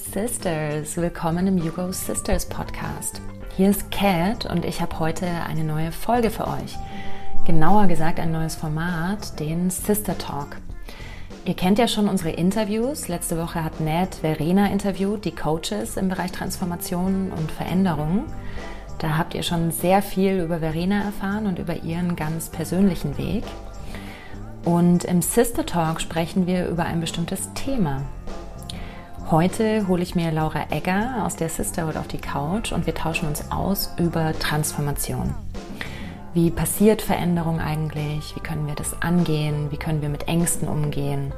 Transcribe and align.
Sisters, 0.00 0.96
willkommen 0.96 1.46
im 1.46 1.58
Yugo 1.58 1.92
Sisters 1.92 2.46
Podcast. 2.46 3.20
Hier 3.56 3.70
ist 3.70 3.92
Kat 3.92 4.46
und 4.46 4.64
ich 4.64 4.80
habe 4.80 4.98
heute 4.98 5.26
eine 5.26 5.62
neue 5.62 5.92
Folge 5.92 6.30
für 6.30 6.48
euch. 6.48 6.76
Genauer 7.44 7.86
gesagt 7.86 8.18
ein 8.18 8.32
neues 8.32 8.56
Format, 8.56 9.38
den 9.38 9.70
Sister 9.70 10.18
Talk. 10.18 10.56
Ihr 11.44 11.54
kennt 11.54 11.78
ja 11.78 11.86
schon 11.86 12.08
unsere 12.08 12.30
Interviews. 12.30 13.06
Letzte 13.06 13.38
Woche 13.38 13.62
hat 13.62 13.80
Ned 13.80 14.16
Verena 14.16 14.68
interviewt, 14.68 15.24
die 15.24 15.34
Coaches 15.34 15.96
im 15.96 16.08
Bereich 16.08 16.32
Transformation 16.32 17.30
und 17.30 17.52
Veränderung. 17.52 18.24
Da 18.98 19.16
habt 19.16 19.34
ihr 19.34 19.44
schon 19.44 19.70
sehr 19.70 20.02
viel 20.02 20.40
über 20.40 20.58
Verena 20.58 21.04
erfahren 21.04 21.46
und 21.46 21.58
über 21.58 21.76
ihren 21.84 22.16
ganz 22.16 22.48
persönlichen 22.48 23.16
Weg. 23.16 23.44
Und 24.64 25.04
im 25.04 25.22
Sister 25.22 25.64
Talk 25.66 26.00
sprechen 26.00 26.46
wir 26.46 26.66
über 26.68 26.84
ein 26.84 27.00
bestimmtes 27.00 27.52
Thema. 27.54 28.02
Heute 29.30 29.86
hole 29.86 30.02
ich 30.02 30.16
mir 30.16 30.32
Laura 30.32 30.72
Egger 30.72 31.24
aus 31.24 31.36
der 31.36 31.48
Sisterhood 31.48 31.96
auf 31.96 32.08
die 32.08 32.18
Couch 32.18 32.72
und 32.72 32.86
wir 32.86 32.96
tauschen 32.96 33.28
uns 33.28 33.52
aus 33.52 33.94
über 33.96 34.36
Transformation. 34.36 35.32
Wie 36.34 36.50
passiert 36.50 37.00
Veränderung 37.00 37.60
eigentlich? 37.60 38.34
Wie 38.34 38.40
können 38.40 38.66
wir 38.66 38.74
das 38.74 39.00
angehen? 39.00 39.70
Wie 39.70 39.76
können 39.76 40.02
wir 40.02 40.08
mit 40.08 40.26
Ängsten 40.26 40.66
umgehen? 40.66 41.32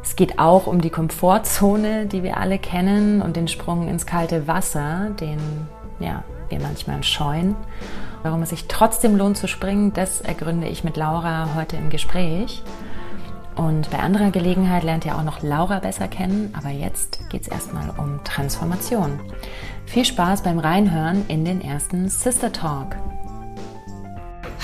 Es 0.00 0.14
geht 0.14 0.38
auch 0.38 0.68
um 0.68 0.80
die 0.80 0.90
Komfortzone, 0.90 2.06
die 2.06 2.22
wir 2.22 2.36
alle 2.36 2.60
kennen 2.60 3.20
und 3.20 3.34
den 3.34 3.48
Sprung 3.48 3.88
ins 3.88 4.06
kalte 4.06 4.46
Wasser, 4.46 5.10
den 5.18 5.40
ja, 5.98 6.22
wir 6.50 6.60
manchmal 6.60 7.02
scheuen. 7.02 7.56
Warum 8.22 8.42
es 8.42 8.50
sich 8.50 8.68
trotzdem 8.68 9.16
lohnt 9.16 9.38
zu 9.38 9.48
springen, 9.48 9.92
das 9.92 10.20
ergründe 10.20 10.68
ich 10.68 10.84
mit 10.84 10.96
Laura 10.96 11.56
heute 11.56 11.74
im 11.74 11.90
Gespräch. 11.90 12.62
Und 13.56 13.90
bei 13.90 13.98
anderer 13.98 14.30
Gelegenheit 14.30 14.82
lernt 14.82 15.04
ihr 15.04 15.16
auch 15.16 15.22
noch 15.22 15.42
Laura 15.42 15.78
besser 15.78 16.08
kennen, 16.08 16.54
aber 16.56 16.70
jetzt 16.70 17.28
geht 17.30 17.42
es 17.42 17.48
erstmal 17.48 17.90
um 17.98 18.22
Transformation. 18.24 19.20
Viel 19.84 20.04
Spaß 20.04 20.42
beim 20.42 20.58
Reinhören 20.58 21.24
in 21.28 21.44
den 21.44 21.60
ersten 21.60 22.08
Sister 22.08 22.50
Talk. 22.50 22.96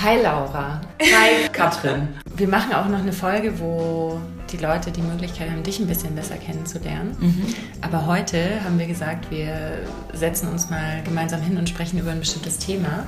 Hi 0.01 0.17
Laura. 0.21 0.81
Hi 1.01 1.49
Katrin. 1.51 2.07
Wir 2.35 2.47
machen 2.47 2.73
auch 2.73 2.87
noch 2.87 2.99
eine 2.99 3.11
Folge, 3.13 3.59
wo 3.59 4.19
die 4.49 4.57
Leute 4.57 4.91
die 4.91 5.01
Möglichkeit 5.01 5.51
haben, 5.51 5.61
dich 5.61 5.79
ein 5.79 5.87
bisschen 5.87 6.15
besser 6.15 6.37
kennenzulernen. 6.37 7.15
Mhm. 7.19 7.45
Aber 7.81 8.07
heute 8.07 8.63
haben 8.63 8.79
wir 8.79 8.87
gesagt, 8.87 9.29
wir 9.29 9.79
setzen 10.13 10.47
uns 10.47 10.69
mal 10.69 11.03
gemeinsam 11.03 11.41
hin 11.41 11.57
und 11.57 11.69
sprechen 11.69 11.99
über 11.99 12.11
ein 12.11 12.19
bestimmtes 12.19 12.57
Thema, 12.57 13.07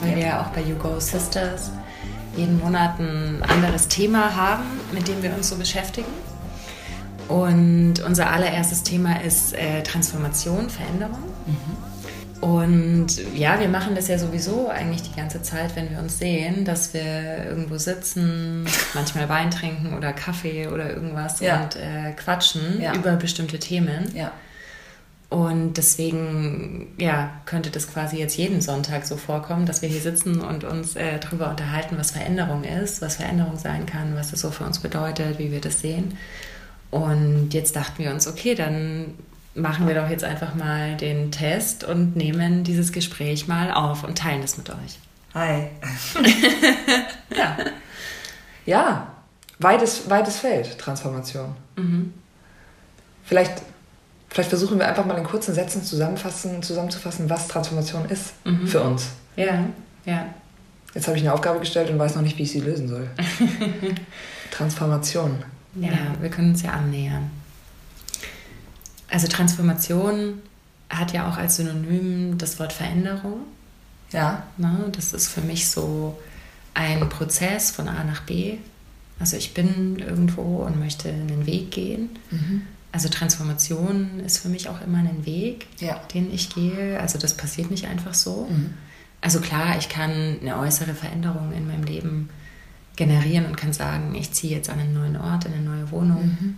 weil 0.00 0.10
ja. 0.10 0.16
wir 0.16 0.22
ja 0.24 0.42
auch 0.42 0.48
bei 0.48 0.60
You 0.60 0.74
Go 0.74 0.98
Sisters 0.98 1.70
jeden 2.36 2.58
Monat 2.58 2.98
ein 2.98 3.42
anderes 3.42 3.88
Thema 3.88 4.34
haben, 4.34 4.64
mit 4.92 5.08
dem 5.08 5.22
wir 5.22 5.34
uns 5.34 5.48
so 5.48 5.56
beschäftigen. 5.56 6.12
Und 7.28 8.00
unser 8.06 8.30
allererstes 8.30 8.82
Thema 8.82 9.22
ist 9.22 9.54
äh, 9.54 9.82
Transformation, 9.82 10.68
Veränderung. 10.68 11.22
Mhm. 11.46 11.92
Und 12.42 13.06
ja, 13.36 13.60
wir 13.60 13.68
machen 13.68 13.94
das 13.94 14.08
ja 14.08 14.18
sowieso 14.18 14.68
eigentlich 14.68 15.02
die 15.02 15.14
ganze 15.14 15.42
Zeit, 15.42 15.76
wenn 15.76 15.90
wir 15.90 16.00
uns 16.00 16.18
sehen, 16.18 16.64
dass 16.64 16.92
wir 16.92 17.44
irgendwo 17.46 17.78
sitzen, 17.78 18.66
manchmal 18.94 19.28
Wein 19.28 19.52
trinken 19.52 19.94
oder 19.96 20.12
Kaffee 20.12 20.66
oder 20.66 20.92
irgendwas 20.92 21.38
ja. 21.38 21.62
und 21.62 21.76
äh, 21.76 22.12
quatschen 22.16 22.80
ja. 22.80 22.94
über 22.94 23.12
bestimmte 23.12 23.60
Themen. 23.60 24.10
Ja. 24.12 24.32
Und 25.32 25.78
deswegen 25.78 26.88
ja, 26.98 27.30
könnte 27.46 27.70
das 27.70 27.90
quasi 27.90 28.18
jetzt 28.18 28.36
jeden 28.36 28.60
Sonntag 28.60 29.06
so 29.06 29.16
vorkommen, 29.16 29.64
dass 29.64 29.80
wir 29.80 29.88
hier 29.88 30.02
sitzen 30.02 30.42
und 30.42 30.62
uns 30.62 30.94
äh, 30.94 31.18
darüber 31.18 31.48
unterhalten, 31.48 31.96
was 31.96 32.10
Veränderung 32.10 32.64
ist, 32.64 33.00
was 33.00 33.16
Veränderung 33.16 33.56
sein 33.56 33.86
kann, 33.86 34.14
was 34.14 34.30
das 34.30 34.40
so 34.40 34.50
für 34.50 34.64
uns 34.64 34.80
bedeutet, 34.80 35.38
wie 35.38 35.50
wir 35.50 35.62
das 35.62 35.80
sehen. 35.80 36.18
Und 36.90 37.54
jetzt 37.54 37.76
dachten 37.76 38.04
wir 38.04 38.10
uns, 38.10 38.28
okay, 38.28 38.54
dann 38.54 39.14
machen 39.54 39.88
wir 39.88 39.94
doch 39.94 40.10
jetzt 40.10 40.22
einfach 40.22 40.54
mal 40.54 40.98
den 40.98 41.32
Test 41.32 41.82
und 41.82 42.14
nehmen 42.14 42.62
dieses 42.62 42.92
Gespräch 42.92 43.48
mal 43.48 43.72
auf 43.72 44.04
und 44.04 44.18
teilen 44.18 44.42
es 44.42 44.58
mit 44.58 44.68
euch. 44.68 44.98
Hi. 45.32 45.68
ja. 47.34 47.56
Ja, 48.66 49.06
weites, 49.58 50.10
weites 50.10 50.36
Feld, 50.36 50.78
Transformation. 50.78 51.56
Mhm. 51.76 52.12
Vielleicht, 53.24 53.62
vielleicht 54.32 54.48
versuchen 54.48 54.78
wir 54.78 54.88
einfach 54.88 55.04
mal 55.04 55.18
in 55.18 55.24
kurzen 55.24 55.54
Sätzen 55.54 55.84
zusammenfassen, 55.84 56.62
zusammenzufassen, 56.62 57.28
was 57.28 57.48
Transformation 57.48 58.06
ist 58.06 58.32
mhm. 58.44 58.66
für 58.66 58.80
uns. 58.80 59.08
Ja, 59.36 59.66
ja. 60.04 60.26
Jetzt 60.94 61.06
habe 61.06 61.16
ich 61.16 61.22
eine 61.22 61.32
Aufgabe 61.32 61.58
gestellt 61.60 61.90
und 61.90 61.98
weiß 61.98 62.16
noch 62.16 62.22
nicht, 62.22 62.36
wie 62.38 62.42
ich 62.42 62.52
sie 62.52 62.60
lösen 62.60 62.88
soll. 62.88 63.08
Transformation. 64.50 65.42
Ja, 65.74 65.90
wir 66.20 66.28
können 66.28 66.50
uns 66.50 66.62
ja 66.62 66.72
annähern. 66.72 67.30
Also 69.08 69.26
Transformation 69.26 70.40
hat 70.90 71.12
ja 71.12 71.28
auch 71.30 71.38
als 71.38 71.56
Synonym 71.56 72.36
das 72.36 72.58
Wort 72.58 72.72
Veränderung. 72.72 73.42
Ja. 74.10 74.42
Ne? 74.58 74.90
Das 74.92 75.14
ist 75.14 75.28
für 75.28 75.40
mich 75.40 75.68
so 75.68 76.18
ein 76.74 77.08
Prozess 77.08 77.70
von 77.70 77.88
A 77.88 78.04
nach 78.04 78.22
B. 78.22 78.58
Also 79.18 79.36
ich 79.36 79.54
bin 79.54 79.98
irgendwo 79.98 80.64
und 80.64 80.78
möchte 80.78 81.08
einen 81.08 81.46
Weg 81.46 81.70
gehen. 81.70 82.10
Mhm. 82.30 82.62
Also 82.92 83.08
Transformation 83.08 84.20
ist 84.20 84.38
für 84.38 84.48
mich 84.48 84.68
auch 84.68 84.80
immer 84.82 84.98
ein 84.98 85.24
Weg, 85.24 85.66
ja. 85.80 86.00
den 86.14 86.32
ich 86.32 86.54
gehe. 86.54 87.00
Also 87.00 87.18
das 87.18 87.34
passiert 87.34 87.70
nicht 87.70 87.86
einfach 87.86 88.12
so. 88.12 88.46
Mhm. 88.50 88.74
Also 89.22 89.40
klar, 89.40 89.78
ich 89.78 89.88
kann 89.88 90.38
eine 90.40 90.58
äußere 90.58 90.94
Veränderung 90.94 91.52
in 91.52 91.66
meinem 91.66 91.84
Leben 91.84 92.28
generieren 92.96 93.46
und 93.46 93.56
kann 93.56 93.72
sagen, 93.72 94.14
ich 94.14 94.32
ziehe 94.32 94.54
jetzt 94.54 94.68
an 94.68 94.78
einen 94.78 94.92
neuen 94.92 95.16
Ort, 95.16 95.46
in 95.46 95.54
eine 95.54 95.62
neue 95.62 95.90
Wohnung. 95.90 96.24
Mhm. 96.24 96.56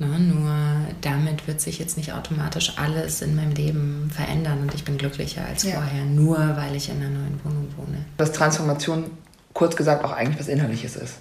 Ne, 0.00 0.18
nur 0.20 0.54
damit 1.00 1.48
wird 1.48 1.60
sich 1.60 1.80
jetzt 1.80 1.96
nicht 1.96 2.12
automatisch 2.12 2.74
alles 2.76 3.20
in 3.20 3.34
meinem 3.34 3.50
Leben 3.50 4.10
verändern 4.14 4.60
und 4.60 4.72
ich 4.72 4.84
bin 4.84 4.96
glücklicher 4.96 5.44
als 5.44 5.64
ja. 5.64 5.72
vorher, 5.72 6.04
nur 6.04 6.36
weil 6.56 6.76
ich 6.76 6.88
in 6.88 6.98
einer 6.98 7.10
neuen 7.10 7.40
Wohnung 7.42 7.66
wohne. 7.76 8.04
Dass 8.16 8.30
Transformation 8.30 9.10
kurz 9.54 9.74
gesagt 9.74 10.04
auch 10.04 10.12
eigentlich 10.12 10.38
was 10.38 10.46
Innerliches 10.46 10.94
ist. 10.94 11.14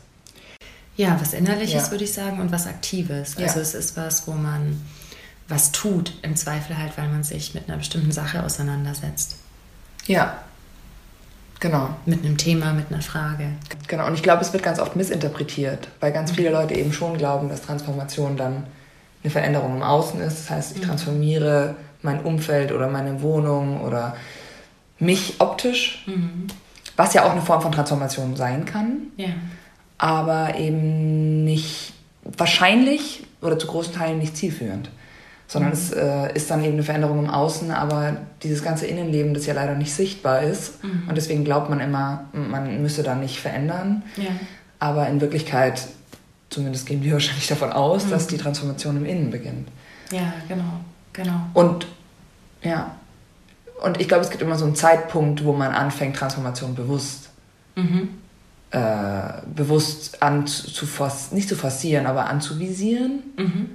Ja, 0.98 1.18
was 1.20 1.34
Innerliches 1.34 1.86
ja. 1.86 1.92
würde 1.92 2.04
ich 2.04 2.14
sagen 2.14 2.40
und 2.40 2.52
was 2.52 2.68
Aktives. 2.68 3.36
Ja. 3.38 3.46
Also 3.46 3.60
es 3.60 3.74
ist 3.74 3.96
was, 3.96 4.28
wo 4.28 4.34
man 4.34 4.82
was 5.48 5.72
tut, 5.72 6.14
im 6.24 6.36
Zweifel 6.36 6.78
halt, 6.78 6.98
weil 6.98 7.08
man 7.08 7.24
sich 7.24 7.54
mit 7.54 7.70
einer 7.70 7.78
bestimmten 7.78 8.12
Sache 8.12 8.44
auseinandersetzt. 8.44 9.38
Ja, 10.08 10.40
Genau. 11.60 11.90
Mit 12.06 12.24
einem 12.24 12.38
Thema, 12.38 12.74
mit 12.74 12.92
einer 12.92 13.02
Frage. 13.02 13.50
Genau, 13.88 14.08
und 14.08 14.14
ich 14.14 14.24
glaube, 14.24 14.42
es 14.42 14.54
wird 14.54 14.64
ganz 14.64 14.80
oft 14.80 14.96
missinterpretiert, 14.96 15.88
weil 16.00 16.12
ganz 16.12 16.32
viele 16.32 16.52
Leute 16.52 16.76
eben 16.76 16.94
schon 16.94 17.18
glauben, 17.18 17.50
dass 17.50 17.64
Transformation 17.64 18.38
dann 18.38 18.68
eine 19.24 19.32
Veränderung 19.32 19.78
im 19.78 19.84
Außen 19.84 20.20
ist. 20.22 20.38
Das 20.38 20.50
heißt, 20.50 20.76
ich 20.76 20.84
mhm. 20.84 20.88
transformiere 20.88 21.76
mein 22.04 22.22
Umfeld 22.22 22.72
oder 22.72 22.88
meine 22.88 23.22
Wohnung 23.22 23.82
oder 23.82 24.16
mich 25.00 25.36
optisch, 25.40 26.04
mhm. 26.06 26.48
was 26.96 27.14
ja 27.14 27.26
auch 27.26 27.32
eine 27.32 27.42
Form 27.42 27.62
von 27.62 27.72
Transformation 27.72 28.36
sein 28.36 28.66
kann, 28.66 29.08
ja. 29.18 29.30
Aber 29.98 30.56
eben 30.56 31.44
nicht 31.44 31.94
wahrscheinlich 32.24 33.24
oder 33.42 33.58
zu 33.58 33.68
großen 33.68 33.94
Teilen 33.94 34.20
nicht 34.20 34.36
zielführend 34.36 34.90
sondern 35.48 35.72
mhm. 35.72 35.78
es 35.78 35.92
äh, 35.94 36.34
ist 36.36 36.52
dann 36.52 36.64
eben 36.64 36.74
eine 36.74 36.84
Veränderung 36.84 37.20
im 37.20 37.30
Außen, 37.30 37.72
aber 37.72 38.18
dieses 38.44 38.64
ganze 38.64 38.86
Innenleben, 38.86 39.34
das 39.34 39.46
ja 39.46 39.54
leider 39.54 39.76
nicht 39.76 39.94
sichtbar 39.94 40.42
ist 40.42 40.84
mhm. 40.84 41.04
und 41.08 41.16
deswegen 41.16 41.46
glaubt 41.46 41.70
man 41.70 41.80
immer, 41.80 42.26
man 42.34 42.82
müsse 42.82 43.02
da 43.02 43.16
nicht 43.16 43.40
verändern, 43.40 44.04
ja. 44.18 44.30
aber 44.80 45.08
in 45.08 45.22
Wirklichkeit, 45.22 45.88
zumindest 46.50 46.86
gehen 46.86 47.02
wir 47.02 47.14
wahrscheinlich 47.14 47.48
davon 47.48 47.72
aus, 47.72 48.06
mhm. 48.06 48.12
dass 48.12 48.28
die 48.28 48.38
Transformation 48.38 48.98
im 48.98 49.06
Innen 49.06 49.32
beginnt. 49.32 49.70
Ja, 50.12 50.34
genau, 50.48 50.82
genau. 51.14 51.42
Und 51.54 51.88
ja, 52.62 52.96
und 53.82 54.02
ich 54.02 54.08
glaube, 54.08 54.24
es 54.24 54.30
gibt 54.30 54.42
immer 54.42 54.58
so 54.58 54.66
einen 54.66 54.76
Zeitpunkt, 54.76 55.46
wo 55.46 55.54
man 55.54 55.72
anfängt, 55.72 56.18
Transformation 56.18 56.76
bewusst 56.76 57.30
mhm. 57.76 58.10
Äh, 58.72 59.42
bewusst 59.56 60.22
anzuforcieren, 60.22 61.38
nicht 61.38 61.50
zu 61.50 61.56
forcieren, 61.56 62.06
aber 62.06 62.26
anzuvisieren. 62.28 63.24
Mhm. 63.38 63.70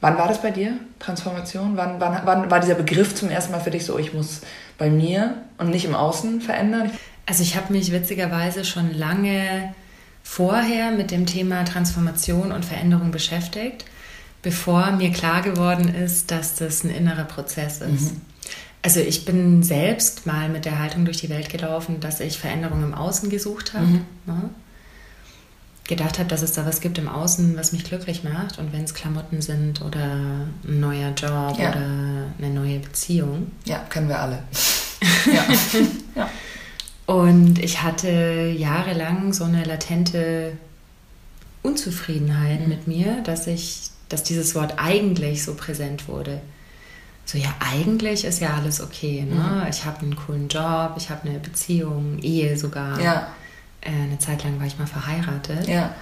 Wann 0.00 0.18
war 0.18 0.28
das 0.28 0.42
bei 0.42 0.50
dir, 0.50 0.76
Transformation? 0.98 1.76
Wann, 1.76 1.98
wann, 1.98 2.20
wann 2.24 2.50
war 2.50 2.60
dieser 2.60 2.74
Begriff 2.74 3.14
zum 3.14 3.30
ersten 3.30 3.52
Mal 3.52 3.60
für 3.60 3.70
dich 3.70 3.84
so, 3.86 3.98
ich 3.98 4.12
muss 4.12 4.42
bei 4.76 4.90
mir 4.90 5.38
und 5.58 5.70
nicht 5.70 5.86
im 5.86 5.94
Außen 5.94 6.40
verändern? 6.40 6.90
Also 7.26 7.42
ich 7.42 7.56
habe 7.56 7.72
mich 7.72 7.90
witzigerweise 7.90 8.64
schon 8.64 8.92
lange 8.92 9.74
vorher 10.22 10.90
mit 10.90 11.10
dem 11.10 11.26
Thema 11.26 11.64
Transformation 11.64 12.52
und 12.52 12.64
Veränderung 12.64 13.10
beschäftigt, 13.10 13.86
bevor 14.42 14.92
mir 14.92 15.10
klar 15.10 15.42
geworden 15.42 15.94
ist, 15.94 16.30
dass 16.30 16.54
das 16.54 16.84
ein 16.84 16.90
innerer 16.90 17.24
Prozess 17.24 17.80
ist. 17.80 18.12
Mhm. 18.12 18.20
Also 18.84 19.00
ich 19.00 19.24
bin 19.24 19.62
selbst 19.62 20.26
mal 20.26 20.50
mit 20.50 20.66
der 20.66 20.78
Haltung 20.78 21.06
durch 21.06 21.16
die 21.16 21.30
Welt 21.30 21.48
gelaufen, 21.48 22.00
dass 22.00 22.20
ich 22.20 22.38
Veränderung 22.38 22.84
im 22.84 22.94
Außen 22.94 23.30
gesucht 23.30 23.72
habe. 23.72 23.86
Mhm. 23.86 24.06
Ne? 24.26 24.50
gedacht 25.86 26.18
habe, 26.18 26.28
dass 26.28 26.40
es 26.40 26.52
da 26.52 26.64
was 26.64 26.80
gibt 26.80 26.96
im 26.96 27.08
Außen, 27.08 27.56
was 27.56 27.72
mich 27.72 27.84
glücklich 27.84 28.24
macht. 28.24 28.58
Und 28.58 28.72
wenn 28.72 28.84
es 28.84 28.94
Klamotten 28.94 29.42
sind 29.42 29.82
oder 29.82 30.02
ein 30.64 30.80
neuer 30.80 31.10
Job 31.10 31.58
ja. 31.58 31.70
oder 31.70 32.26
eine 32.38 32.50
neue 32.54 32.78
Beziehung. 32.78 33.52
Ja, 33.66 33.84
können 33.90 34.08
wir 34.08 34.18
alle. 34.18 34.42
ja. 35.26 35.44
ja. 36.14 36.30
Und 37.06 37.58
ich 37.58 37.82
hatte 37.82 38.54
jahrelang 38.56 39.34
so 39.34 39.44
eine 39.44 39.64
latente 39.64 40.52
Unzufriedenheit 41.62 42.60
mhm. 42.60 42.68
mit 42.68 42.86
mir, 42.86 43.20
dass 43.24 43.46
ich 43.46 43.90
dass 44.08 44.22
dieses 44.22 44.54
Wort 44.54 44.74
eigentlich 44.76 45.42
so 45.42 45.54
präsent 45.54 46.08
wurde. 46.08 46.40
So, 47.26 47.38
ja, 47.38 47.54
eigentlich 47.58 48.24
ist 48.24 48.40
ja 48.40 48.54
alles 48.54 48.80
okay. 48.80 49.22
Ne? 49.22 49.34
Mhm. 49.34 49.66
Ich 49.70 49.84
habe 49.84 50.00
einen 50.00 50.16
coolen 50.16 50.48
Job, 50.48 50.94
ich 50.96 51.10
habe 51.10 51.28
eine 51.28 51.38
Beziehung, 51.38 52.18
Ehe 52.20 52.56
sogar. 52.58 53.00
Ja. 53.00 53.28
Äh, 53.80 53.90
eine 53.90 54.18
Zeit 54.18 54.44
lang 54.44 54.58
war 54.58 54.66
ich 54.66 54.78
mal 54.78 54.86
verheiratet. 54.86 55.66
Ja. 55.66 55.94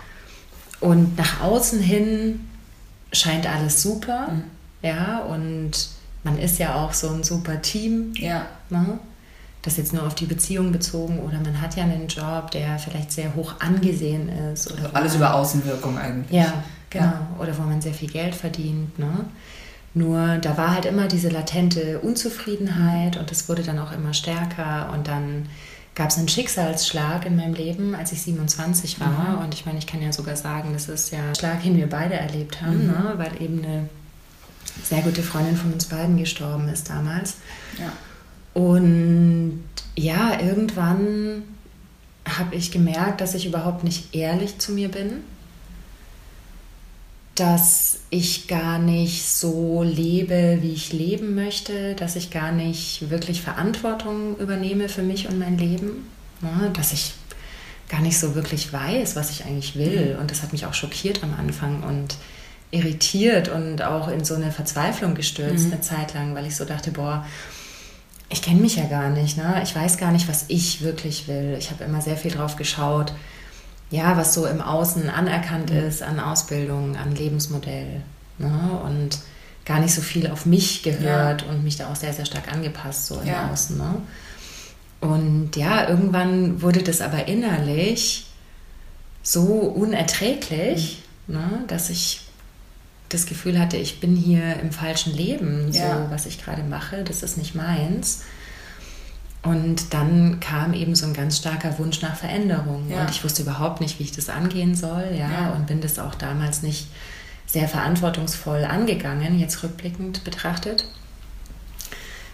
Und 0.81 1.17
nach 1.17 1.41
außen 1.41 1.81
hin 1.81 2.49
scheint 3.13 3.47
alles 3.47 3.83
super. 3.83 4.29
Mhm. 4.33 4.43
Ja, 4.83 5.21
und 5.21 5.89
man 6.25 6.39
ist 6.39 6.59
ja 6.59 6.75
auch 6.75 6.93
so 6.93 7.11
ein 7.11 7.23
super 7.23 7.63
Team. 7.63 8.13
Ja. 8.17 8.47
Ne? 8.69 8.99
Das 9.63 9.77
jetzt 9.77 9.93
nur 9.93 10.05
auf 10.05 10.17
die 10.17 10.27
Beziehung 10.27 10.73
bezogen 10.73 11.21
oder 11.21 11.39
man 11.39 11.61
hat 11.61 11.77
ja 11.77 11.85
einen 11.85 12.09
Job, 12.09 12.51
der 12.51 12.81
vielleicht 12.81 13.13
sehr 13.13 13.33
hoch 13.37 13.55
angesehen 13.61 14.29
ist. 14.29 14.73
Oder 14.73 14.83
also 14.83 14.95
alles 14.95 15.15
über 15.15 15.35
Außenwirkung 15.35 15.97
eigentlich. 15.97 16.33
Ja, 16.33 16.65
genau. 16.91 17.05
Ja. 17.05 17.29
Oder 17.39 17.57
wo 17.57 17.63
man 17.63 17.81
sehr 17.81 17.95
viel 17.95 18.11
Geld 18.11 18.35
verdient. 18.35 18.99
Ne? 18.99 19.25
Nur 19.95 20.39
da 20.39 20.57
war 20.57 20.75
halt 20.75 20.87
immer 20.87 21.07
diese 21.07 21.29
latente 21.29 21.99
Unzufriedenheit 22.01 23.19
und 23.19 23.31
das 23.31 23.49
wurde 23.49 23.63
dann 23.63 23.79
auch 23.79 23.93
immer 23.93 24.15
stärker 24.15 24.91
und 24.93 25.07
dann 25.07 25.47
gab 25.95 26.09
es 26.09 26.17
einen 26.17 26.29
Schicksalsschlag 26.29 27.27
in 27.27 27.37
meinem 27.37 27.53
Leben, 27.53 27.95
als 27.95 28.13
ich 28.13 28.23
27 28.23 28.99
war. 29.01 29.37
Mhm. 29.37 29.45
Und 29.45 29.55
ich 29.55 29.67
meine, 29.67 29.79
ich 29.79 29.87
kann 29.87 30.01
ja 30.01 30.13
sogar 30.13 30.37
sagen, 30.37 30.71
das 30.73 30.89
ist 30.89 31.13
ja 31.13 31.21
ein 31.29 31.35
Schlag, 31.35 31.63
den 31.63 31.77
wir 31.77 31.89
beide 31.89 32.15
erlebt 32.15 32.63
haben, 32.63 32.87
mhm. 32.87 32.93
ne? 32.93 33.15
weil 33.17 33.43
eben 33.43 33.63
eine 33.63 33.89
sehr 34.83 35.03
gute 35.03 35.23
Freundin 35.23 35.57
von 35.57 35.73
uns 35.73 35.87
beiden 35.87 36.17
gestorben 36.17 36.69
ist 36.69 36.89
damals. 36.89 37.37
Ja. 37.79 37.93
Und 38.55 39.63
ja, 39.95 40.41
irgendwann 40.41 41.43
habe 42.27 42.55
ich 42.55 42.71
gemerkt, 42.71 43.21
dass 43.21 43.35
ich 43.35 43.47
überhaupt 43.47 43.85
nicht 43.85 44.15
ehrlich 44.15 44.59
zu 44.59 44.73
mir 44.73 44.89
bin 44.89 45.25
dass 47.35 48.01
ich 48.11 48.47
gar 48.47 48.79
nicht 48.79 49.27
so 49.27 49.83
lebe, 49.83 50.59
wie 50.61 50.73
ich 50.73 50.93
leben 50.93 51.35
möchte, 51.35 51.95
dass 51.95 52.17
ich 52.17 52.31
gar 52.31 52.53
nicht 52.53 53.09
wirklich 53.11 53.41
Verantwortung 53.41 54.37
übernehme 54.37 54.89
für 54.89 55.03
mich 55.03 55.29
und 55.29 55.39
mein 55.39 55.57
Leben, 55.57 56.09
ne? 56.43 56.71
dass 56.75 56.93
ich 56.93 57.15
gar 57.89 58.03
nicht 58.03 58.19
so 58.19 58.35
wirklich 58.35 58.73
weiß, 58.73 59.17
was 59.17 59.31
ich 59.31 59.45
eigentlich 59.45 59.77
will. 59.77 60.15
Mhm. 60.15 60.21
Und 60.21 60.31
das 60.31 60.43
hat 60.43 60.53
mich 60.53 60.67
auch 60.67 60.75
schockiert 60.75 61.23
am 61.23 61.35
Anfang 61.39 61.83
und 61.83 62.17
irritiert 62.71 63.49
und 63.49 63.83
auch 63.83 64.09
in 64.09 64.25
so 64.25 64.35
eine 64.35 64.51
Verzweiflung 64.51 65.15
gestürzt 65.15 65.67
mhm. 65.67 65.73
eine 65.73 65.81
Zeit 65.81 66.15
lang, 66.15 66.35
weil 66.35 66.47
ich 66.47 66.57
so 66.57 66.65
dachte, 66.65 66.91
boah, 66.91 67.27
ich 68.29 68.43
kenne 68.43 68.61
mich 68.61 68.77
ja 68.77 68.87
gar 68.87 69.11
nicht, 69.11 69.37
ne? 69.37 69.61
ich 69.63 69.75
weiß 69.75 69.99
gar 69.99 70.11
nicht, 70.11 70.29
was 70.29 70.47
ich 70.49 70.83
wirklich 70.83 71.29
will. 71.29 71.55
Ich 71.59 71.71
habe 71.71 71.85
immer 71.85 72.01
sehr 72.01 72.17
viel 72.17 72.31
drauf 72.31 72.57
geschaut, 72.57 73.13
ja, 73.93 74.17
was 74.17 74.33
so 74.33 74.47
im 74.47 74.61
Außen 74.61 75.09
anerkannt 75.11 75.71
mhm. 75.71 75.77
ist 75.77 76.03
an 76.03 76.19
Ausbildung, 76.19 76.97
an 76.97 77.15
Lebensmodell. 77.15 78.03
Ne? 78.39 78.81
Und 78.85 79.19
gar 79.67 79.81
nicht 79.81 79.95
so 79.95 80.01
viel 80.01 80.29
auf 80.29 80.47
mich 80.47 80.83
gehört 80.83 81.43
ja. 81.43 81.49
und 81.49 81.63
mich 81.63 81.77
da 81.77 81.91
auch 81.91 81.97
sehr, 81.97 82.13
sehr 82.13 82.25
stark 82.25 82.51
angepasst, 82.51 83.07
so 83.07 83.21
im 83.21 83.29
ja. 83.29 83.51
Außen. 83.51 83.77
Ne? 83.77 83.95
Und 85.01 85.57
ja, 85.57 85.89
irgendwann 85.89 86.63
wurde 86.63 86.83
das 86.83 87.03
aber 87.03 87.29
innerlich 87.29 88.27
so 89.23 89.43
unerträglich, 89.43 91.03
mhm. 91.27 91.35
ne, 91.35 91.65
dass 91.69 91.91
ich 91.91 92.23
das 93.11 93.27
Gefühl 93.27 93.61
hatte, 93.61 93.77
ich 93.77 94.01
bin 94.01 94.17
hier 94.17 94.59
im 94.61 94.73
falschen 94.73 95.15
Leben, 95.15 95.71
ja. 95.71 96.05
so 96.05 96.11
was 96.11 96.25
ich 96.25 96.43
gerade 96.43 96.63
mache, 96.63 97.05
das 97.05 97.23
ist 97.23 97.37
nicht 97.37 97.55
meins. 97.55 98.23
Und 99.43 99.93
dann 99.93 100.39
kam 100.39 100.73
eben 100.73 100.95
so 100.95 101.05
ein 101.05 101.15
ganz 101.15 101.39
starker 101.39 101.79
Wunsch 101.79 102.01
nach 102.01 102.15
Veränderung. 102.15 102.89
Ja. 102.89 103.01
Und 103.01 103.11
ich 103.11 103.25
wusste 103.25 103.43
überhaupt 103.43 103.81
nicht, 103.81 103.99
wie 103.99 104.05
ich 104.05 104.13
das 104.13 104.29
angehen 104.29 104.77
soll, 104.77 105.05
ja, 105.11 105.31
ja, 105.31 105.51
und 105.51 105.67
bin 105.67 105.81
das 105.81 105.99
auch 105.99 106.15
damals 106.15 106.63
nicht 106.63 106.87
sehr 107.47 107.69
verantwortungsvoll 107.69 108.65
angegangen, 108.65 109.39
jetzt 109.39 109.63
rückblickend 109.63 110.23
betrachtet. 110.23 110.87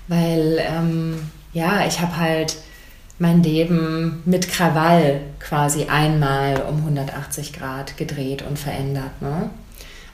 Weil, 0.06 0.58
ähm, 0.60 1.31
ja, 1.52 1.87
ich 1.87 2.00
habe 2.00 2.16
halt 2.19 2.56
mein 3.19 3.43
Leben 3.43 4.22
mit 4.26 4.49
Krawall 4.49 5.22
quasi 5.40 5.87
einmal 5.87 6.62
um 6.62 6.76
180 6.76 7.52
Grad 7.52 7.96
gedreht 7.96 8.43
und 8.43 8.58
verändert. 8.58 9.20
Ne? 9.20 9.50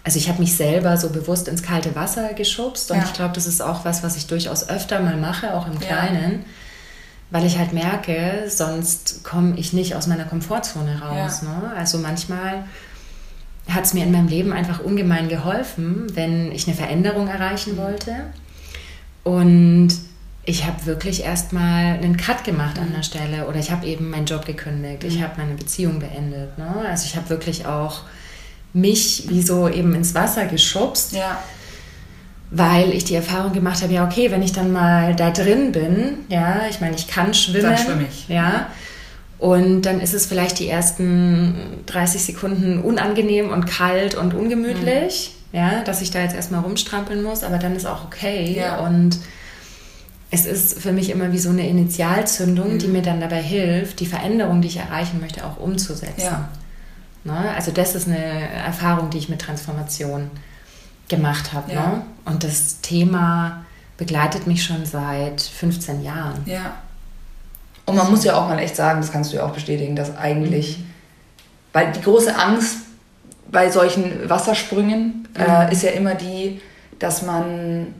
Also 0.04 0.18
ich 0.18 0.28
habe 0.28 0.40
mich 0.40 0.56
selber 0.56 0.96
so 0.96 1.10
bewusst 1.10 1.48
ins 1.48 1.62
kalte 1.62 1.94
Wasser 1.94 2.32
geschubst 2.34 2.90
und 2.90 2.98
ja. 2.98 3.04
ich 3.04 3.12
glaube, 3.12 3.34
das 3.34 3.46
ist 3.46 3.60
auch 3.60 3.84
was, 3.84 4.02
was 4.02 4.16
ich 4.16 4.26
durchaus 4.26 4.68
öfter 4.68 5.00
mal 5.00 5.16
mache, 5.16 5.54
auch 5.54 5.66
im 5.66 5.78
Kleinen 5.78 6.44
weil 7.30 7.44
ich 7.46 7.58
halt 7.58 7.72
merke, 7.72 8.44
sonst 8.48 9.24
komme 9.24 9.58
ich 9.58 9.72
nicht 9.72 9.94
aus 9.96 10.06
meiner 10.06 10.24
Komfortzone 10.24 11.00
raus. 11.00 11.42
Ja. 11.42 11.48
Ne? 11.48 11.72
Also 11.76 11.98
manchmal 11.98 12.64
hat 13.68 13.84
es 13.84 13.94
mir 13.94 14.04
in 14.04 14.12
meinem 14.12 14.28
Leben 14.28 14.52
einfach 14.52 14.80
ungemein 14.80 15.28
geholfen, 15.28 16.06
wenn 16.14 16.52
ich 16.52 16.66
eine 16.66 16.76
Veränderung 16.76 17.28
erreichen 17.28 17.74
mhm. 17.74 17.78
wollte. 17.78 18.14
Und 19.24 19.88
ich 20.44 20.66
habe 20.66 20.84
wirklich 20.84 21.24
erstmal 21.24 21.94
einen 21.94 22.16
Cut 22.18 22.44
gemacht 22.44 22.78
an 22.78 22.90
mhm. 22.90 22.94
der 22.94 23.02
Stelle 23.02 23.48
oder 23.48 23.58
ich 23.58 23.70
habe 23.70 23.86
eben 23.86 24.10
meinen 24.10 24.26
Job 24.26 24.44
gekündigt, 24.44 25.02
ich 25.04 25.18
mhm. 25.18 25.22
habe 25.22 25.34
meine 25.38 25.54
Beziehung 25.54 25.98
beendet. 25.98 26.58
Ne? 26.58 26.84
Also 26.88 27.06
ich 27.06 27.16
habe 27.16 27.30
wirklich 27.30 27.66
auch 27.66 28.02
mich 28.74 29.24
wie 29.28 29.40
so 29.40 29.68
eben 29.68 29.94
ins 29.94 30.14
Wasser 30.14 30.46
geschubst. 30.46 31.12
Ja 31.12 31.38
weil 32.56 32.92
ich 32.92 33.04
die 33.04 33.16
Erfahrung 33.16 33.52
gemacht 33.52 33.82
habe, 33.82 33.92
ja, 33.92 34.04
okay, 34.04 34.30
wenn 34.30 34.42
ich 34.42 34.52
dann 34.52 34.72
mal 34.72 35.14
da 35.16 35.30
drin 35.30 35.72
bin, 35.72 36.18
ja, 36.28 36.62
ich 36.70 36.80
meine, 36.80 36.94
ich 36.94 37.08
kann 37.08 37.34
schwimmen. 37.34 37.64
Dann 37.64 37.78
schwimme 37.78 38.06
ich. 38.08 38.28
Ja. 38.28 38.68
Und 39.38 39.82
dann 39.82 40.00
ist 40.00 40.14
es 40.14 40.26
vielleicht 40.26 40.60
die 40.60 40.68
ersten 40.68 41.82
30 41.86 42.22
Sekunden 42.22 42.80
unangenehm 42.80 43.50
und 43.50 43.66
kalt 43.66 44.14
und 44.14 44.34
ungemütlich, 44.34 45.34
mhm. 45.50 45.58
ja, 45.58 45.82
dass 45.82 46.00
ich 46.00 46.12
da 46.12 46.22
jetzt 46.22 46.36
erstmal 46.36 46.60
rumstrampeln 46.60 47.22
muss, 47.24 47.42
aber 47.42 47.58
dann 47.58 47.74
ist 47.74 47.86
auch 47.86 48.04
okay. 48.04 48.54
Ja. 48.56 48.78
Und 48.78 49.18
es 50.30 50.46
ist 50.46 50.80
für 50.80 50.92
mich 50.92 51.10
immer 51.10 51.32
wie 51.32 51.38
so 51.38 51.50
eine 51.50 51.68
Initialzündung, 51.68 52.74
mhm. 52.74 52.78
die 52.78 52.88
mir 52.88 53.02
dann 53.02 53.20
dabei 53.20 53.42
hilft, 53.42 53.98
die 53.98 54.06
Veränderung, 54.06 54.62
die 54.62 54.68
ich 54.68 54.76
erreichen 54.76 55.20
möchte, 55.20 55.44
auch 55.44 55.58
umzusetzen. 55.58 56.22
Ja. 56.22 56.48
Ne? 57.24 57.50
Also 57.56 57.72
das 57.72 57.96
ist 57.96 58.06
eine 58.06 58.16
Erfahrung, 58.16 59.10
die 59.10 59.18
ich 59.18 59.28
mit 59.28 59.40
Transformation 59.40 60.30
gemacht 61.08 61.52
habe. 61.52 61.72
Ja. 61.72 61.86
Ne? 61.86 62.02
Und 62.24 62.44
das 62.44 62.80
Thema 62.80 63.64
begleitet 63.96 64.46
mich 64.46 64.64
schon 64.64 64.84
seit 64.84 65.40
15 65.40 66.02
Jahren. 66.02 66.42
Ja. 66.46 66.74
Und 67.86 67.96
man 67.96 68.10
muss 68.10 68.24
ja 68.24 68.36
auch 68.36 68.48
mal 68.48 68.58
echt 68.58 68.76
sagen, 68.76 69.00
das 69.00 69.12
kannst 69.12 69.32
du 69.32 69.36
ja 69.36 69.44
auch 69.44 69.52
bestätigen, 69.52 69.94
dass 69.94 70.16
eigentlich, 70.16 70.78
mhm. 70.78 70.84
weil 71.72 71.92
die 71.92 72.00
große 72.00 72.34
Angst 72.36 72.78
bei 73.50 73.70
solchen 73.70 74.28
Wassersprüngen 74.28 75.28
äh, 75.34 75.42
mhm. 75.42 75.68
äh, 75.68 75.72
ist 75.72 75.82
ja 75.82 75.90
immer 75.90 76.14
die, 76.14 76.60
dass 76.98 77.22
man 77.22 77.94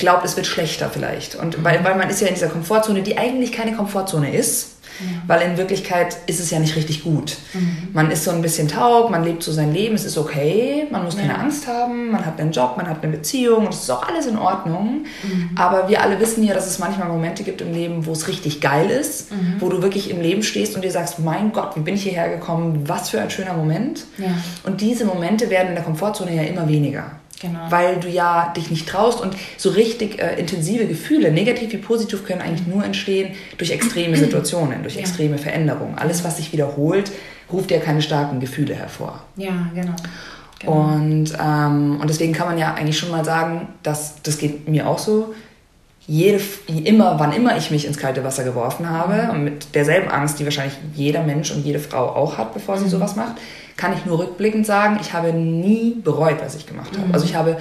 glaubt, 0.00 0.24
es 0.24 0.36
wird 0.36 0.46
schlechter 0.46 0.90
vielleicht. 0.90 1.34
Und 1.36 1.62
weil, 1.64 1.84
weil 1.84 1.96
man 1.96 2.10
ist 2.10 2.20
ja 2.20 2.26
in 2.26 2.34
dieser 2.34 2.48
Komfortzone, 2.48 3.02
die 3.02 3.18
eigentlich 3.18 3.52
keine 3.52 3.74
Komfortzone 3.74 4.34
ist. 4.34 4.80
Weil 5.26 5.42
in 5.42 5.56
Wirklichkeit 5.56 6.16
ist 6.26 6.40
es 6.40 6.50
ja 6.50 6.58
nicht 6.58 6.76
richtig 6.76 7.04
gut. 7.04 7.36
Mhm. 7.54 7.88
Man 7.92 8.10
ist 8.10 8.24
so 8.24 8.30
ein 8.30 8.42
bisschen 8.42 8.68
taub, 8.68 9.10
man 9.10 9.24
lebt 9.24 9.42
so 9.42 9.52
sein 9.52 9.72
Leben, 9.72 9.94
es 9.94 10.04
ist 10.04 10.18
okay, 10.18 10.86
man 10.90 11.04
muss 11.04 11.16
keine 11.16 11.32
ja. 11.32 11.38
Angst 11.38 11.66
haben, 11.66 12.10
man 12.10 12.24
hat 12.24 12.40
einen 12.40 12.52
Job, 12.52 12.74
man 12.76 12.88
hat 12.88 13.02
eine 13.02 13.12
Beziehung 13.12 13.66
und 13.66 13.74
es 13.74 13.82
ist 13.82 13.90
auch 13.90 14.06
alles 14.06 14.26
in 14.26 14.36
Ordnung. 14.36 15.06
Mhm. 15.22 15.50
Aber 15.56 15.88
wir 15.88 16.02
alle 16.02 16.20
wissen 16.20 16.44
ja, 16.44 16.54
dass 16.54 16.66
es 16.66 16.78
manchmal 16.78 17.08
Momente 17.08 17.42
gibt 17.42 17.60
im 17.60 17.72
Leben, 17.72 18.06
wo 18.06 18.12
es 18.12 18.28
richtig 18.28 18.60
geil 18.60 18.90
ist, 18.90 19.32
mhm. 19.32 19.56
wo 19.60 19.68
du 19.68 19.82
wirklich 19.82 20.10
im 20.10 20.20
Leben 20.20 20.42
stehst 20.42 20.74
und 20.74 20.82
dir 20.82 20.90
sagst, 20.90 21.18
mein 21.18 21.52
Gott, 21.52 21.76
wie 21.76 21.80
bin 21.80 21.94
ich 21.94 22.02
hierher 22.02 22.28
gekommen, 22.28 22.84
was 22.86 23.10
für 23.10 23.20
ein 23.20 23.30
schöner 23.30 23.54
Moment. 23.54 24.04
Ja. 24.18 24.28
Und 24.64 24.80
diese 24.80 25.04
Momente 25.04 25.50
werden 25.50 25.68
in 25.68 25.74
der 25.74 25.84
Komfortzone 25.84 26.34
ja 26.34 26.42
immer 26.42 26.68
weniger. 26.68 27.12
Genau. 27.40 27.60
Weil 27.70 27.98
du 27.98 28.08
ja 28.08 28.52
dich 28.54 28.70
nicht 28.70 28.86
traust 28.86 29.20
und 29.20 29.34
so 29.56 29.70
richtig 29.70 30.20
äh, 30.20 30.38
intensive 30.38 30.86
Gefühle, 30.86 31.32
negativ 31.32 31.72
wie 31.72 31.78
positiv, 31.78 32.24
können 32.26 32.42
eigentlich 32.42 32.66
nur 32.66 32.84
entstehen 32.84 33.34
durch 33.56 33.70
extreme 33.70 34.16
Situationen, 34.18 34.82
durch 34.82 34.96
ja. 34.96 35.00
extreme 35.00 35.38
Veränderungen. 35.38 35.96
Alles, 35.96 36.22
was 36.22 36.36
sich 36.36 36.52
wiederholt, 36.52 37.10
ruft 37.50 37.70
ja 37.70 37.78
keine 37.78 38.02
starken 38.02 38.40
Gefühle 38.40 38.74
hervor. 38.74 39.22
Ja, 39.36 39.70
genau. 39.74 39.94
genau. 40.58 40.72
Und, 40.72 41.32
ähm, 41.42 41.98
und 41.98 42.10
deswegen 42.10 42.34
kann 42.34 42.46
man 42.46 42.58
ja 42.58 42.74
eigentlich 42.74 42.98
schon 42.98 43.10
mal 43.10 43.24
sagen, 43.24 43.68
dass 43.82 44.22
das 44.22 44.36
geht 44.36 44.68
mir 44.68 44.86
auch 44.86 44.98
so. 44.98 45.34
Jede, 46.06 46.40
immer, 46.66 47.20
wann 47.20 47.32
immer 47.32 47.56
ich 47.56 47.70
mich 47.70 47.86
ins 47.86 47.96
kalte 47.96 48.24
Wasser 48.24 48.42
geworfen 48.42 48.90
habe, 48.90 49.32
mhm. 49.32 49.44
mit 49.44 49.74
derselben 49.74 50.10
Angst, 50.10 50.40
die 50.40 50.44
wahrscheinlich 50.44 50.76
jeder 50.94 51.22
Mensch 51.22 51.52
und 51.52 51.64
jede 51.64 51.78
Frau 51.78 52.08
auch 52.08 52.36
hat, 52.36 52.52
bevor 52.52 52.76
sie 52.78 52.86
mhm. 52.86 52.90
sowas 52.90 53.16
macht, 53.16 53.36
kann 53.76 53.92
ich 53.92 54.06
nur 54.06 54.18
rückblickend 54.18 54.66
sagen, 54.66 54.98
ich 55.00 55.12
habe 55.12 55.32
nie 55.32 55.96
bereut, 56.02 56.40
was 56.40 56.54
ich 56.54 56.66
gemacht 56.66 56.96
habe. 56.96 57.08
Mhm. 57.08 57.14
Also 57.14 57.26
ich 57.26 57.34
habe 57.34 57.58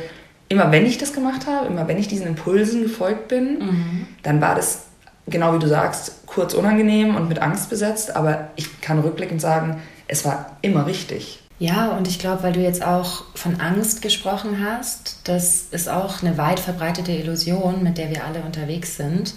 immer, 0.49 0.71
wenn 0.71 0.85
ich 0.85 0.97
das 0.97 1.13
gemacht 1.13 1.47
habe, 1.47 1.67
immer 1.67 1.87
wenn 1.87 1.97
ich 1.97 2.07
diesen 2.07 2.27
Impulsen 2.27 2.83
gefolgt 2.83 3.27
bin, 3.27 3.59
mhm. 3.59 4.07
dann 4.23 4.41
war 4.41 4.55
das 4.55 4.85
genau 5.27 5.53
wie 5.53 5.59
du 5.59 5.67
sagst, 5.67 6.25
kurz 6.25 6.53
unangenehm 6.53 7.15
und 7.15 7.29
mit 7.29 7.41
Angst 7.41 7.69
besetzt, 7.69 8.15
aber 8.15 8.49
ich 8.55 8.81
kann 8.81 8.99
rückblickend 8.99 9.41
sagen, 9.41 9.81
es 10.07 10.25
war 10.25 10.57
immer 10.61 10.85
richtig. 10.85 11.39
Ja, 11.59 11.89
und 11.89 12.07
ich 12.07 12.19
glaube, 12.19 12.43
weil 12.43 12.53
du 12.53 12.61
jetzt 12.61 12.85
auch 12.85 13.25
von 13.35 13.59
Angst 13.59 14.01
gesprochen 14.01 14.63
hast, 14.63 15.19
das 15.25 15.67
ist 15.71 15.89
auch 15.89 16.23
eine 16.23 16.37
weit 16.37 16.59
verbreitete 16.59 17.11
Illusion, 17.11 17.83
mit 17.83 17.97
der 17.97 18.09
wir 18.09 18.23
alle 18.23 18.39
unterwegs 18.41 18.95
sind, 18.95 19.33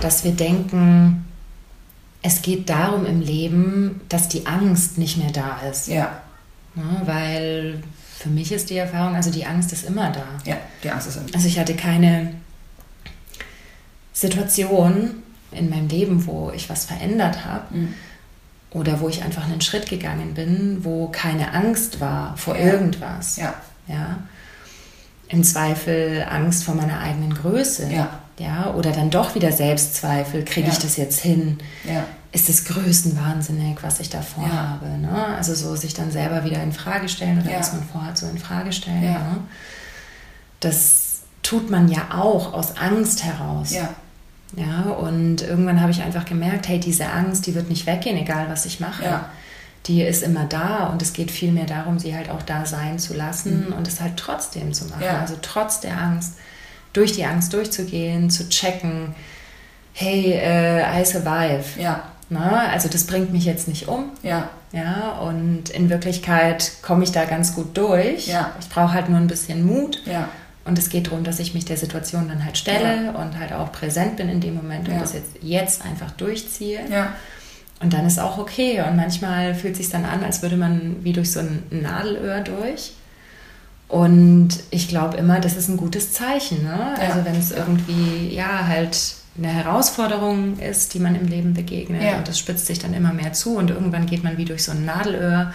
dass 0.00 0.24
wir 0.24 0.32
denken, 0.32 1.26
es 2.26 2.42
geht 2.42 2.68
darum 2.68 3.06
im 3.06 3.20
Leben, 3.20 4.00
dass 4.08 4.28
die 4.28 4.46
Angst 4.46 4.98
nicht 4.98 5.16
mehr 5.16 5.30
da 5.30 5.60
ist. 5.70 5.86
Ja. 5.86 6.22
Ne? 6.74 7.02
Weil 7.04 7.82
für 8.18 8.28
mich 8.28 8.50
ist 8.50 8.68
die 8.68 8.76
Erfahrung, 8.76 9.14
also 9.14 9.30
die 9.30 9.46
Angst 9.46 9.72
ist 9.72 9.84
immer 9.84 10.10
da. 10.10 10.24
Ja, 10.44 10.56
die 10.82 10.90
Angst 10.90 11.06
ist 11.06 11.16
immer 11.16 11.26
da. 11.26 11.34
Also 11.34 11.46
ich 11.46 11.58
hatte 11.58 11.76
keine 11.76 12.34
Situation 14.12 15.22
in 15.52 15.70
meinem 15.70 15.86
Leben, 15.86 16.26
wo 16.26 16.50
ich 16.50 16.68
was 16.68 16.86
verändert 16.86 17.44
habe. 17.44 17.76
Mhm. 17.76 17.94
Oder 18.70 19.00
wo 19.00 19.08
ich 19.08 19.22
einfach 19.22 19.44
einen 19.44 19.60
Schritt 19.60 19.88
gegangen 19.88 20.34
bin, 20.34 20.84
wo 20.84 21.06
keine 21.08 21.52
Angst 21.54 22.00
war 22.00 22.36
vor 22.36 22.56
ja. 22.56 22.64
irgendwas. 22.72 23.36
Ja. 23.36 23.54
ja. 23.86 24.18
Im 25.28 25.44
Zweifel 25.44 26.26
Angst 26.28 26.64
vor 26.64 26.74
meiner 26.74 26.98
eigenen 26.98 27.32
Größe. 27.32 27.88
Ja. 27.90 28.18
Ja. 28.38 28.74
Oder 28.74 28.92
dann 28.92 29.10
doch 29.10 29.34
wieder 29.34 29.52
Selbstzweifel. 29.52 30.44
Kriege 30.44 30.68
ja. 30.68 30.72
ich 30.72 30.78
das 30.78 30.96
jetzt 30.96 31.20
hin? 31.20 31.58
Ja. 31.84 32.04
Ist 32.32 32.48
es 32.48 32.64
größenwahnsinnig, 32.66 33.82
was 33.82 34.00
ich 34.00 34.10
da 34.10 34.20
vorhabe? 34.20 34.86
Ja. 34.86 34.96
Ne? 34.98 35.24
Also 35.36 35.54
so 35.54 35.74
sich 35.74 35.94
dann 35.94 36.10
selber 36.10 36.44
wieder 36.44 36.62
in 36.62 36.72
Frage 36.72 37.08
stellen 37.08 37.40
oder 37.40 37.58
was 37.58 37.72
man 37.72 37.82
vorhat, 37.82 38.18
so 38.18 38.26
in 38.26 38.38
Frage 38.38 38.72
stellen. 38.72 39.00
Ne? 39.00 39.38
Das 40.60 41.20
tut 41.42 41.70
man 41.70 41.88
ja 41.88 42.08
auch 42.12 42.52
aus 42.52 42.76
Angst 42.76 43.24
heraus. 43.24 43.72
Ja. 43.72 43.88
Ja, 44.54 44.92
und 44.92 45.42
irgendwann 45.42 45.80
habe 45.80 45.90
ich 45.90 46.02
einfach 46.02 46.24
gemerkt, 46.24 46.68
hey, 46.68 46.78
diese 46.78 47.08
Angst, 47.10 47.46
die 47.46 47.54
wird 47.54 47.68
nicht 47.68 47.86
weggehen, 47.86 48.16
egal 48.16 48.48
was 48.48 48.64
ich 48.64 48.80
mache. 48.80 49.04
Ja. 49.04 49.28
Die 49.86 50.02
ist 50.02 50.22
immer 50.22 50.44
da 50.44 50.86
und 50.86 51.02
es 51.02 51.12
geht 51.12 51.30
vielmehr 51.30 51.66
darum, 51.66 51.98
sie 51.98 52.14
halt 52.14 52.30
auch 52.30 52.42
da 52.42 52.64
sein 52.64 52.98
zu 52.98 53.14
lassen 53.14 53.66
mhm. 53.66 53.72
und 53.74 53.88
es 53.88 54.00
halt 54.00 54.16
trotzdem 54.16 54.72
zu 54.72 54.86
machen. 54.86 55.02
Ja. 55.04 55.20
Also 55.20 55.34
trotz 55.42 55.80
der 55.80 55.98
Angst, 56.00 56.34
durch 56.96 57.12
die 57.12 57.24
Angst 57.24 57.52
durchzugehen, 57.52 58.30
zu 58.30 58.48
checken, 58.48 59.14
hey, 59.92 60.32
äh, 60.32 61.00
I 61.00 61.04
survive. 61.04 61.80
Ja. 61.80 62.04
Na, 62.28 62.68
also 62.70 62.88
das 62.88 63.04
bringt 63.04 63.32
mich 63.32 63.44
jetzt 63.44 63.68
nicht 63.68 63.86
um. 63.88 64.10
Ja. 64.22 64.50
Ja, 64.72 65.18
und 65.20 65.70
in 65.70 65.88
Wirklichkeit 65.90 66.72
komme 66.82 67.04
ich 67.04 67.12
da 67.12 67.24
ganz 67.24 67.54
gut 67.54 67.76
durch. 67.76 68.26
Ja. 68.26 68.52
Ich 68.60 68.68
brauche 68.68 68.92
halt 68.92 69.08
nur 69.08 69.18
ein 69.18 69.28
bisschen 69.28 69.64
Mut. 69.64 70.02
Ja. 70.06 70.28
Und 70.64 70.78
es 70.78 70.90
geht 70.90 71.06
darum, 71.06 71.22
dass 71.22 71.38
ich 71.38 71.54
mich 71.54 71.64
der 71.64 71.76
Situation 71.76 72.28
dann 72.28 72.44
halt 72.44 72.58
stelle 72.58 73.04
ja. 73.06 73.10
und 73.12 73.38
halt 73.38 73.52
auch 73.52 73.70
präsent 73.70 74.16
bin 74.16 74.28
in 74.28 74.40
dem 74.40 74.54
Moment 74.56 74.88
und 74.88 74.94
ja. 74.94 75.00
das 75.00 75.12
jetzt, 75.12 75.36
jetzt 75.40 75.84
einfach 75.84 76.10
durchziehe. 76.10 76.80
Ja. 76.90 77.14
Und 77.80 77.92
dann 77.92 78.06
ist 78.06 78.18
auch 78.18 78.38
okay. 78.38 78.82
Und 78.82 78.96
manchmal 78.96 79.54
fühlt 79.54 79.74
es 79.74 79.78
sich 79.78 79.90
dann 79.90 80.04
an, 80.04 80.24
als 80.24 80.42
würde 80.42 80.56
man 80.56 81.04
wie 81.04 81.12
durch 81.12 81.30
so 81.30 81.40
ein 81.40 81.62
Nadelöhr 81.70 82.40
durch. 82.40 82.92
Und 83.88 84.48
ich 84.70 84.88
glaube 84.88 85.16
immer, 85.16 85.38
das 85.40 85.56
ist 85.56 85.68
ein 85.68 85.76
gutes 85.76 86.12
Zeichen. 86.12 86.64
Ne? 86.64 86.94
Also 86.98 87.24
wenn 87.24 87.36
es 87.36 87.52
irgendwie, 87.52 88.34
ja, 88.34 88.66
halt 88.66 88.98
eine 89.38 89.48
Herausforderung 89.48 90.58
ist, 90.58 90.94
die 90.94 90.98
man 90.98 91.14
im 91.14 91.26
Leben 91.26 91.54
begegnet 91.54 92.16
und 92.16 92.26
das 92.26 92.38
spitzt 92.38 92.66
sich 92.66 92.78
dann 92.78 92.94
immer 92.94 93.12
mehr 93.12 93.32
zu 93.32 93.56
und 93.56 93.70
irgendwann 93.70 94.06
geht 94.06 94.24
man 94.24 94.38
wie 94.38 94.46
durch 94.46 94.64
so 94.64 94.72
ein 94.72 94.84
Nadelöhr 94.84 95.52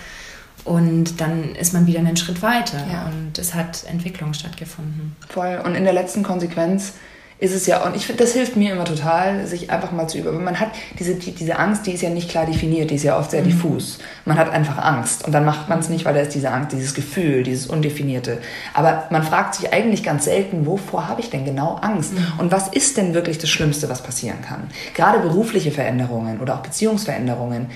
und 0.63 1.19
dann 1.19 1.55
ist 1.55 1.73
man 1.73 1.87
wieder 1.87 1.99
einen 1.99 2.17
Schritt 2.17 2.41
weiter 2.43 2.85
ja. 2.91 3.07
und 3.07 3.39
es 3.39 3.55
hat 3.55 3.83
Entwicklung 3.85 4.33
stattgefunden. 4.33 5.15
Voll. 5.29 5.59
Und 5.65 5.75
in 5.75 5.83
der 5.83 5.93
letzten 5.93 6.21
Konsequenz 6.21 6.93
ist 7.41 7.55
es 7.55 7.65
ja, 7.65 7.83
und 7.83 7.95
ich 7.95 8.05
finde, 8.05 8.23
das 8.23 8.33
hilft 8.33 8.55
mir 8.55 8.71
immer 8.71 8.85
total, 8.85 9.47
sich 9.47 9.71
einfach 9.71 9.91
mal 9.91 10.07
zu 10.07 10.19
über. 10.19 10.31
Man 10.31 10.59
hat 10.59 10.69
diese, 10.99 11.15
die, 11.15 11.31
diese 11.31 11.57
Angst, 11.57 11.87
die 11.87 11.91
ist 11.91 12.01
ja 12.01 12.11
nicht 12.11 12.29
klar 12.29 12.45
definiert, 12.45 12.91
die 12.91 12.95
ist 12.95 13.03
ja 13.03 13.17
oft 13.17 13.31
sehr 13.31 13.41
mhm. 13.41 13.47
diffus. 13.47 13.97
Man 14.25 14.37
hat 14.37 14.51
einfach 14.51 14.77
Angst 14.77 15.25
und 15.25 15.31
dann 15.31 15.43
macht 15.43 15.67
man 15.67 15.79
es 15.79 15.89
nicht, 15.89 16.05
weil 16.05 16.13
da 16.13 16.19
ist 16.19 16.35
diese 16.35 16.51
Angst, 16.51 16.71
dieses 16.71 16.93
Gefühl, 16.93 17.41
dieses 17.41 17.65
Undefinierte. 17.65 18.37
Aber 18.75 19.05
man 19.09 19.23
fragt 19.23 19.55
sich 19.55 19.73
eigentlich 19.73 20.03
ganz 20.03 20.25
selten, 20.25 20.67
wovor 20.67 21.07
habe 21.07 21.19
ich 21.19 21.31
denn 21.31 21.43
genau 21.43 21.79
Angst? 21.81 22.13
Mhm. 22.13 22.27
Und 22.37 22.51
was 22.51 22.67
ist 22.67 22.97
denn 22.97 23.15
wirklich 23.15 23.39
das 23.39 23.49
Schlimmste, 23.49 23.89
was 23.89 24.03
passieren 24.03 24.43
kann? 24.47 24.69
Gerade 24.93 25.17
berufliche 25.17 25.71
Veränderungen 25.71 26.41
oder 26.41 26.53
auch 26.53 26.61
Beziehungsveränderungen. 26.61 27.71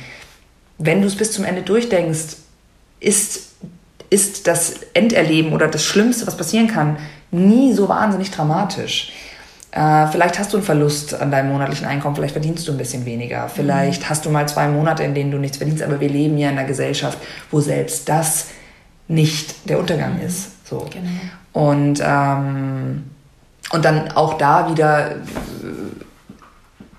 Wenn 0.77 1.01
du 1.01 1.07
es 1.07 1.15
bis 1.15 1.31
zum 1.31 1.43
Ende 1.43 1.63
durchdenkst, 1.63 2.37
ist, 2.99 3.49
ist 4.11 4.45
das 4.45 4.75
Enderleben 4.93 5.53
oder 5.53 5.67
das 5.67 5.83
Schlimmste, 5.83 6.27
was 6.27 6.37
passieren 6.37 6.67
kann, 6.67 6.97
nie 7.31 7.73
so 7.73 7.89
wahnsinnig 7.89 8.29
dramatisch. 8.29 9.11
Äh, 9.75 10.07
vielleicht 10.07 10.39
hast 10.39 10.53
du 10.53 10.57
einen 10.57 10.65
Verlust 10.65 11.19
an 11.19 11.31
deinem 11.31 11.51
monatlichen 11.51 11.85
Einkommen, 11.85 12.15
vielleicht 12.15 12.33
verdienst 12.33 12.65
du 12.65 12.71
ein 12.71 12.77
bisschen 12.77 13.05
weniger, 13.05 13.49
vielleicht 13.49 14.03
mhm. 14.03 14.09
hast 14.09 14.25
du 14.25 14.29
mal 14.29 14.47
zwei 14.47 14.69
Monate, 14.69 15.03
in 15.03 15.13
denen 15.13 15.31
du 15.31 15.37
nichts 15.37 15.57
verdienst, 15.57 15.83
aber 15.83 15.99
wir 15.99 16.07
leben 16.07 16.37
ja 16.37 16.49
in 16.49 16.57
einer 16.57 16.65
Gesellschaft, 16.65 17.17
wo 17.51 17.59
selbst 17.59 18.07
das 18.07 18.47
nicht 19.09 19.69
der 19.69 19.77
Untergang 19.77 20.15
mhm. 20.15 20.25
ist. 20.25 20.65
So. 20.65 20.87
Genau. 20.89 21.09
Und, 21.51 22.01
ähm, 22.01 23.03
und 23.71 23.83
dann 23.83 24.11
auch 24.13 24.37
da 24.37 24.71
wieder 24.71 25.17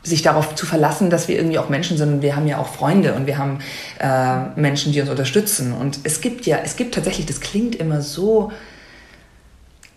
sich 0.02 0.20
darauf 0.20 0.54
zu 0.54 0.66
verlassen, 0.66 1.08
dass 1.08 1.28
wir 1.28 1.36
irgendwie 1.36 1.58
auch 1.58 1.70
Menschen 1.70 1.96
sind 1.96 2.12
und 2.12 2.22
wir 2.22 2.36
haben 2.36 2.46
ja 2.46 2.58
auch 2.58 2.68
Freunde 2.68 3.14
und 3.14 3.26
wir 3.26 3.38
haben 3.38 3.58
äh, 3.98 4.60
Menschen, 4.60 4.92
die 4.92 5.00
uns 5.00 5.08
unterstützen. 5.08 5.72
Und 5.72 6.00
es 6.04 6.20
gibt 6.20 6.44
ja, 6.44 6.58
es 6.62 6.76
gibt 6.76 6.94
tatsächlich, 6.94 7.24
das 7.24 7.40
klingt 7.40 7.74
immer 7.74 8.02
so, 8.02 8.52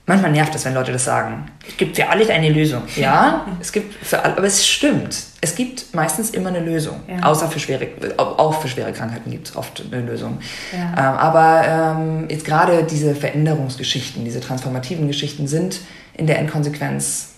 manchmal 0.09 0.31
nervt 0.31 0.53
es, 0.53 0.65
wenn 0.65 0.73
Leute 0.73 0.91
das 0.91 1.05
sagen. 1.05 1.45
Es 1.65 1.77
gibt 1.77 1.95
für 1.95 2.09
alles 2.09 2.29
eine 2.29 2.49
Lösung. 2.49 2.81
Ja, 2.97 3.45
es 3.61 3.71
gibt 3.71 3.93
für 4.05 4.21
alle, 4.21 4.37
aber 4.37 4.47
es 4.47 4.67
stimmt. 4.67 5.15
Es 5.39 5.55
gibt 5.55 5.93
meistens 5.93 6.31
immer 6.31 6.49
eine 6.49 6.59
Lösung. 6.59 6.99
Ja. 7.07 7.23
Außer 7.23 7.47
für 7.49 7.59
schwere, 7.59 7.87
auch 8.17 8.61
für 8.61 8.67
schwere 8.67 8.91
Krankheiten 8.91 9.31
gibt 9.31 9.47
es 9.47 9.55
oft 9.55 9.81
eine 9.89 10.01
Lösung. 10.01 10.39
Ja. 10.73 10.89
Ähm, 10.89 11.17
aber 11.17 11.63
ähm, 11.65 12.25
jetzt 12.29 12.43
gerade 12.43 12.83
diese 12.83 13.15
Veränderungsgeschichten, 13.15 14.25
diese 14.25 14.41
transformativen 14.41 15.07
Geschichten 15.07 15.47
sind 15.47 15.79
in 16.13 16.27
der 16.27 16.39
Endkonsequenz 16.39 17.29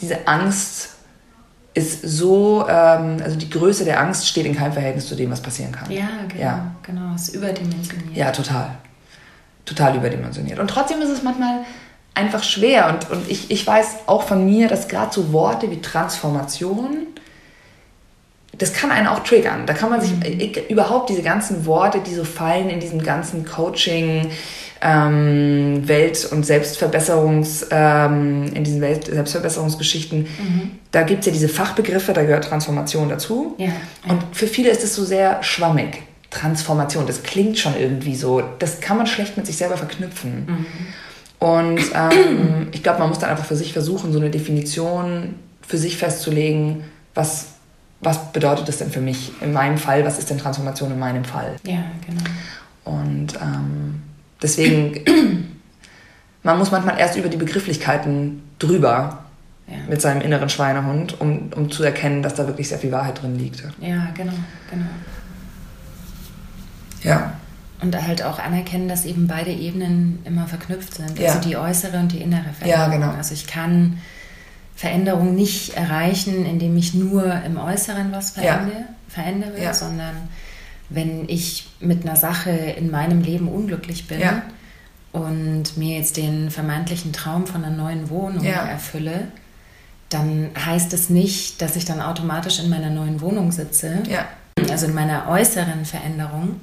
diese 0.00 0.26
Angst 0.26 0.90
ist 1.74 2.02
so, 2.02 2.66
ähm, 2.68 3.18
also 3.22 3.36
die 3.36 3.50
Größe 3.50 3.84
der 3.84 4.00
Angst 4.00 4.26
steht 4.26 4.46
in 4.46 4.54
keinem 4.54 4.72
Verhältnis 4.72 5.06
zu 5.06 5.14
dem, 5.14 5.30
was 5.30 5.40
passieren 5.40 5.72
kann. 5.72 5.90
Ja, 5.90 6.08
genau. 6.28 6.42
Ja. 6.42 6.74
genau. 6.82 7.14
Es 7.14 7.28
ist 7.28 7.34
überdimensioniert. 7.34 8.16
Ja, 8.16 8.30
total. 8.30 8.70
Total 9.66 9.94
überdimensioniert. 9.94 10.58
Und 10.58 10.68
trotzdem 10.68 11.02
ist 11.02 11.10
es 11.10 11.22
manchmal 11.22 11.60
einfach 12.14 12.42
schwer. 12.42 12.88
Und, 12.88 13.10
und 13.10 13.30
ich, 13.30 13.50
ich 13.50 13.66
weiß 13.66 13.96
auch 14.06 14.22
von 14.22 14.44
mir, 14.44 14.68
dass 14.68 14.88
gerade 14.88 15.12
so 15.12 15.32
Worte 15.32 15.70
wie 15.70 15.80
Transformation, 15.80 17.08
das 18.56 18.72
kann 18.72 18.90
einen 18.90 19.06
auch 19.06 19.20
triggern. 19.20 19.66
Da 19.66 19.74
kann 19.74 19.90
man 19.90 20.00
sich 20.00 20.12
mhm. 20.12 20.64
überhaupt 20.68 21.10
diese 21.10 21.22
ganzen 21.22 21.66
Worte, 21.66 22.00
die 22.00 22.14
so 22.14 22.24
fallen 22.24 22.70
in 22.70 22.80
diesem 22.80 23.02
ganzen 23.02 23.44
Coaching, 23.44 24.30
ähm, 24.80 25.86
Welt- 25.86 26.28
und 26.32 26.44
Selbstverbesserungs, 26.44 27.66
ähm, 27.70 28.52
in 28.54 28.64
diesen 28.64 28.80
Welt 28.80 29.06
Selbstverbesserungsgeschichten, 29.06 30.20
mhm. 30.20 30.70
da 30.92 31.02
gibt 31.02 31.20
es 31.20 31.26
ja 31.26 31.32
diese 31.32 31.48
Fachbegriffe, 31.48 32.12
da 32.12 32.22
gehört 32.22 32.44
Transformation 32.44 33.08
dazu. 33.08 33.54
Ja, 33.58 33.72
Und 34.08 34.22
für 34.32 34.46
viele 34.46 34.70
ist 34.70 34.84
es 34.84 34.94
so 34.94 35.04
sehr 35.04 35.42
schwammig. 35.42 36.02
Transformation, 36.36 37.06
das 37.06 37.22
klingt 37.22 37.58
schon 37.58 37.76
irgendwie 37.76 38.16
so, 38.16 38.42
das 38.58 38.80
kann 38.80 38.96
man 38.96 39.06
schlecht 39.06 39.36
mit 39.36 39.46
sich 39.46 39.56
selber 39.56 39.76
verknüpfen. 39.76 40.46
Mhm. 40.46 40.66
Und 41.38 41.80
ähm, 41.94 42.68
ich 42.72 42.82
glaube, 42.82 43.00
man 43.00 43.08
muss 43.08 43.18
dann 43.18 43.30
einfach 43.30 43.44
für 43.44 43.56
sich 43.56 43.72
versuchen, 43.72 44.12
so 44.12 44.18
eine 44.18 44.30
Definition 44.30 45.34
für 45.62 45.76
sich 45.76 45.96
festzulegen, 45.96 46.84
was, 47.14 47.48
was 48.00 48.32
bedeutet 48.32 48.68
das 48.68 48.78
denn 48.78 48.90
für 48.90 49.00
mich 49.00 49.32
in 49.40 49.52
meinem 49.52 49.78
Fall, 49.78 50.04
was 50.04 50.18
ist 50.18 50.30
denn 50.30 50.38
Transformation 50.38 50.92
in 50.92 50.98
meinem 50.98 51.24
Fall. 51.24 51.56
Ja, 51.64 51.84
genau. 52.06 52.98
Und 52.98 53.34
ähm, 53.34 54.02
Deswegen, 54.42 55.00
man 56.42 56.58
muss 56.58 56.70
manchmal 56.70 56.98
erst 56.98 57.16
über 57.16 57.28
die 57.28 57.36
Begrifflichkeiten 57.36 58.42
drüber 58.58 59.24
ja. 59.68 59.76
mit 59.88 60.00
seinem 60.00 60.20
inneren 60.20 60.48
Schweinehund, 60.48 61.20
um, 61.20 61.50
um 61.54 61.70
zu 61.70 61.82
erkennen, 61.82 62.22
dass 62.22 62.34
da 62.34 62.46
wirklich 62.46 62.68
sehr 62.68 62.78
viel 62.78 62.92
Wahrheit 62.92 63.22
drin 63.22 63.38
liegt. 63.38 63.62
Ja, 63.80 64.08
genau, 64.14 64.32
genau. 64.70 64.86
Ja. 67.02 67.34
Und 67.80 67.94
halt 68.06 68.22
auch 68.22 68.38
anerkennen, 68.38 68.88
dass 68.88 69.04
eben 69.04 69.26
beide 69.26 69.52
Ebenen 69.52 70.20
immer 70.24 70.46
verknüpft 70.46 70.94
sind. 70.94 71.18
Ja. 71.18 71.32
Also 71.32 71.46
die 71.46 71.56
äußere 71.56 71.98
und 71.98 72.12
die 72.12 72.20
innere 72.22 72.52
Veränderung. 72.58 72.70
Ja, 72.70 72.88
genau. 72.88 73.10
Also 73.10 73.34
ich 73.34 73.46
kann 73.46 73.98
Veränderung 74.74 75.34
nicht 75.34 75.74
erreichen, 75.74 76.46
indem 76.46 76.76
ich 76.76 76.94
nur 76.94 77.32
im 77.44 77.56
Äußeren 77.58 78.12
was 78.12 78.30
verändere, 78.32 78.80
ja. 78.80 78.86
verändere 79.08 79.62
ja. 79.62 79.74
sondern 79.74 80.14
wenn 80.88 81.28
ich 81.28 81.68
mit 81.80 82.04
einer 82.04 82.16
Sache 82.16 82.50
in 82.50 82.90
meinem 82.90 83.22
Leben 83.22 83.48
unglücklich 83.48 84.06
bin 84.06 84.20
ja. 84.20 84.42
und 85.12 85.76
mir 85.76 85.96
jetzt 85.96 86.16
den 86.16 86.50
vermeintlichen 86.50 87.12
Traum 87.12 87.46
von 87.46 87.64
einer 87.64 87.74
neuen 87.74 88.10
Wohnung 88.10 88.44
erfülle, 88.44 89.28
dann 90.08 90.50
heißt 90.64 90.92
es 90.92 91.10
nicht, 91.10 91.60
dass 91.60 91.74
ich 91.76 91.84
dann 91.84 92.00
automatisch 92.00 92.60
in 92.60 92.68
meiner 92.68 92.90
neuen 92.90 93.20
Wohnung 93.20 93.50
sitze, 93.50 94.02
ja. 94.08 94.26
also 94.70 94.86
in 94.86 94.94
meiner 94.94 95.28
äußeren 95.28 95.84
Veränderung, 95.84 96.60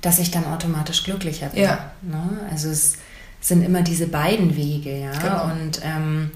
dass 0.00 0.18
ich 0.18 0.30
dann 0.30 0.44
automatisch 0.46 1.04
glücklicher 1.04 1.48
bin. 1.48 1.62
Ja. 1.62 1.90
Ne? 2.02 2.22
Also 2.50 2.70
es 2.70 2.96
sind 3.40 3.62
immer 3.62 3.82
diese 3.82 4.06
beiden 4.06 4.56
Wege, 4.56 5.00
ja. 5.00 5.12
Genau. 5.12 5.44
Und 5.44 5.80
ähm, 5.84 6.30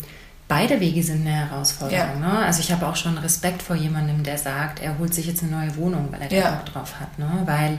beide 0.49 0.81
Wege 0.81 1.03
sind 1.03 1.27
eine 1.27 1.49
Herausforderung. 1.49 2.21
Ja. 2.23 2.33
Ne? 2.33 2.39
Also 2.39 2.61
ich 2.61 2.73
habe 2.73 2.87
auch 2.87 2.97
schon 2.97 3.19
Respekt 3.19 3.63
vor 3.63 3.77
jemandem, 3.77 4.23
der 4.23 4.39
sagt, 4.39 4.81
er 4.81 4.99
holt 4.99 5.15
sich 5.15 5.27
jetzt 5.27 5.43
eine 5.43 5.53
neue 5.53 5.77
Wohnung, 5.77 6.09
weil 6.11 6.23
er 6.23 6.29
da 6.29 6.37
ja. 6.37 6.51
Bock 6.53 6.67
drauf 6.67 7.01
hat. 7.01 7.19
Ne? 7.19 7.29
Weil 7.45 7.79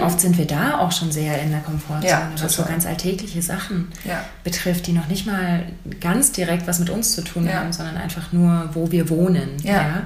oft 0.00 0.20
sind 0.20 0.38
wir 0.38 0.46
da 0.46 0.78
auch 0.78 0.92
schon 0.92 1.12
sehr 1.12 1.40
in 1.42 1.50
der 1.50 1.60
Komfortzone, 1.60 2.08
ja, 2.08 2.30
was 2.40 2.54
so 2.54 2.64
ganz 2.64 2.86
alltägliche 2.86 3.42
Sachen 3.42 3.92
ja. 4.04 4.24
betrifft, 4.42 4.86
die 4.86 4.92
noch 4.92 5.06
nicht 5.08 5.26
mal 5.26 5.64
ganz 6.00 6.32
direkt 6.32 6.66
was 6.66 6.78
mit 6.78 6.90
uns 6.90 7.12
zu 7.12 7.22
tun 7.22 7.52
haben, 7.52 7.72
sondern 7.72 7.96
einfach 7.96 8.32
nur, 8.32 8.70
wo 8.72 8.90
wir 8.90 9.10
wohnen. 9.10 9.50
Ja. 9.62 10.04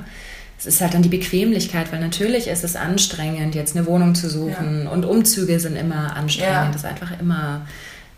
Es 0.58 0.66
ist 0.66 0.80
halt 0.80 0.94
dann 0.94 1.02
die 1.02 1.08
Bequemlichkeit, 1.08 1.92
weil 1.92 2.00
natürlich 2.00 2.48
ist 2.48 2.64
es 2.64 2.76
anstrengend, 2.76 3.54
jetzt 3.54 3.76
eine 3.76 3.86
Wohnung 3.86 4.14
zu 4.14 4.30
suchen 4.30 4.84
ja. 4.84 4.90
und 4.90 5.04
Umzüge 5.04 5.60
sind 5.60 5.76
immer 5.76 6.16
anstrengend. 6.16 6.54
Ja. 6.54 6.66
Das 6.66 6.76
ist 6.76 6.84
einfach 6.86 7.18
immer 7.20 7.66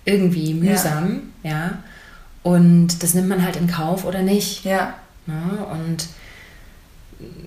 irgendwie 0.05 0.55
mühsam, 0.55 1.33
ja. 1.43 1.51
ja. 1.51 1.79
Und 2.43 3.03
das 3.03 3.15
nimmt 3.15 3.29
man 3.29 3.45
halt 3.45 3.57
in 3.57 3.67
Kauf 3.67 4.05
oder 4.05 4.23
nicht. 4.23 4.65
Ja. 4.65 4.95
ja 5.27 5.65
und 5.73 6.07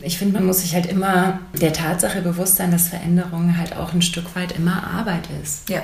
ich 0.01 0.17
finde, 0.17 0.33
man 0.33 0.45
muss 0.45 0.62
sich 0.62 0.74
halt 0.74 0.86
immer 0.86 1.39
der 1.53 1.74
Tatsache 1.74 2.21
bewusst 2.21 2.57
sein, 2.57 2.71
dass 2.71 2.89
Veränderung 2.89 3.57
halt 3.57 3.75
auch 3.75 3.93
ein 3.93 4.01
Stück 4.01 4.36
weit 4.36 4.51
immer 4.51 4.86
Arbeit 4.86 5.27
ist. 5.41 5.69
Ja, 5.69 5.81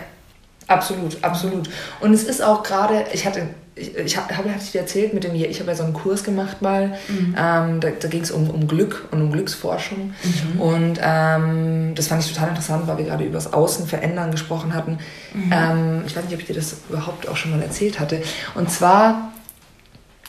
absolut, 0.68 1.24
absolut. 1.24 1.70
Und 2.02 2.14
es 2.14 2.24
ist 2.24 2.44
auch 2.44 2.64
gerade, 2.64 3.06
ich 3.14 3.26
hatte 3.26 3.48
ich, 3.80 3.96
ich 3.96 4.18
habe 4.18 4.36
hab 4.36 4.46
ich 4.46 4.72
dir 4.72 4.82
erzählt 4.82 5.14
mit 5.14 5.24
dem 5.24 5.36
ich 5.36 5.60
habe 5.60 5.72
ja 5.72 5.76
so 5.76 5.84
einen 5.84 5.94
Kurs 5.94 6.24
gemacht 6.24 6.62
mal 6.62 6.98
mhm. 7.08 7.36
ähm, 7.38 7.80
da, 7.80 7.90
da 8.00 8.08
ging 8.08 8.22
es 8.22 8.32
um, 8.32 8.50
um 8.50 8.68
Glück 8.68 9.08
und 9.12 9.22
um 9.22 9.32
Glücksforschung 9.32 10.14
mhm. 10.24 10.62
und 10.62 11.00
ähm, 11.02 11.96
das 11.96 12.08
fand 12.08 12.24
ich 12.24 12.34
total 12.34 12.50
interessant 12.50 12.88
weil 12.88 12.98
wir 12.98 13.06
gerade 13.06 13.24
über 13.24 13.36
das 13.36 13.54
Außen 13.54 13.88
verändern 13.88 14.32
gesprochen 14.32 14.74
hatten 14.74 15.00
mhm. 15.34 15.52
ähm, 15.54 16.04
ich 16.06 16.16
weiß 16.16 16.24
nicht 16.26 16.34
ob 16.34 16.40
ich 16.40 16.48
dir 16.48 16.56
das 16.56 16.76
überhaupt 16.90 17.28
auch 17.28 17.38
schon 17.38 17.52
mal 17.52 17.62
erzählt 17.62 18.00
hatte 18.00 18.22
und 18.56 18.72
zwar 18.72 19.32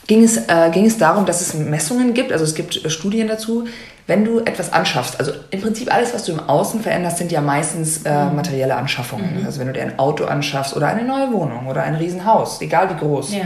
ging 0.09 0.23
es, 0.23 0.37
äh, 0.37 0.71
ging 0.73 0.85
es 0.85 0.97
darum, 0.97 1.27
dass 1.27 1.39
es 1.39 1.53
Messungen 1.53 2.15
gibt, 2.15 2.31
also 2.31 2.43
es 2.43 2.55
gibt 2.55 2.83
äh, 2.83 2.89
Studien 2.89 3.27
dazu, 3.27 3.67
wenn 4.09 4.25
du 4.25 4.39
etwas 4.39 4.73
anschaffst, 4.73 5.19
also 5.19 5.31
im 5.51 5.61
Prinzip 5.61 5.93
alles, 5.93 6.15
was 6.15 6.25
du 6.25 6.31
im 6.31 6.39
Außen 6.39 6.81
veränderst, 6.81 7.19
sind 7.19 7.31
ja 7.31 7.41
meistens 7.41 8.03
äh, 8.05 8.25
mhm. 8.25 8.37
materielle 8.37 8.75
Anschaffungen. 8.75 9.41
Mhm. 9.41 9.45
Also 9.45 9.59
wenn 9.59 9.67
du 9.67 9.73
dir 9.73 9.83
ein 9.83 9.99
Auto 9.99 10.25
anschaffst 10.25 10.75
oder 10.75 10.87
eine 10.87 11.03
neue 11.03 11.31
Wohnung 11.31 11.67
oder 11.67 11.83
ein 11.83 11.93
Riesenhaus, 11.93 12.59
egal 12.59 12.89
wie 12.89 12.95
groß. 12.95 13.33
Ja, 13.33 13.37
ja. 13.37 13.45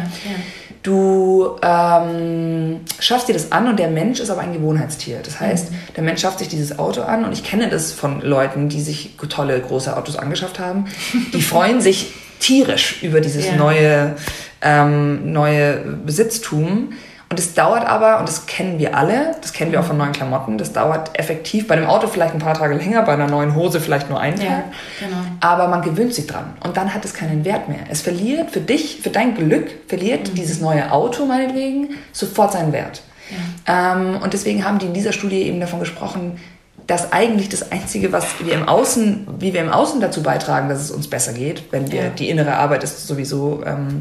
Du 0.81 1.57
ähm, 1.61 2.79
schaffst 2.97 3.27
dir 3.27 3.33
das 3.33 3.51
an 3.51 3.67
und 3.67 3.77
der 3.77 3.89
Mensch 3.89 4.21
ist 4.21 4.29
aber 4.29 4.39
ein 4.39 4.53
Gewohnheitstier. 4.53 5.19
Das 5.21 5.41
heißt, 5.41 5.69
mhm. 5.69 5.75
der 5.97 6.03
Mensch 6.03 6.21
schafft 6.21 6.39
sich 6.39 6.47
dieses 6.47 6.79
Auto 6.79 7.01
an 7.01 7.25
und 7.25 7.33
ich 7.33 7.43
kenne 7.43 7.67
das 7.67 7.91
von 7.91 8.21
Leuten, 8.21 8.69
die 8.69 8.79
sich 8.79 9.17
tolle 9.27 9.59
große 9.59 9.95
Autos 9.95 10.15
angeschafft 10.15 10.59
haben. 10.59 10.85
Die 11.33 11.41
freuen 11.41 11.81
sich 11.81 12.13
tierisch 12.39 13.03
über 13.03 13.19
dieses 13.19 13.47
ja. 13.47 13.55
neue, 13.57 14.15
ähm, 14.61 15.33
neue 15.33 15.75
Besitztum 16.05 16.93
und 17.33 17.39
es 17.39 17.55
dauert 17.55 17.87
aber, 17.87 18.19
und 18.19 18.29
das 18.29 18.45
kennen 18.45 18.77
wir 18.77 18.95
alle, 18.95 19.35
das 19.41 19.53
kennen 19.53 19.71
wir 19.71 19.79
auch 19.79 19.85
von 19.85 19.97
neuen 19.97 20.11
Klamotten, 20.11 20.59
das 20.59 20.71
dauert 20.71 21.17
effektiv 21.17 21.67
bei 21.67 21.73
einem 21.73 21.87
Auto 21.87 22.05
vielleicht 22.05 22.35
ein 22.35 22.39
paar 22.39 22.53
Tage 22.53 22.75
länger, 22.75 23.01
bei 23.01 23.13
einer 23.13 23.25
neuen 23.25 23.55
Hose 23.55 23.79
vielleicht 23.79 24.07
nur 24.07 24.19
einen 24.19 24.35
Tag. 24.35 24.45
Ja, 24.45 24.63
genau. 24.99 25.17
Aber 25.39 25.67
man 25.67 25.81
gewöhnt 25.81 26.13
sich 26.13 26.27
dran 26.27 26.53
und 26.63 26.77
dann 26.77 26.93
hat 26.93 27.03
es 27.05 27.15
keinen 27.15 27.43
Wert 27.43 27.69
mehr. 27.69 27.79
Es 27.89 28.01
verliert 28.01 28.51
für 28.51 28.59
dich, 28.59 28.99
für 29.01 29.09
dein 29.09 29.33
Glück, 29.33 29.67
verliert 29.87 30.29
mhm. 30.29 30.35
dieses 30.35 30.61
neue 30.61 30.91
Auto 30.91 31.25
meinetwegen 31.25 31.95
sofort 32.11 32.51
seinen 32.51 32.71
Wert. 32.71 33.01
Ja. 33.65 33.93
Ähm, 33.93 34.17
und 34.21 34.33
deswegen 34.33 34.63
haben 34.63 34.77
die 34.77 34.85
in 34.85 34.93
dieser 34.93 35.11
Studie 35.11 35.41
eben 35.41 35.59
davon 35.59 35.79
gesprochen, 35.79 36.39
dass 36.85 37.13
eigentlich 37.13 37.49
das 37.49 37.71
Einzige, 37.71 38.11
was 38.11 38.27
wir 38.45 38.53
im 38.53 38.69
Außen, 38.69 39.25
wie 39.39 39.53
wir 39.53 39.61
im 39.61 39.71
Außen 39.71 40.01
dazu 40.01 40.21
beitragen, 40.21 40.69
dass 40.69 40.81
es 40.81 40.91
uns 40.91 41.09
besser 41.09 41.33
geht, 41.33 41.63
wenn 41.71 41.91
wir 41.91 42.03
ja. 42.03 42.09
die 42.09 42.29
innere 42.29 42.57
Arbeit 42.57 42.83
ist 42.83 43.07
sowieso 43.07 43.63
ähm, 43.65 43.97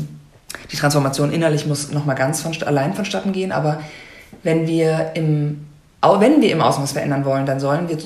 die 0.70 0.76
Transformation 0.76 1.32
innerlich 1.32 1.66
muss 1.66 1.90
nochmal 1.92 2.16
ganz 2.16 2.40
von, 2.40 2.52
allein 2.64 2.94
vonstatten 2.94 3.32
gehen, 3.32 3.52
aber 3.52 3.80
wenn 4.42 4.66
wir, 4.66 5.12
im, 5.14 5.66
wenn 6.00 6.40
wir 6.40 6.50
im 6.50 6.60
Außen 6.60 6.82
was 6.82 6.92
verändern 6.92 7.24
wollen, 7.24 7.46
dann 7.46 7.60
sollen 7.60 7.88
wir 7.88 7.98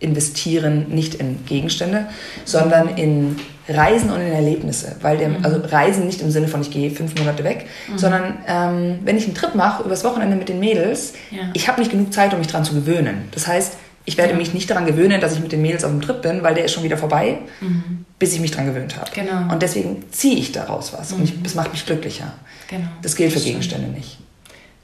investieren 0.00 0.86
nicht 0.88 1.14
in 1.14 1.44
Gegenstände, 1.46 2.06
sondern 2.44 2.96
in 2.96 3.36
Reisen 3.68 4.10
und 4.10 4.20
in 4.20 4.32
Erlebnisse. 4.32 4.96
Weil 5.00 5.18
der, 5.18 5.28
mhm. 5.28 5.44
also 5.44 5.60
Reisen 5.60 6.06
nicht 6.06 6.20
im 6.20 6.30
Sinne 6.30 6.48
von 6.48 6.60
ich 6.60 6.70
gehe 6.70 6.90
fünf 6.90 7.16
Monate 7.18 7.44
weg, 7.44 7.66
mhm. 7.88 7.98
sondern 7.98 8.38
ähm, 8.48 8.98
wenn 9.04 9.16
ich 9.16 9.24
einen 9.24 9.34
Trip 9.34 9.54
mache 9.54 9.84
übers 9.84 10.02
Wochenende 10.04 10.36
mit 10.36 10.48
den 10.48 10.58
Mädels, 10.58 11.14
ja. 11.30 11.42
ich 11.54 11.68
habe 11.68 11.80
nicht 11.80 11.92
genug 11.92 12.12
Zeit, 12.12 12.32
um 12.32 12.40
mich 12.40 12.48
daran 12.48 12.64
zu 12.64 12.74
gewöhnen. 12.74 13.28
Das 13.30 13.46
heißt, 13.46 13.76
ich 14.04 14.16
werde 14.16 14.34
mich 14.34 14.52
nicht 14.52 14.68
daran 14.68 14.84
gewöhnen, 14.86 15.20
dass 15.20 15.34
ich 15.34 15.40
mit 15.40 15.52
den 15.52 15.62
Mädels 15.62 15.84
auf 15.84 15.90
dem 15.90 16.00
Trip 16.00 16.22
bin, 16.22 16.42
weil 16.42 16.54
der 16.54 16.64
ist 16.64 16.72
schon 16.72 16.82
wieder 16.82 16.96
vorbei, 16.96 17.38
mhm. 17.60 18.04
bis 18.18 18.32
ich 18.32 18.40
mich 18.40 18.50
daran 18.50 18.66
gewöhnt 18.66 18.96
habe. 18.96 19.10
Genau. 19.14 19.52
Und 19.52 19.62
deswegen 19.62 20.04
ziehe 20.10 20.36
ich 20.36 20.50
daraus 20.50 20.92
was. 20.92 21.12
Mhm. 21.12 21.20
Und 21.20 21.46
es 21.46 21.54
macht 21.54 21.72
mich 21.72 21.86
glücklicher. 21.86 22.32
Genau. 22.68 22.88
Das 23.02 23.14
gilt 23.14 23.34
das 23.34 23.42
für 23.42 23.48
Gegenstände 23.48 23.86
stimmt. 23.86 23.98
nicht. 23.98 24.18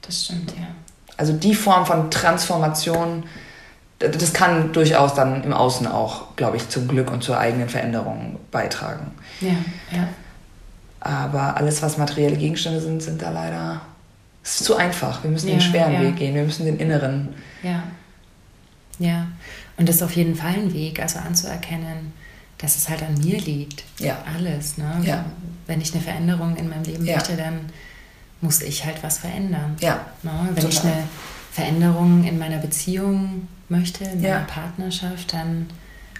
Das 0.01 0.25
stimmt, 0.25 0.51
ja. 0.51 0.67
Also 1.17 1.33
die 1.33 1.53
Form 1.53 1.85
von 1.85 2.09
Transformation, 2.09 3.23
das 3.99 4.31
kann 4.31 4.71
durchaus 4.71 5.13
dann 5.15 5.43
im 5.43 5.51
Außen 5.51 5.85
auch, 5.85 6.37
glaube 6.37 6.55
ich, 6.55 6.69
zum 6.69 6.87
Glück 6.87 7.11
und 7.11 7.21
zur 7.21 7.37
eigenen 7.37 7.67
Veränderung 7.67 8.39
beitragen. 8.51 9.11
Ja, 9.41 9.49
ja. 9.91 10.07
Aber 11.01 11.57
alles, 11.57 11.81
was 11.81 11.97
materielle 11.97 12.37
Gegenstände 12.37 12.79
sind, 12.79 13.03
sind 13.03 13.21
da 13.21 13.31
leider. 13.31 13.81
Es 14.43 14.61
ist 14.61 14.63
zu 14.63 14.77
einfach. 14.77 15.23
Wir 15.23 15.31
müssen 15.31 15.49
ja, 15.49 15.55
den 15.55 15.61
schweren 15.61 15.93
ja. 15.93 16.01
Weg 16.01 16.15
gehen. 16.15 16.35
Wir 16.35 16.43
müssen 16.43 16.65
den 16.65 16.77
inneren. 16.77 17.33
Ja 17.63 17.83
ja, 18.99 19.27
und 19.77 19.87
das 19.87 19.97
ist 19.97 20.03
auf 20.03 20.15
jeden 20.15 20.35
Fall 20.35 20.53
ein 20.53 20.73
Weg, 20.73 21.01
also 21.01 21.19
anzuerkennen, 21.19 22.13
dass 22.57 22.75
es 22.75 22.89
halt 22.89 23.01
an 23.01 23.17
mir 23.17 23.39
liegt. 23.39 23.83
Ja. 23.97 24.21
Alles. 24.35 24.77
Ne? 24.77 25.01
Ja. 25.03 25.25
Wenn 25.65 25.81
ich 25.81 25.93
eine 25.93 26.03
Veränderung 26.03 26.57
in 26.57 26.69
meinem 26.69 26.83
Leben 26.83 27.05
ja. 27.05 27.15
möchte, 27.15 27.37
dann 27.37 27.61
muss 28.41 28.61
ich 28.61 28.85
halt 28.85 29.01
was 29.01 29.19
verändern. 29.19 29.77
Ja. 29.79 30.05
Ne? 30.23 30.31
Wenn 30.53 30.55
Total. 30.55 30.69
ich 30.69 30.81
eine 30.81 31.03
Veränderung 31.51 32.25
in 32.25 32.37
meiner 32.37 32.57
Beziehung 32.57 33.47
möchte, 33.69 34.03
in 34.03 34.21
ja. 34.21 34.35
meiner 34.35 34.45
Partnerschaft, 34.45 35.33
dann 35.33 35.67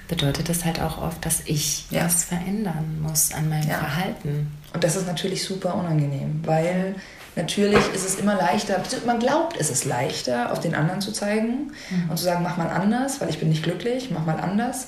bedeutet 0.08 0.50
das 0.50 0.66
halt 0.66 0.82
auch 0.82 1.02
oft, 1.02 1.26
dass 1.26 1.42
ich 1.46 1.86
ja. 1.92 2.06
was 2.06 2.24
verändern 2.24 3.02
muss 3.02 3.34
an 3.34 3.50
meinem 3.50 3.70
ja. 3.70 3.78
Verhalten. 3.78 4.52
Und 4.74 4.84
das 4.84 4.96
ist 4.96 5.08
natürlich 5.08 5.44
super 5.44 5.76
unangenehm, 5.76 6.42
weil 6.46 6.96
Natürlich 7.36 7.84
ist 7.94 8.06
es 8.06 8.16
immer 8.16 8.36
leichter, 8.36 8.82
man 9.06 9.20
glaubt, 9.20 9.56
es 9.60 9.70
ist 9.70 9.86
leichter, 9.86 10.52
auf 10.52 10.60
den 10.60 10.76
anderen 10.76 11.02
zu 11.02 11.12
zeigen 11.12 11.72
mhm. 11.90 12.10
und 12.10 12.18
zu 12.18 12.24
sagen, 12.24 12.44
mach 12.44 12.58
mal 12.58 12.70
anders, 12.70 13.22
weil 13.22 13.30
ich 13.30 13.40
bin 13.40 13.50
nicht 13.50 13.64
glücklich, 13.64 14.10
mach 14.12 14.26
mal 14.26 14.40
anders. 14.40 14.88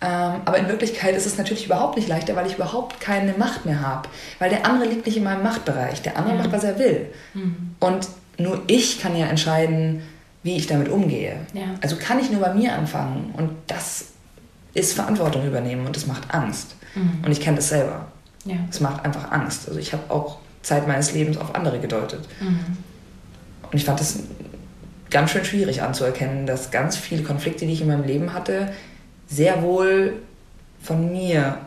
Ähm, 0.00 0.42
aber 0.44 0.58
in 0.58 0.68
Wirklichkeit 0.68 1.16
ist 1.16 1.26
es 1.26 1.38
natürlich 1.38 1.66
überhaupt 1.66 1.96
nicht 1.96 2.08
leichter, 2.08 2.36
weil 2.36 2.46
ich 2.46 2.54
überhaupt 2.54 3.00
keine 3.00 3.32
Macht 3.32 3.66
mehr 3.66 3.80
habe. 3.80 4.08
Weil 4.38 4.50
der 4.50 4.64
andere 4.64 4.88
liegt 4.88 5.06
nicht 5.06 5.16
in 5.16 5.24
meinem 5.24 5.42
Machtbereich. 5.42 6.02
Der 6.02 6.16
andere 6.16 6.36
ja. 6.36 6.42
macht, 6.42 6.52
was 6.52 6.62
er 6.62 6.78
will. 6.78 7.06
Mhm. 7.34 7.74
Und 7.80 8.08
nur 8.38 8.62
ich 8.68 9.00
kann 9.00 9.16
ja 9.16 9.26
entscheiden, 9.26 10.02
wie 10.44 10.56
ich 10.56 10.68
damit 10.68 10.88
umgehe. 10.88 11.36
Ja. 11.52 11.62
Also 11.82 11.96
kann 11.96 12.20
ich 12.20 12.30
nur 12.30 12.40
bei 12.40 12.54
mir 12.54 12.74
anfangen. 12.74 13.34
Und 13.36 13.50
das 13.66 14.06
ist 14.74 14.92
Verantwortung 14.92 15.44
übernehmen 15.44 15.84
und 15.84 15.96
das 15.96 16.06
macht 16.06 16.32
Angst. 16.32 16.76
Mhm. 16.94 17.24
Und 17.24 17.32
ich 17.32 17.40
kenne 17.40 17.56
das 17.56 17.70
selber. 17.70 18.06
Es 18.70 18.78
ja. 18.78 18.88
macht 18.88 19.04
einfach 19.04 19.32
Angst. 19.32 19.66
Also 19.66 19.80
ich 19.80 19.92
habe 19.92 20.04
auch 20.10 20.38
Zeit 20.62 20.86
meines 20.88 21.12
Lebens 21.12 21.36
auf 21.38 21.54
andere 21.54 21.78
gedeutet. 21.78 22.28
Mhm. 22.40 22.76
Und 23.62 23.74
ich 23.74 23.84
fand 23.84 24.00
es 24.00 24.20
ganz 25.10 25.30
schön 25.30 25.44
schwierig 25.44 25.82
anzuerkennen, 25.82 26.46
dass 26.46 26.70
ganz 26.70 26.96
viele 26.96 27.22
Konflikte, 27.22 27.66
die 27.66 27.72
ich 27.72 27.80
in 27.80 27.88
meinem 27.88 28.04
Leben 28.04 28.32
hatte, 28.32 28.72
sehr 29.26 29.62
wohl 29.62 30.14
von 30.82 31.12
mir 31.12 31.58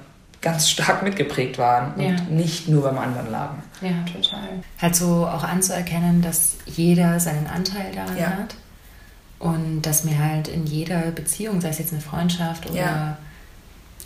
ganz 0.42 0.70
stark 0.70 1.04
mitgeprägt 1.04 1.58
waren 1.58 1.94
und 1.94 2.04
ja. 2.04 2.22
nicht 2.30 2.68
nur 2.68 2.84
beim 2.84 2.98
anderen 2.98 3.32
lagen. 3.32 3.64
Ja, 3.82 4.04
total. 4.12 4.50
Halt 4.80 4.96
so 4.96 5.28
auch 5.28 5.44
anzuerkennen, 5.44 6.22
dass 6.22 6.58
jeder 6.66 7.20
seinen 7.20 7.48
Anteil 7.48 7.94
daran 7.94 8.18
ja. 8.18 8.28
hat 8.28 8.56
und 9.40 9.84
dass 9.84 10.04
mir 10.04 10.18
halt 10.18 10.48
in 10.48 10.66
jeder 10.66 11.12
Beziehung, 11.12 11.62
sei 11.62 11.70
es 11.70 11.80
jetzt 11.80 11.94
eine 11.94 12.02
Freundschaft 12.02 12.70
oder 12.70 12.80
ja. 12.80 13.18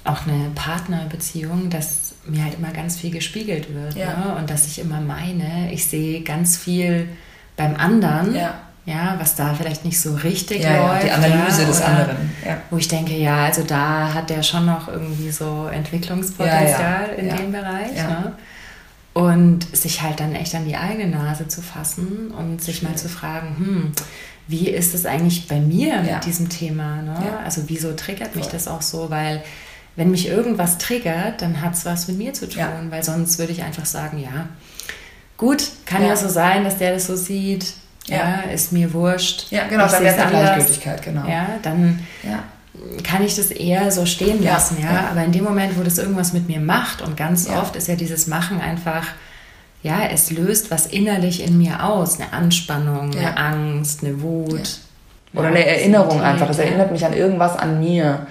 auch 0.03 0.27
eine 0.27 0.49
Partnerbeziehung, 0.55 1.69
dass 1.69 2.04
mir 2.27 2.43
halt 2.43 2.55
immer 2.55 2.71
ganz 2.71 2.97
viel 2.97 3.11
gespiegelt 3.11 3.73
wird. 3.73 3.95
Ja. 3.95 4.17
Ne? 4.17 4.35
Und 4.35 4.49
dass 4.49 4.67
ich 4.67 4.79
immer 4.79 5.01
meine, 5.01 5.71
ich 5.71 5.85
sehe 5.85 6.21
ganz 6.21 6.57
viel 6.57 7.07
beim 7.55 7.75
anderen. 7.75 8.35
Ja. 8.35 8.61
Ja, 8.87 9.15
was 9.17 9.33
da 9.33 9.55
vielleicht 9.55 9.83
nicht 9.83 9.99
so 9.99 10.13
richtig 10.13 10.61
ja, 10.61 10.93
läuft. 10.93 11.05
Die 11.05 11.11
Analyse 11.11 11.65
des 11.65 11.81
anderen. 11.81 12.29
Ja. 12.45 12.57
Wo 12.69 12.77
ich 12.77 12.87
denke, 12.87 13.15
ja, 13.15 13.45
also 13.45 13.63
da 13.63 14.13
hat 14.13 14.29
der 14.29 14.43
schon 14.43 14.67
noch 14.67 14.87
irgendwie 14.87 15.31
so 15.31 15.67
Entwicklungspotenzial 15.73 17.09
in 17.17 17.35
dem 17.35 17.51
Bereich. 17.51 17.95
Ne? 17.95 18.33
Und 19.13 19.75
sich 19.75 20.03
halt 20.03 20.19
dann 20.19 20.35
echt 20.35 20.53
an 20.53 20.65
die 20.65 20.75
eigene 20.75 21.07
Nase 21.07 21.47
zu 21.47 21.63
fassen 21.63 22.29
und 22.29 22.61
sich 22.61 22.83
mal 22.83 22.95
zu 22.95 23.09
fragen, 23.09 23.55
hm, 23.57 23.91
wie 24.47 24.69
ist 24.69 24.93
es 24.93 25.07
eigentlich 25.07 25.47
bei 25.47 25.59
mir 25.59 26.01
mit 26.01 26.23
diesem 26.25 26.49
Thema? 26.49 27.01
Ne? 27.01 27.17
Also 27.43 27.63
wieso 27.65 27.93
triggert 27.93 28.35
mich 28.35 28.47
das 28.47 28.67
auch 28.67 28.83
so? 28.83 29.09
Weil 29.09 29.41
wenn 29.95 30.11
mich 30.11 30.27
irgendwas 30.27 30.77
triggert, 30.77 31.41
dann 31.41 31.61
hat 31.61 31.73
es 31.73 31.85
was 31.85 32.07
mit 32.07 32.17
mir 32.17 32.33
zu 32.33 32.49
tun, 32.49 32.59
ja. 32.59 32.71
weil 32.89 33.03
sonst 33.03 33.39
würde 33.39 33.53
ich 33.53 33.63
einfach 33.63 33.85
sagen, 33.85 34.19
ja, 34.19 34.47
gut, 35.37 35.63
kann 35.85 36.01
ja. 36.01 36.09
ja. 36.09 36.15
so 36.15 36.27
sein, 36.27 36.63
dass 36.63 36.77
der 36.77 36.93
das 36.93 37.07
so 37.07 37.15
sieht, 37.15 37.73
ja, 38.07 38.41
ist 38.53 38.71
mir 38.71 38.93
wurscht. 38.93 39.51
Ja, 39.51 39.67
genau, 39.67 39.87
dann 39.87 40.03
wäre 40.03 40.15
es 40.15 40.29
Gleichgültigkeit, 40.29 41.01
genau. 41.01 41.27
Ja, 41.27 41.47
dann 41.63 42.05
kann 43.03 43.23
ich 43.23 43.35
das 43.35 43.51
eher 43.51 43.91
so 43.91 44.05
stehen 44.05 44.43
lassen, 44.43 44.77
ja. 44.81 45.09
Aber 45.11 45.23
in 45.23 45.31
dem 45.31 45.43
Moment, 45.43 45.77
wo 45.77 45.83
das 45.83 45.97
irgendwas 45.97 46.33
mit 46.33 46.47
mir 46.47 46.59
macht 46.59 47.01
und 47.01 47.17
ganz 47.17 47.49
oft 47.49 47.75
ist 47.75 47.87
ja 47.87 47.95
dieses 47.95 48.27
Machen 48.27 48.59
einfach, 48.61 49.07
ja, 49.81 50.05
es 50.11 50.31
löst 50.31 50.71
was 50.71 50.85
innerlich 50.85 51.43
in 51.43 51.57
mir 51.57 51.83
aus, 51.83 52.19
eine 52.19 52.33
Anspannung, 52.33 53.15
eine 53.15 53.37
Angst, 53.37 54.03
eine 54.03 54.21
Wut. 54.21 54.79
Oder 55.33 55.47
eine 55.49 55.65
Erinnerung 55.65 56.21
einfach. 56.21 56.49
Es 56.49 56.59
erinnert 56.59 56.91
mich 56.91 57.05
an 57.05 57.13
irgendwas 57.13 57.57
an 57.57 57.79
mir 57.79 58.25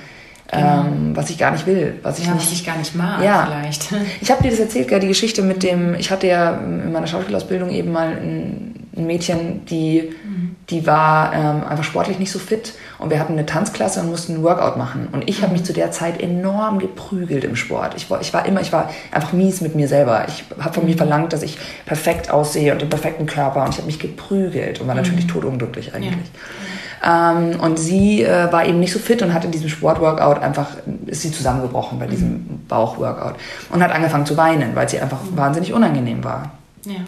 Genau. 0.51 0.85
Ähm, 0.85 1.17
was 1.17 1.31
ich 1.31 1.39
gar 1.39 1.53
nicht 1.53 1.67
will, 1.67 1.99
was 2.03 2.19
ich, 2.19 2.27
ja, 2.27 2.35
nicht, 2.35 2.45
was 2.47 2.53
ich 2.53 2.67
gar 2.67 2.77
nicht 2.77 2.95
mag 2.95 3.23
ja. 3.25 3.47
vielleicht. 3.47 3.89
Ich 4.21 4.31
habe 4.31 4.43
dir 4.43 4.51
das 4.51 4.61
erzählt, 4.61 4.91
die 4.91 5.09
Geschichte 5.09 5.43
mit 5.43 5.63
dem, 5.63 5.95
ich 5.95 6.11
hatte 6.11 6.27
ja 6.27 6.59
in 6.59 6.93
meiner 6.93 7.07
Schauspielausbildung 7.07 7.71
eben 7.71 7.93
mal 7.93 8.09
ein, 8.09 8.89
ein 8.95 9.07
Mädchen, 9.07 9.65
die 9.65 10.13
mhm. 10.25 10.57
die 10.69 10.87
war 10.87 11.33
ähm, 11.33 11.65
einfach 11.67 11.85
sportlich 11.85 12.19
nicht 12.19 12.31
so 12.31 12.39
fit 12.39 12.75
und 12.99 13.11
wir 13.11 13.19
hatten 13.19 13.33
eine 13.33 13.47
Tanzklasse 13.47 14.01
und 14.01 14.11
mussten 14.11 14.35
ein 14.35 14.43
Workout 14.43 14.77
machen. 14.77 15.09
Und 15.13 15.29
ich 15.29 15.43
habe 15.43 15.53
mich 15.53 15.65
zu 15.65 15.73
der 15.73 15.91
Zeit 15.91 16.21
enorm 16.23 16.79
geprügelt 16.79 17.45
im 17.45 17.57
Sport. 17.57 17.95
Ich 17.97 18.11
war, 18.11 18.21
ich 18.21 18.33
war 18.35 18.45
immer, 18.45 18.61
ich 18.61 18.73
war 18.73 18.91
einfach 19.13 19.33
mies 19.33 19.63
mit 19.63 19.75
mir 19.75 19.89
selber. 19.89 20.27
Ich 20.29 20.45
habe 20.61 20.75
von 20.75 20.85
mir 20.85 20.97
verlangt, 20.97 21.33
dass 21.33 21.43
ich 21.43 21.59
perfekt 21.87 22.31
aussehe 22.31 22.73
und 22.73 22.83
den 22.83 22.91
perfekten 22.91 23.25
Körper 23.25 23.65
und 23.65 23.71
ich 23.71 23.79
habe 23.79 23.87
mich 23.87 23.99
geprügelt 23.99 24.81
und 24.81 24.89
war 24.89 24.95
natürlich 24.95 25.25
mhm. 25.25 25.31
totunglücklich 25.31 25.95
eigentlich. 25.95 26.13
Ja. 26.13 26.74
Ähm, 27.05 27.61
und 27.61 27.79
sie 27.79 28.23
äh, 28.23 28.51
war 28.51 28.65
eben 28.67 28.81
nicht 28.81 28.93
so 28.93 28.99
fit 28.99 29.21
und 29.23 29.35
hat 29.35 29.45
in 29.45 29.51
diesem 29.51 29.69
Sportworkout 29.69 30.41
einfach, 30.41 30.69
ist 31.07 31.23
sie 31.23 31.33
zusammengebrochen 31.33 31.99
bei 31.99 32.07
diesem 32.07 32.31
mhm. 32.31 32.61
Bauchworkout 32.67 33.35
und 33.71 33.83
hat 33.83 33.93
angefangen 33.93 34.25
zu 34.25 34.37
weinen, 34.37 34.75
weil 34.75 34.89
sie 34.89 35.01
einfach 35.01 35.23
mhm. 35.23 35.37
wahnsinnig 35.37 35.73
unangenehm 35.73 36.25
war. 36.25 36.53
Ja. 36.87 37.01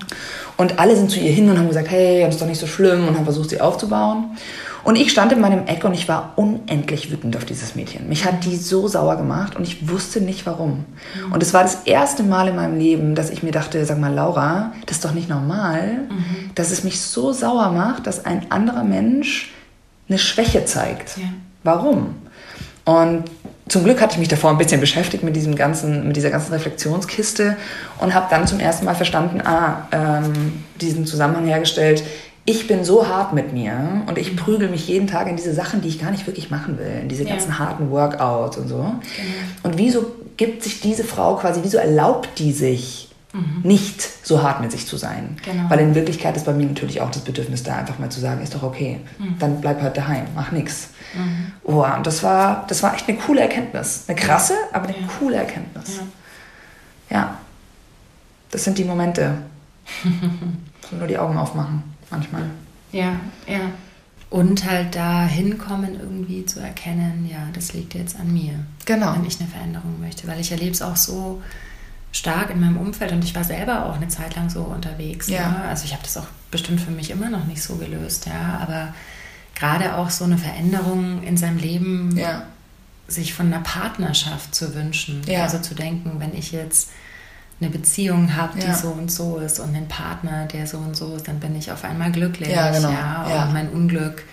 Und 0.56 0.78
alle 0.78 0.96
sind 0.96 1.11
zu 1.11 1.18
ihr 1.18 1.32
hin 1.32 1.48
und 1.48 1.59
haben 1.59 1.68
gesagt, 1.68 1.90
hey, 1.90 2.22
das 2.22 2.35
ist 2.35 2.42
doch 2.42 2.46
nicht 2.46 2.61
so 2.61 2.66
schlimm 2.66 3.09
und 3.09 3.16
haben 3.16 3.24
versucht, 3.24 3.50
sie 3.50 3.61
aufzubauen. 3.61 4.37
Und 4.85 4.96
ich 4.96 5.11
stand 5.11 5.32
in 5.32 5.40
meinem 5.40 5.66
Eck 5.66 5.82
und 5.85 5.94
ich 5.94 6.09
war 6.09 6.35
unendlich 6.37 7.11
wütend 7.11 7.37
auf 7.37 7.44
dieses 7.44 7.74
Mädchen. 7.74 8.09
Mich 8.09 8.24
hat 8.24 8.44
die 8.44 8.56
so 8.56 8.87
sauer 8.87 9.16
gemacht 9.16 9.56
und 9.56 9.64
ich 9.64 9.88
wusste 9.88 10.20
nicht 10.20 10.46
warum. 10.46 10.85
Mhm. 11.26 11.32
Und 11.32 11.42
es 11.42 11.52
war 11.52 11.62
das 11.62 11.82
erste 11.87 12.22
Mal 12.22 12.48
in 12.48 12.56
meinem 12.56 12.78
Leben, 12.78 13.14
dass 13.14 13.30
ich 13.30 13.42
mir 13.42 13.50
dachte, 13.50 13.85
sag 13.85 13.98
mal, 13.98 14.14
Laura, 14.14 14.72
das 14.87 14.98
ist 14.98 15.04
doch 15.04 15.12
nicht 15.12 15.28
normal, 15.28 16.06
mhm. 16.09 16.50
dass 16.54 16.70
es 16.70 16.85
mich 16.85 17.00
so 17.00 17.32
sauer 17.32 17.72
macht, 17.72 18.06
dass 18.06 18.24
ein 18.24 18.50
anderer 18.50 18.85
Mensch 18.85 19.52
eine 20.09 20.19
Schwäche 20.19 20.64
zeigt. 20.64 21.16
Ja. 21.19 21.25
Warum? 21.62 22.14
Und 22.85 23.25
zum 23.69 23.83
Glück 23.83 24.01
hatte 24.01 24.12
ich 24.14 24.19
mich 24.19 24.29
davor 24.29 24.51
ein 24.51 24.59
bisschen 24.59 24.81
beschäftigt 24.81 25.25
mit 25.25 25.35
diesem 25.35 25.57
ganzen, 25.57 26.07
mit 26.07 26.16
dieser 26.16 26.31
ganzen 26.31 26.53
Reflexionskiste 26.53 27.57
und 27.99 28.14
habe 28.14 28.27
dann 28.31 28.47
zum 28.47 28.61
ersten 28.61 28.85
Mal 28.85 28.95
verstanden, 28.95 29.40
ah, 29.45 29.88
ähm, 29.90 30.64
diesen 30.81 31.05
Zusammenhang 31.05 31.47
hergestellt. 31.47 32.05
Ich 32.45 32.69
bin 32.69 32.85
so 32.85 33.09
hart 33.09 33.33
mit 33.33 33.53
mir 33.53 34.05
und 34.07 34.19
ich 34.19 34.37
prügel 34.37 34.69
mich 34.69 34.87
jeden 34.87 35.09
Tag 35.09 35.27
in 35.27 35.35
diese 35.35 35.53
Sachen, 35.53 35.81
die 35.81 35.88
ich 35.88 36.01
gar 36.01 36.12
nicht 36.12 36.29
wirklich 36.29 36.49
machen 36.49 36.79
will, 36.79 37.01
in 37.03 37.09
diese 37.09 37.25
ja. 37.25 37.31
ganzen 37.31 37.59
harten 37.59 37.90
Workouts 37.90 38.57
und 38.57 38.69
so. 38.69 38.77
Genau. 38.77 39.01
Und 39.64 39.79
wieso 39.79 40.07
gibt 40.37 40.62
sich 40.62 40.81
diese 40.81 41.03
Frau 41.03 41.35
quasi, 41.35 41.61
wieso 41.64 41.79
erlaubt 41.79 42.38
die 42.38 42.53
sich, 42.53 43.06
mhm. 43.37 43.61
nicht 43.62 44.03
so 44.27 44.42
hart 44.42 44.61
mit 44.61 44.72
sich 44.72 44.87
zu 44.87 44.96
sein. 44.96 45.37
Genau. 45.44 45.68
Weil 45.68 45.81
in 45.81 45.94
Wirklichkeit 45.94 46.37
ist 46.37 46.46
bei 46.46 46.53
mir 46.53 46.66
natürlich 46.66 47.01
auch 47.01 47.11
das 47.11 47.22
Bedürfnis 47.22 47.62
da, 47.62 47.77
einfach 47.77 47.99
mal 47.99 48.11
zu 48.11 48.20
sagen, 48.20 48.42
ist 48.42 48.55
doch 48.55 48.62
okay, 48.62 49.01
mhm. 49.18 49.38
dann 49.38 49.61
bleib 49.61 49.81
halt 49.83 49.96
daheim, 49.96 50.27
mach 50.35 50.53
nichts. 50.53 50.90
Mhm. 51.14 51.53
Oh, 51.64 51.85
und 51.85 52.07
das 52.07 52.22
war, 52.22 52.66
das 52.68 52.83
war 52.83 52.94
echt 52.94 53.09
eine 53.09 53.18
coole 53.18 53.40
Erkenntnis. 53.40 54.05
Eine 54.09 54.18
krasse, 54.18 54.55
aber 54.72 54.88
eine 54.88 54.99
ja. 54.99 55.07
coole 55.18 55.37
Erkenntnis. 55.37 56.01
Ja. 57.11 57.16
ja. 57.16 57.38
Das 58.51 58.64
sind 58.64 58.79
die 58.79 58.85
Momente. 58.85 59.38
nur 60.90 61.07
die 61.07 61.18
Augen 61.18 61.37
aufmachen, 61.37 61.83
manchmal. 62.11 62.42
Ja, 62.92 63.20
ja. 63.46 63.61
Und 64.29 64.68
halt 64.68 64.96
da 64.96 65.25
hinkommen, 65.25 66.01
irgendwie 66.01 66.44
zu 66.44 66.61
erkennen, 66.61 67.29
ja, 67.31 67.49
das 67.53 67.72
liegt 67.72 67.94
jetzt 67.94 68.18
an 68.18 68.33
mir. 68.33 68.55
Genau. 68.85 69.14
Wenn 69.14 69.25
ich 69.25 69.40
eine 69.40 69.49
Veränderung 69.49 70.01
möchte. 70.01 70.27
Weil 70.27 70.40
ich 70.40 70.51
erlebe 70.51 70.72
es 70.72 70.83
auch 70.83 70.96
so 70.96 71.42
stark 72.16 72.50
in 72.50 72.61
meinem 72.61 72.79
Umfeld 72.79 73.12
und 73.12 73.22
ich 73.22 73.35
war 73.35 73.44
selber 73.44 73.87
auch 73.87 73.96
eine 73.96 74.09
Zeit 74.09 74.37
lang 74.37 74.48
so 74.48 74.62
unterwegs. 74.62 75.29
Ja. 75.29 75.48
Ne? 75.48 75.64
Also 75.68 75.85
ich 75.85 75.92
habe 75.92 76.02
das 76.02 76.16
auch 76.16 76.26
bestimmt 76.50 76.81
für 76.81 76.90
mich 76.90 77.11
immer 77.11 77.29
noch 77.29 77.44
nicht 77.46 77.62
so 77.62 77.76
gelöst, 77.76 78.26
ja. 78.26 78.59
Aber 78.61 78.94
gerade 79.55 79.96
auch 79.96 80.11
so 80.11 80.24
eine 80.24 80.38
Veränderung 80.38 81.22
in 81.22 81.37
seinem 81.37 81.59
Leben, 81.59 82.16
ja. 82.16 82.44
sich 83.07 83.35
von 83.35 83.46
einer 83.46 83.62
Partnerschaft 83.62 84.55
zu 84.55 84.74
wünschen. 84.74 85.22
Ja. 85.26 85.42
Also 85.42 85.59
zu 85.59 85.74
denken, 85.74 86.18
wenn 86.18 86.35
ich 86.35 86.52
jetzt 86.52 86.90
eine 87.61 87.70
Beziehung 87.70 88.37
habe, 88.37 88.59
die 88.59 88.66
ja. 88.66 88.74
so 88.74 88.88
und 88.88 89.11
so 89.11 89.38
ist 89.38 89.61
und 89.61 89.74
einen 89.74 89.88
Partner, 89.88 90.46
der 90.46 90.66
so 90.66 90.79
und 90.79 90.96
so 90.96 91.16
ist, 91.16 91.29
dann 91.29 91.40
bin 91.40 91.57
ich 91.57 91.70
auf 91.70 91.85
einmal 91.85 92.12
glücklich. 92.12 92.50
Ja, 92.50 92.70
genau. 92.70 92.90
ja, 92.90 93.44
und 93.44 93.52
mein 93.52 93.70
Unglück, 93.70 94.24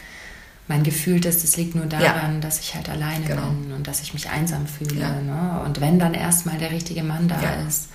mein 0.68 0.84
gefühltes, 0.84 1.42
das 1.42 1.58
liegt 1.58 1.76
nur 1.76 1.86
daran, 1.86 2.40
dass 2.40 2.60
ich 2.60 2.76
halt 2.76 2.90
alleine 2.90 3.26
genau. 3.26 3.50
bin 3.50 3.74
und 3.74 3.88
dass 3.88 4.02
ich 4.02 4.14
mich 4.14 4.30
einsam 4.30 4.66
fühle. 4.66 5.22
Ne? 5.24 5.62
Und 5.66 5.82
wenn 5.82 6.00
dann 6.00 6.14
erstmal 6.14 6.58
der 6.58 6.72
richtige 6.72 7.04
Mann 7.04 7.28
da 7.28 7.38
ist, 7.68 7.90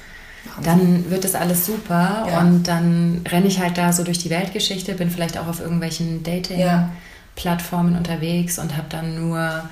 dann 0.63 1.11
wird 1.11 1.25
das 1.25 1.35
alles 1.35 1.67
super 1.67 2.27
und 2.41 2.65
dann 2.65 3.23
renne 3.29 3.47
ich 3.47 3.61
halt 3.61 3.79
da 3.79 3.93
so 3.93 4.05
durch 4.05 4.19
die 4.19 4.31
Weltgeschichte, 4.31 4.95
bin 4.95 5.11
vielleicht 5.11 5.39
auch 5.39 5.47
auf 5.47 5.61
irgendwelchen 5.61 6.23
Dating- 6.23 6.65
Plattformen 7.39 7.97
unterwegs 7.97 8.59
und 8.59 8.77
habe 8.77 8.89
dann 8.91 9.15
nur 9.15 9.63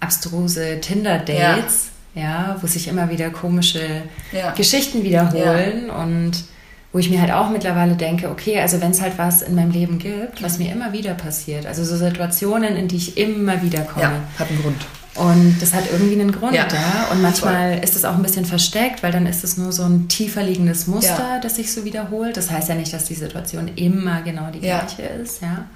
abstruse 0.00 0.80
Tinder-Dates, 0.80 1.90
ja. 2.14 2.22
ja. 2.22 2.56
wo 2.60 2.66
sich 2.66 2.88
immer 2.88 3.10
wieder 3.10 3.28
komische 3.30 4.02
ja. 4.32 4.52
Geschichten 4.52 5.04
wiederholen 5.04 5.88
ja. 5.88 5.94
und 5.96 6.44
wo 6.92 6.98
ich 6.98 7.08
mir 7.08 7.20
halt 7.20 7.30
auch 7.30 7.50
mittlerweile 7.50 7.94
denke, 7.94 8.30
okay, 8.30 8.60
also 8.60 8.80
wenn 8.80 8.90
es 8.90 9.00
halt 9.00 9.16
was 9.16 9.42
in 9.42 9.54
meinem 9.54 9.70
Leben 9.70 9.98
gibt, 9.98 10.42
was 10.42 10.58
mir 10.58 10.72
immer 10.72 10.92
wieder 10.92 11.14
passiert, 11.14 11.66
also 11.66 11.84
so 11.84 11.96
Situationen, 11.96 12.76
in 12.76 12.88
die 12.88 12.96
ich 12.96 13.16
immer 13.16 13.62
wieder 13.62 13.82
komme. 13.82 14.02
Ja, 14.02 14.12
hat 14.38 14.48
einen 14.48 14.60
Grund. 14.62 14.86
Und 15.14 15.56
das 15.60 15.74
hat 15.74 15.84
irgendwie 15.90 16.20
einen 16.20 16.32
Grund, 16.32 16.54
ja. 16.54 16.66
ja. 16.68 17.08
Und 17.10 17.20
manchmal 17.20 17.74
Voll. 17.74 17.84
ist 17.84 17.96
es 17.96 18.04
auch 18.04 18.14
ein 18.14 18.22
bisschen 18.22 18.44
versteckt, 18.44 19.02
weil 19.02 19.12
dann 19.12 19.26
ist 19.26 19.44
es 19.44 19.56
nur 19.56 19.72
so 19.72 19.82
ein 19.82 20.08
tiefer 20.08 20.42
liegendes 20.42 20.86
Muster, 20.86 21.34
ja. 21.34 21.40
das 21.40 21.56
sich 21.56 21.72
so 21.72 21.84
wiederholt. 21.84 22.36
Das 22.36 22.50
heißt 22.50 22.68
ja 22.68 22.74
nicht, 22.74 22.92
dass 22.92 23.04
die 23.04 23.14
Situation 23.14 23.68
immer 23.76 24.22
genau 24.22 24.50
die 24.50 24.60
gleiche 24.60 25.02
ist, 25.02 25.42
ja. 25.42 25.66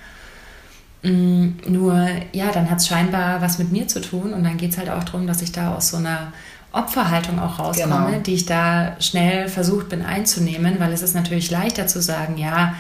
Mm, 1.02 1.56
nur, 1.66 2.08
ja, 2.32 2.50
dann 2.52 2.70
hat 2.70 2.78
es 2.78 2.86
scheinbar 2.86 3.42
was 3.42 3.58
mit 3.58 3.70
mir 3.70 3.86
zu 3.86 4.00
tun 4.00 4.32
und 4.32 4.42
dann 4.42 4.56
geht 4.56 4.70
es 4.70 4.78
halt 4.78 4.88
auch 4.88 5.04
darum, 5.04 5.26
dass 5.26 5.42
ich 5.42 5.52
da 5.52 5.74
aus 5.74 5.90
so 5.90 5.98
einer 5.98 6.32
Opferhaltung 6.74 7.38
auch 7.38 7.58
rauskomme, 7.58 8.06
genau. 8.06 8.18
die 8.20 8.34
ich 8.34 8.46
da 8.46 8.96
schnell 9.00 9.48
versucht 9.48 9.88
bin 9.88 10.04
einzunehmen, 10.04 10.76
weil 10.78 10.92
es 10.92 11.02
ist 11.02 11.14
natürlich 11.14 11.50
leichter 11.50 11.86
zu 11.86 12.02
sagen, 12.02 12.36
ja, 12.36 12.74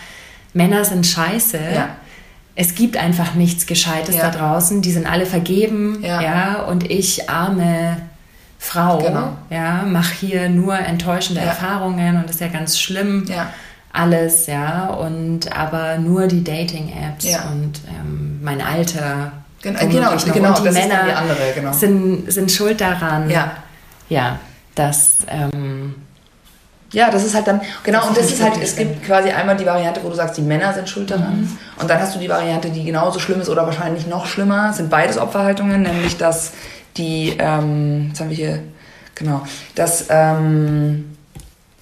Männer 0.52 0.84
sind 0.84 1.06
scheiße. 1.06 1.58
Ja. 1.74 1.88
Es 2.56 2.74
gibt 2.74 2.96
einfach 2.96 3.34
nichts 3.34 3.66
Gescheites 3.66 4.16
ja. 4.16 4.30
da 4.30 4.38
draußen. 4.38 4.82
Die 4.82 4.92
sind 4.92 5.06
alle 5.10 5.26
vergeben, 5.26 6.02
ja, 6.02 6.22
ja 6.22 6.62
und 6.62 6.90
ich 6.90 7.28
arme 7.28 7.96
Frau, 8.58 8.98
genau. 8.98 9.36
ja, 9.50 9.82
mache 9.82 10.14
hier 10.14 10.48
nur 10.48 10.78
enttäuschende 10.78 11.40
Erfahrungen 11.40 12.16
und 12.16 12.24
das 12.24 12.36
ist 12.36 12.40
ja 12.40 12.48
ganz 12.48 12.78
schlimm. 12.78 13.26
Ja 13.28 13.48
alles, 13.94 14.46
ja, 14.48 14.88
und 14.88 15.56
aber 15.56 15.98
nur 15.98 16.26
die 16.26 16.42
Dating-Apps 16.42 17.26
und 17.52 17.80
ähm, 17.88 18.40
mein 18.42 18.60
Alter. 18.60 19.32
Gen 19.62 19.76
genau, 19.76 19.90
genau, 19.90 20.12
und 20.12 20.26
die 20.58 20.70
Männer 20.70 21.04
die 21.06 21.12
andere, 21.12 21.52
genau. 21.54 21.72
sind, 21.72 22.30
sind 22.30 22.50
schuld 22.50 22.80
daran, 22.80 23.30
ja, 23.30 23.52
ja 24.08 24.38
dass. 24.74 25.18
Ähm, 25.28 25.94
ja, 26.92 27.10
das 27.10 27.24
ist 27.24 27.34
halt 27.34 27.48
dann, 27.48 27.60
genau, 27.82 28.00
das 28.00 28.08
und 28.08 28.18
das 28.18 28.30
ist 28.30 28.40
halt, 28.40 28.56
es 28.62 28.76
gibt 28.76 29.04
quasi 29.04 29.30
einmal 29.30 29.56
die 29.56 29.66
Variante, 29.66 30.00
wo 30.04 30.10
du 30.10 30.14
sagst, 30.14 30.36
die 30.36 30.42
Männer 30.42 30.72
sind 30.72 30.88
schuld 30.88 31.10
daran. 31.10 31.40
Mhm. 31.40 31.58
Und 31.80 31.90
dann 31.90 32.00
hast 32.00 32.14
du 32.14 32.20
die 32.20 32.28
Variante, 32.28 32.70
die 32.70 32.84
genauso 32.84 33.18
schlimm 33.18 33.40
ist 33.40 33.48
oder 33.48 33.66
wahrscheinlich 33.66 34.06
noch 34.06 34.26
schlimmer. 34.26 34.72
sind 34.72 34.90
beides 34.90 35.18
Opferhaltungen, 35.18 35.82
nämlich 35.82 36.18
dass 36.18 36.52
die, 36.96 37.34
ähm, 37.36 38.08
jetzt 38.10 38.20
haben 38.20 38.30
wir 38.30 38.36
hier, 38.36 38.62
genau, 39.16 39.42
dass, 39.74 40.06
ähm, 40.08 41.16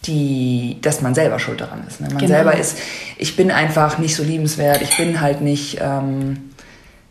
die, 0.06 0.78
dass 0.80 1.02
man 1.02 1.14
selber 1.14 1.38
schuld 1.38 1.60
daran 1.60 1.84
ist. 1.86 2.00
Ne? 2.00 2.08
Man 2.08 2.16
genau. 2.16 2.32
selber 2.32 2.56
ist, 2.56 2.78
ich 3.18 3.36
bin 3.36 3.50
einfach 3.50 3.98
nicht 3.98 4.16
so 4.16 4.22
liebenswert, 4.22 4.80
ich 4.80 4.96
bin 4.96 5.20
halt 5.20 5.42
nicht, 5.42 5.78
ähm, 5.82 6.52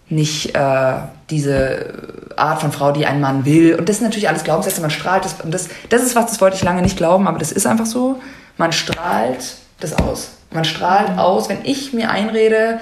nicht 0.10 0.56
äh, 0.56 0.94
diese 1.32 1.94
Art 2.36 2.62
von 2.62 2.72
Frau, 2.72 2.92
die 2.92 3.06
ein 3.06 3.22
Mann 3.22 3.46
will. 3.46 3.76
Und 3.76 3.90
das 3.90 3.98
sind 3.98 4.06
natürlich 4.06 4.30
alles 4.30 4.44
Glaubenssätze, 4.44 4.82
man 4.82 4.92
strahlt 4.92 5.26
das. 5.26 5.36
Und 5.42 5.54
das, 5.54 5.70
das 5.90 6.04
ist 6.04 6.16
was, 6.16 6.28
das 6.28 6.42
wollte 6.42 6.58
ich 6.58 6.64
lange 6.64 6.82
nicht 6.82 6.98
glauben, 6.98 7.28
aber 7.28 7.40
das 7.40 7.52
ist 7.52 7.66
einfach 7.66 7.86
so. 7.86 8.22
Man 8.58 8.72
strahlt 8.72 9.56
das 9.80 9.94
aus. 9.98 10.32
Man 10.52 10.66
strahlt 10.66 11.14
mhm. 11.14 11.20
aus, 11.20 11.50
wenn 11.50 11.60
ich 11.64 11.94
mir 11.94 12.12
einrede, 12.12 12.80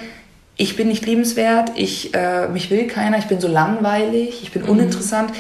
ich 0.58 0.76
bin 0.76 0.90
nicht 0.90 1.06
liebenswert, 1.06 1.72
ich, 1.76 2.14
äh, 2.14 2.50
mich 2.50 2.70
will 2.70 2.88
keiner, 2.88 3.18
ich 3.18 3.28
bin 3.28 3.40
so 3.40 3.48
langweilig, 3.48 4.42
ich 4.44 4.52
bin 4.52 4.64
mhm. 4.64 4.70
uninteressant 4.70 5.32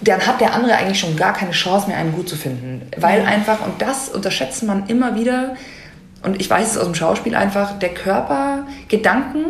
dann 0.00 0.26
hat 0.26 0.40
der 0.40 0.54
andere 0.54 0.74
eigentlich 0.74 1.00
schon 1.00 1.16
gar 1.16 1.32
keine 1.32 1.50
Chance 1.50 1.88
mehr, 1.88 1.96
einen 1.96 2.12
gut 2.12 2.28
zu 2.28 2.36
finden. 2.36 2.82
Weil 2.96 3.22
einfach, 3.22 3.64
und 3.66 3.82
das 3.82 4.08
unterschätzt 4.08 4.62
man 4.62 4.86
immer 4.86 5.16
wieder, 5.16 5.56
und 6.22 6.40
ich 6.40 6.48
weiß 6.48 6.72
es 6.72 6.78
aus 6.78 6.84
dem 6.84 6.94
Schauspiel 6.94 7.34
einfach, 7.34 7.78
der 7.78 7.90
Körper, 7.90 8.66
Gedanken 8.88 9.46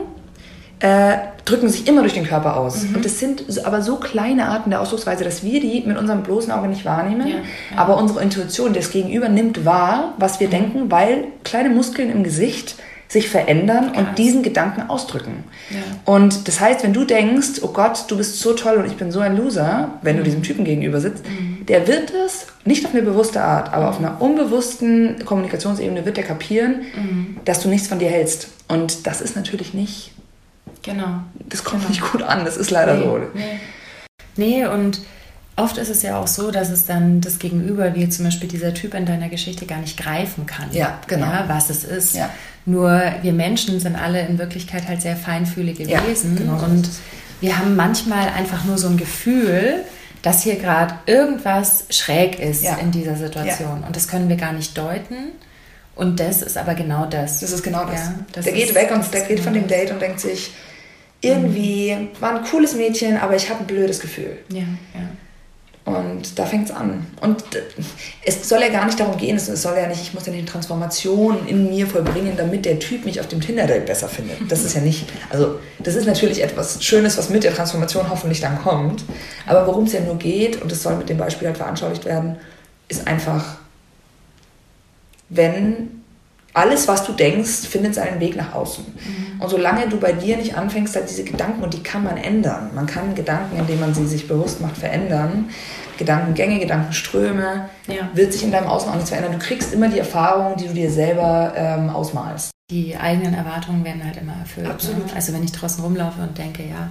äh, 0.81 1.17
drücken 1.45 1.69
sich 1.69 1.89
immer 1.89 2.03
durch 2.03 2.15
den 2.15 2.27
Körper 2.27 2.57
aus. 2.57 2.85
Mhm. 2.85 2.97
Und 2.97 3.07
es 3.07 3.19
sind 3.19 3.45
aber 3.65 3.83
so 3.83 3.97
kleine 3.97 4.49
Arten 4.49 4.71
der 4.71 4.81
Ausdrucksweise, 4.81 5.25
dass 5.25 5.43
wir 5.43 5.61
die 5.61 5.83
mit 5.87 5.97
unserem 5.97 6.23
bloßen 6.23 6.53
Auge 6.53 6.69
nicht 6.69 6.85
wahrnehmen. 6.85 7.27
Ja, 7.27 7.37
ja. 7.37 7.43
Aber 7.77 7.97
unsere 7.97 8.23
Intuition, 8.23 8.75
das 8.75 8.91
Gegenüber, 8.91 9.29
nimmt 9.29 9.65
wahr, 9.65 10.15
was 10.19 10.41
wir 10.41 10.49
mhm. 10.49 10.53
denken, 10.53 10.91
weil 10.91 11.25
kleine 11.45 11.71
Muskeln 11.71 12.11
im 12.11 12.23
Gesicht 12.23 12.77
sich 13.09 13.31
verändern 13.31 13.93
Krass. 13.93 13.99
und 13.99 14.19
diesen 14.19 14.43
Gedanken 14.43 14.83
ausdrücken. 14.91 15.45
Ja. 15.71 15.79
Und 16.05 16.47
das 16.47 16.61
heißt, 16.61 16.83
wenn 16.83 16.93
du 16.93 17.05
denkst, 17.05 17.63
oh 17.63 17.69
Gott, 17.69 18.05
du 18.09 18.19
bist 18.19 18.39
so 18.39 18.53
toll 18.53 18.77
und 18.77 18.87
ich 18.87 18.97
bin 18.97 19.11
so 19.11 19.21
ein 19.21 19.37
Loser, 19.37 19.99
wenn 20.03 20.17
mhm. 20.17 20.19
du 20.19 20.25
diesem 20.25 20.43
Typen 20.43 20.65
gegenüber 20.65 21.01
sitzt, 21.01 21.25
mhm. 21.27 21.65
der 21.67 21.89
wird 21.89 22.13
es, 22.13 22.47
nicht 22.67 22.85
auf 22.85 22.93
eine 22.93 23.03
bewusste 23.03 23.43
Art, 23.43 23.73
aber 23.73 23.85
mhm. 23.85 23.89
auf 23.89 23.99
einer 23.99 24.21
unbewussten 24.21 25.25
Kommunikationsebene 25.25 26.05
wird 26.05 26.19
der 26.19 26.25
kapieren, 26.25 26.83
mhm. 26.95 27.37
dass 27.47 27.61
du 27.61 27.69
nichts 27.71 27.89
von 27.89 27.99
dir 27.99 28.11
hältst. 28.11 28.49
Und 28.69 29.07
das 29.07 29.23
ist 29.23 29.35
natürlich 29.35 29.73
nicht. 29.73 30.13
Genau. 30.93 31.21
Das 31.49 31.65
kommt 31.65 31.83
genau. 31.83 31.91
nicht 31.91 32.13
gut 32.13 32.23
an, 32.23 32.45
das 32.45 32.57
ist 32.57 32.71
leider 32.71 32.95
nee, 32.95 33.05
so. 33.05 33.19
Nee. 33.35 33.61
nee, 34.37 34.67
und 34.67 35.01
Oft 35.59 35.77
ist 35.77 35.89
es 35.89 36.03
ja 36.03 36.21
auch 36.21 36.29
so, 36.29 36.53
dass 36.53 36.71
es 36.71 36.87
dann 36.87 37.21
das 37.21 37.41
Gegenüber, 37.41 37.97
wie 37.97 38.09
zum 38.09 38.27
Beispiel 38.27 38.49
dieser 38.49 38.75
Typ 38.75 38.95
in 38.95 39.07
deiner 39.07 39.29
Geschichte, 39.29 39.67
gar 39.67 39.81
nicht 39.81 39.99
greifen 39.99 40.47
kann. 40.47 40.69
Ja, 40.71 41.01
genau. 41.09 41.27
Ja, 41.27 41.47
was 41.49 41.69
es 41.69 41.83
ist. 41.83 42.15
Ja. 42.15 42.31
Nur 42.65 43.03
wir 43.23 43.33
Menschen 43.33 43.81
sind 43.81 43.97
alle 43.97 44.25
in 44.25 44.39
Wirklichkeit 44.39 44.87
halt 44.87 45.03
sehr 45.03 45.17
feinfühlige 45.17 45.89
Wesen 45.89 46.37
ja, 46.37 46.43
genau. 46.45 46.65
und 46.65 46.89
wir 47.41 47.59
haben 47.59 47.75
manchmal 47.75 48.29
einfach 48.29 48.65
nur 48.67 48.79
so 48.79 48.87
ein 48.87 48.97
Gefühl, 48.97 49.85
dass 50.23 50.45
hier 50.45 50.57
gerade 50.57 50.95
irgendwas 51.07 51.87
schräg 51.91 52.39
ist 52.39 52.63
ja. 52.63 52.77
in 52.77 52.93
dieser 52.93 53.17
Situation. 53.17 53.83
Und 53.85 53.97
das 53.97 54.07
können 54.07 54.29
wir 54.29 54.37
gar 54.37 54.53
nicht 54.53 54.79
deuten. 54.79 55.33
Und 55.97 56.21
das 56.21 56.43
ist 56.43 56.57
aber 56.57 56.75
genau 56.75 57.07
das. 57.07 57.41
Das 57.41 57.51
ist 57.51 57.65
genau 57.65 57.85
das. 57.85 58.01
Ja, 58.01 58.15
das 58.33 58.45
der 58.45 58.55
geht 58.55 58.75
weg 58.77 58.93
und 58.93 59.13
der 59.13 59.23
geht 59.23 59.41
von 59.41 59.55
dem 59.55 59.67
genau 59.67 59.75
Date 59.75 59.91
und 59.91 60.01
denkt 60.01 60.21
sich, 60.21 60.53
irgendwie 61.21 62.09
war 62.21 62.37
ein 62.37 62.45
cooles 62.45 62.75
Mädchen, 62.75 63.17
aber 63.17 63.35
ich 63.35 63.49
habe 63.51 63.61
ein 63.61 63.67
blödes 63.67 64.01
Gefühl. 64.01 64.39
Ja, 64.51 64.61
ja. 64.95 65.09
Und 65.85 66.39
da 66.39 66.45
fängt 66.45 66.69
es 66.69 66.75
an. 66.75 67.07
Und 67.23 67.43
es 68.23 68.47
soll 68.47 68.61
ja 68.61 68.69
gar 68.69 68.85
nicht 68.85 69.01
darum 69.01 69.17
gehen, 69.17 69.37
es 69.37 69.47
soll 69.47 69.75
ja 69.79 69.87
nicht, 69.87 70.03
ich 70.03 70.13
muss 70.13 70.27
ja 70.27 70.33
nicht 70.33 70.43
eine 70.43 70.51
Transformation 70.51 71.49
in 71.49 71.71
mir 71.71 71.87
vollbringen, 71.87 72.35
damit 72.37 72.67
der 72.67 72.79
Typ 72.79 73.07
mich 73.07 73.21
auf 73.21 73.29
dem 73.29 73.41
Tinder-Date 73.41 73.87
besser 73.87 74.07
findet. 74.07 74.37
Das 74.53 74.65
ist 74.65 74.75
ja 74.75 74.83
nicht, 74.83 75.07
also 75.31 75.59
das 75.79 75.95
ist 75.95 76.07
natürlich 76.07 76.43
etwas 76.43 76.85
Schönes, 76.85 77.17
was 77.17 77.31
mit 77.31 77.43
der 77.43 77.55
Transformation 77.55 78.11
hoffentlich 78.11 78.41
dann 78.41 78.59
kommt. 78.59 79.03
Aber 79.47 79.67
worum 79.67 79.85
es 79.85 79.95
ja 79.95 80.01
nur 80.01 80.17
geht, 80.17 80.61
und 80.61 80.71
das 80.71 80.83
soll 80.83 80.95
mit 80.97 81.09
dem 81.09 81.17
Beispiel 81.17 81.49
halt 81.49 81.57
veranschaulicht 81.57 82.05
werden, 82.05 82.37
ist 82.89 83.07
einfach, 83.07 83.57
wenn 85.31 85.98
alles, 86.59 86.89
was 86.89 87.05
du 87.05 87.13
denkst, 87.13 87.67
findet 87.69 87.95
seinen 87.95 88.21
Weg 88.21 88.37
nach 88.37 88.55
außen. 88.55 88.85
Mhm. 88.85 89.41
Und 89.41 89.49
solange 89.49 89.89
du 89.89 89.99
bei 89.99 90.13
dir 90.13 90.37
nicht 90.37 90.57
anfängst, 90.57 90.97
halt 90.97 91.09
diese 91.09 91.25
Gedanken, 91.25 91.63
und 91.63 91.73
die 91.73 91.83
kann 91.83 92.03
man 92.03 92.17
ändern. 92.17 92.71
Man 92.75 92.87
kann 92.87 93.15
Gedanken, 93.15 93.59
indem 93.59 93.81
man 93.81 93.95
sie 93.95 94.07
sich 94.07 94.27
bewusst 94.27 94.61
macht, 94.61 94.77
verändern. 94.77 95.51
Gedankengänge, 95.97 96.61
Gedankenströme, 96.61 97.69
ja. 97.87 98.09
wird 98.15 98.33
sich 98.33 98.45
in 98.45 98.53
deinem 98.53 98.69
Außen 98.69 98.89
auch 98.89 98.95
nichts 98.95 99.11
verändern. 99.11 99.33
Du 99.33 99.39
kriegst 99.39 99.73
immer 99.73 99.89
die 99.89 99.99
Erfahrungen, 99.99 100.57
die 100.57 100.69
du 100.69 100.75
dir 100.75 100.91
selber 100.91 101.53
ähm, 101.57 101.91
ausmalst. 101.91 102.51
Die 102.71 102.97
eigenen 102.97 103.35
Erwartungen 103.35 103.85
werden 103.85 104.05
halt 104.05 104.17
immer 104.17 104.35
erfüllt. 104.35 104.67
Ne? 104.67 104.73
Absolut. 104.73 105.07
Ne? 105.07 105.13
Also 105.15 105.33
wenn 105.33 105.43
ich 105.43 105.53
draußen 105.53 105.83
rumlaufe 105.83 106.21
und 106.21 106.37
denke, 106.37 106.63
ja, 106.63 106.91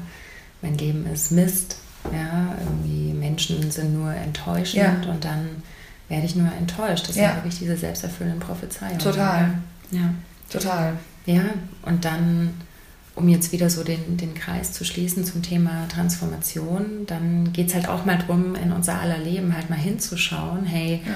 mein 0.62 0.78
Leben 0.78 1.06
ist 1.14 1.32
Mist, 1.32 1.78
ja, 2.12 2.56
irgendwie 2.60 3.14
Menschen 3.14 3.72
sind 3.72 3.94
nur 3.94 4.14
enttäuschend 4.14 5.06
ja. 5.06 5.12
und 5.12 5.24
dann 5.24 5.64
werde 6.10 6.26
ich 6.26 6.36
nur 6.36 6.52
enttäuscht. 6.54 7.10
Das 7.10 7.16
ja. 7.16 7.28
sind 7.28 7.38
wirklich 7.38 7.60
diese 7.60 7.78
selbsterfüllenden 7.78 8.40
Prophezeiungen. 8.40 9.00
Total. 9.00 9.56
Ja. 9.92 10.14
Total. 10.50 10.94
Ja, 11.26 11.44
und 11.84 12.06
dann, 12.06 12.54
um 13.16 13.28
jetzt 13.28 13.52
wieder 13.52 13.70
so 13.70 13.84
den, 13.84 14.16
den 14.16 14.34
Kreis 14.34 14.72
zu 14.72 14.86
schließen 14.86 15.26
zum 15.26 15.42
Thema 15.42 15.88
Transformation, 15.90 17.06
dann 17.06 17.52
geht 17.52 17.68
es 17.68 17.76
halt 17.76 17.90
auch 17.90 18.06
mal 18.06 18.18
darum, 18.18 18.56
in 18.56 18.72
unser 18.72 19.00
aller 19.02 19.18
Leben 19.18 19.54
halt 19.54 19.70
mal 19.70 19.78
hinzuschauen, 19.78 20.66
hey, 20.66 21.02
ja. 21.06 21.14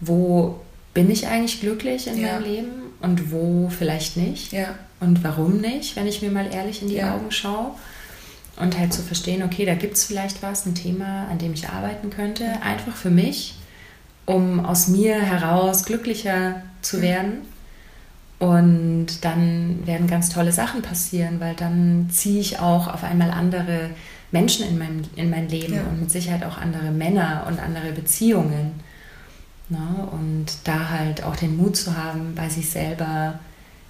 wo 0.00 0.60
bin 0.92 1.10
ich 1.10 1.26
eigentlich 1.26 1.60
glücklich 1.60 2.06
in 2.06 2.18
ja. 2.18 2.32
meinem 2.32 2.44
Leben 2.44 2.70
und 3.00 3.32
wo 3.32 3.70
vielleicht 3.70 4.18
nicht? 4.18 4.52
Ja. 4.52 4.74
Und 5.00 5.24
warum 5.24 5.60
nicht, 5.60 5.96
wenn 5.96 6.06
ich 6.06 6.20
mir 6.20 6.30
mal 6.30 6.52
ehrlich 6.52 6.82
in 6.82 6.88
die 6.88 7.02
Augen 7.02 7.30
schaue? 7.30 7.72
Und 8.58 8.78
halt 8.78 8.94
zu 8.94 9.02
verstehen, 9.02 9.42
okay, 9.42 9.66
da 9.66 9.74
gibt 9.74 9.96
es 9.96 10.04
vielleicht 10.04 10.42
was, 10.42 10.64
ein 10.64 10.74
Thema, 10.74 11.28
an 11.28 11.36
dem 11.36 11.52
ich 11.52 11.68
arbeiten 11.68 12.08
könnte, 12.08 12.62
einfach 12.62 12.96
für 12.96 13.10
mich 13.10 13.55
um 14.26 14.64
aus 14.64 14.88
mir 14.88 15.20
heraus 15.20 15.84
glücklicher 15.84 16.62
zu 16.82 17.00
werden. 17.00 17.42
Und 18.38 19.24
dann 19.24 19.86
werden 19.86 20.06
ganz 20.06 20.28
tolle 20.28 20.52
Sachen 20.52 20.82
passieren, 20.82 21.40
weil 21.40 21.54
dann 21.54 22.10
ziehe 22.10 22.40
ich 22.40 22.58
auch 22.58 22.92
auf 22.92 23.02
einmal 23.02 23.30
andere 23.30 23.90
Menschen 24.30 24.68
in 24.68 24.76
mein, 24.76 25.04
in 25.16 25.30
mein 25.30 25.48
Leben 25.48 25.74
ja. 25.74 25.82
und 25.82 26.00
mit 26.00 26.10
Sicherheit 26.10 26.44
auch 26.44 26.58
andere 26.58 26.90
Männer 26.90 27.46
und 27.48 27.58
andere 27.58 27.92
Beziehungen. 27.92 28.84
Ne? 29.68 30.08
und 30.12 30.46
da 30.62 30.90
halt 30.90 31.24
auch 31.24 31.34
den 31.34 31.56
Mut 31.56 31.76
zu 31.76 31.96
haben, 31.96 32.36
bei 32.36 32.48
sich 32.48 32.70
selber 32.70 33.40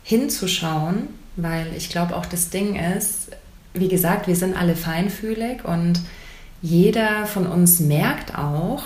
hinzuschauen, 0.05 1.09
weil 1.37 1.67
ich 1.77 1.91
glaube 1.91 2.17
auch 2.17 2.25
das 2.25 2.49
Ding 2.49 2.77
ist, 2.77 3.29
wie 3.75 3.89
gesagt, 3.89 4.27
wir 4.27 4.37
sind 4.37 4.57
alle 4.57 4.75
feinfühlig 4.75 5.67
und 5.67 6.01
jeder 6.63 7.27
von 7.27 7.47
uns 7.47 7.81
merkt 7.81 8.39
auch, 8.39 8.85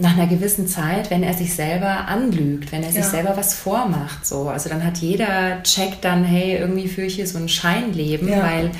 nach 0.00 0.16
einer 0.16 0.26
gewissen 0.26 0.66
Zeit, 0.66 1.10
wenn 1.10 1.22
er 1.22 1.34
sich 1.34 1.54
selber 1.54 2.06
anlügt, 2.08 2.72
wenn 2.72 2.82
er 2.82 2.90
sich 2.90 3.02
ja. 3.02 3.10
selber 3.10 3.36
was 3.36 3.54
vormacht. 3.54 4.26
So. 4.26 4.48
Also 4.48 4.68
dann 4.68 4.84
hat 4.84 4.98
jeder 4.98 5.62
checkt 5.62 6.04
dann, 6.04 6.24
hey, 6.24 6.56
irgendwie 6.56 6.88
führe 6.88 7.06
ich 7.06 7.16
hier 7.16 7.26
so 7.26 7.38
ein 7.38 7.48
Scheinleben, 7.48 8.28
ja. 8.28 8.42
weil 8.42 8.66
ja. 8.66 8.72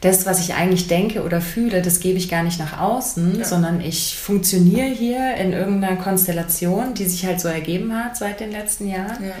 das, 0.00 0.26
was 0.26 0.40
ich 0.40 0.54
eigentlich 0.54 0.88
denke 0.88 1.22
oder 1.22 1.40
fühle, 1.40 1.82
das 1.82 2.00
gebe 2.00 2.18
ich 2.18 2.28
gar 2.28 2.42
nicht 2.42 2.58
nach 2.58 2.80
außen, 2.80 3.44
sondern 3.44 3.80
ich 3.80 4.16
funktioniere 4.16 4.88
hier 4.88 5.34
in 5.36 5.52
irgendeiner 5.52 5.96
Konstellation, 5.96 6.94
die 6.94 7.06
sich 7.06 7.26
halt 7.26 7.40
so 7.40 7.48
ergeben 7.48 7.94
hat 7.94 8.16
seit 8.16 8.40
den 8.40 8.50
letzten 8.50 8.88
Jahren. 8.88 9.32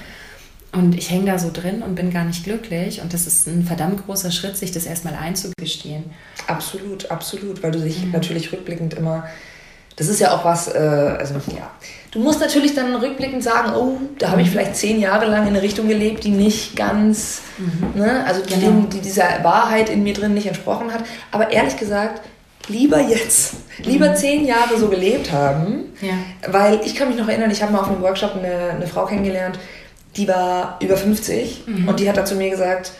Und 0.74 0.96
ich 0.96 1.10
hänge 1.10 1.26
da 1.26 1.38
so 1.38 1.50
drin 1.52 1.82
und 1.82 1.94
bin 1.94 2.10
gar 2.10 2.24
nicht 2.24 2.44
glücklich. 2.44 3.02
Und 3.02 3.12
das 3.12 3.26
ist 3.26 3.46
ein 3.46 3.64
verdammt 3.64 4.06
großer 4.06 4.30
Schritt, 4.30 4.56
sich 4.56 4.72
das 4.72 4.86
erstmal 4.86 5.14
einzugestehen. 5.14 6.04
Absolut, 6.46 7.10
absolut, 7.10 7.62
weil 7.62 7.72
du 7.72 7.80
dich 7.80 8.02
mhm. 8.02 8.12
natürlich 8.12 8.52
rückblickend 8.52 8.94
immer 8.94 9.24
das 9.96 10.08
ist 10.08 10.20
ja 10.20 10.34
auch 10.34 10.44
was, 10.44 10.68
äh, 10.68 10.78
also 10.78 11.34
ja. 11.34 11.70
Du 12.10 12.18
musst 12.18 12.40
natürlich 12.40 12.74
dann 12.74 12.94
rückblickend 12.94 13.42
sagen, 13.42 13.72
oh, 13.74 13.98
da 14.18 14.30
habe 14.30 14.42
ich 14.42 14.48
mhm. 14.48 14.52
vielleicht 14.52 14.76
zehn 14.76 15.00
Jahre 15.00 15.26
lang 15.26 15.42
in 15.42 15.48
eine 15.48 15.62
Richtung 15.62 15.88
gelebt, 15.88 16.24
die 16.24 16.30
nicht 16.30 16.76
ganz, 16.76 17.40
mhm. 17.56 18.00
ne, 18.00 18.24
also 18.26 18.42
die, 18.42 18.60
genau. 18.60 18.86
die 18.92 19.00
dieser 19.00 19.42
Wahrheit 19.42 19.88
in 19.88 20.02
mir 20.02 20.12
drin 20.12 20.34
nicht 20.34 20.46
entsprochen 20.46 20.92
hat. 20.92 21.04
Aber 21.30 21.50
ehrlich 21.50 21.76
gesagt, 21.78 22.20
lieber 22.68 23.00
jetzt, 23.00 23.54
lieber 23.78 24.10
mhm. 24.10 24.16
zehn 24.16 24.46
Jahre 24.46 24.78
so 24.78 24.88
gelebt 24.88 25.32
haben, 25.32 25.94
ja. 26.00 26.14
weil 26.48 26.80
ich 26.84 26.94
kann 26.94 27.08
mich 27.08 27.16
noch 27.16 27.28
erinnern, 27.28 27.50
ich 27.50 27.62
habe 27.62 27.72
mal 27.72 27.80
auf 27.80 27.88
einem 27.88 28.02
Workshop 28.02 28.36
eine, 28.36 28.70
eine 28.70 28.86
Frau 28.86 29.06
kennengelernt, 29.06 29.58
die 30.16 30.28
war 30.28 30.78
über 30.82 30.96
50 30.96 31.64
mhm. 31.66 31.88
und 31.88 31.98
die 31.98 32.08
hat 32.08 32.16
dann 32.16 32.26
zu 32.26 32.34
mir 32.34 32.50
gesagt, 32.50 32.92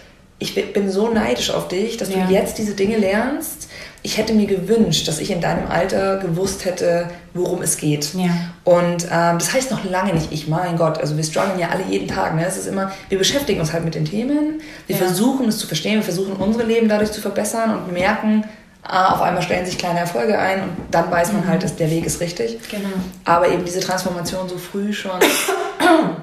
ich 0.42 0.72
bin 0.72 0.90
so 0.90 1.08
neidisch 1.08 1.50
auf 1.50 1.68
dich, 1.68 1.96
dass 1.96 2.10
ja. 2.10 2.26
du 2.26 2.32
jetzt 2.32 2.58
diese 2.58 2.74
Dinge 2.74 2.98
lernst 2.98 3.68
ich 4.04 4.18
hätte 4.18 4.32
mir 4.32 4.46
gewünscht, 4.46 5.06
dass 5.06 5.20
ich 5.20 5.30
in 5.30 5.40
deinem 5.40 5.68
Alter 5.68 6.16
gewusst 6.16 6.64
hätte, 6.64 7.08
worum 7.34 7.62
es 7.62 7.76
geht. 7.76 8.14
Ja. 8.14 8.30
Und 8.64 9.04
ähm, 9.04 9.38
das 9.38 9.52
heißt 9.52 9.70
noch 9.70 9.84
lange 9.84 10.12
nicht, 10.12 10.32
ich, 10.32 10.48
mein 10.48 10.76
Gott, 10.76 10.98
also 10.98 11.16
wir 11.16 11.22
strugglen 11.22 11.58
ja 11.58 11.68
alle 11.68 11.84
jeden 11.88 12.08
Tag. 12.08 12.34
Ne? 12.34 12.44
Es 12.44 12.56
ist 12.56 12.66
immer, 12.66 12.90
wir 13.08 13.18
beschäftigen 13.18 13.60
uns 13.60 13.72
halt 13.72 13.84
mit 13.84 13.94
den 13.94 14.04
Themen, 14.04 14.60
wir 14.88 14.96
ja. 14.96 15.04
versuchen 15.04 15.46
es 15.48 15.58
zu 15.58 15.68
verstehen, 15.68 15.96
wir 15.96 16.02
versuchen 16.02 16.32
unsere 16.32 16.64
Leben 16.64 16.88
dadurch 16.88 17.12
zu 17.12 17.20
verbessern 17.20 17.76
und 17.76 17.92
merken, 17.92 18.44
ah, 18.82 19.14
auf 19.14 19.20
einmal 19.20 19.42
stellen 19.42 19.66
sich 19.66 19.78
kleine 19.78 20.00
Erfolge 20.00 20.36
ein 20.36 20.62
und 20.62 20.70
dann 20.90 21.08
weiß 21.08 21.32
man 21.32 21.42
mhm. 21.42 21.48
halt, 21.48 21.62
dass 21.62 21.76
der 21.76 21.88
Weg 21.88 22.04
ist 22.04 22.20
richtig. 22.20 22.58
Genau. 22.70 22.88
Aber 23.24 23.48
eben 23.48 23.64
diese 23.64 23.80
Transformation 23.80 24.48
so 24.48 24.58
früh 24.58 24.92
schon 24.92 25.20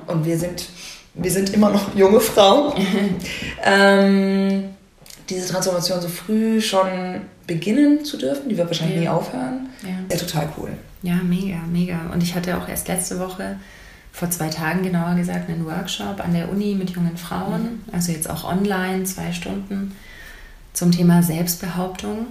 und 0.08 0.26
wir 0.26 0.38
sind, 0.38 0.66
wir 1.14 1.32
sind 1.32 1.54
immer 1.54 1.70
noch 1.70 1.96
junge 1.96 2.20
Frauen. 2.20 2.74
ähm, 3.64 4.66
diese 5.30 5.48
Transformation 5.48 6.02
so 6.02 6.08
früh 6.08 6.62
schon 6.62 7.22
beginnen 7.46 8.06
zu 8.06 8.18
dürfen, 8.18 8.50
die 8.50 8.58
wird 8.58 8.68
wahrscheinlich 8.68 8.98
ja. 8.98 9.02
nie 9.02 9.10
aufhören, 9.10 9.70
ja. 9.84 9.90
ja 10.12 10.18
total 10.18 10.50
cool. 10.58 10.70
Ja, 11.02 11.16
mega, 11.16 11.58
mega. 11.72 12.00
Und 12.14 12.24
ich 12.24 12.36
hatte 12.36 12.58
auch 12.58 12.68
erst 12.68 12.88
letzte 12.88 13.20
Woche, 13.20 13.58
vor 14.12 14.30
zwei 14.30 14.50
Tagen 14.50 14.84
genauer 14.84 15.16
gesagt, 15.16 15.50
einen 15.50 15.66
Workshop 15.66 16.20
an 16.20 16.34
der 16.34 16.50
Uni 16.50 16.76
mit 16.76 16.90
jungen 16.90 17.18
Frauen, 17.18 17.62
mhm. 17.62 17.94
also 17.94 18.12
jetzt 18.12 18.30
auch 18.30 18.44
online, 18.44 19.04
zwei 19.04 19.32
Stunden, 19.32 19.96
zum 20.74 20.92
Thema 20.92 21.24
Selbstbehauptung 21.24 22.28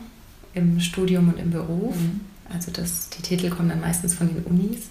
im 0.54 0.80
Studium 0.80 1.28
und 1.28 1.38
im 1.38 1.50
Beruf. 1.50 1.96
Mhm. 1.96 2.20
Also 2.52 2.70
das, 2.72 3.10
die 3.10 3.22
Titel 3.22 3.50
kommen 3.50 3.68
dann 3.68 3.80
meistens 3.80 4.14
von 4.14 4.28
den 4.28 4.42
Unis. 4.44 4.88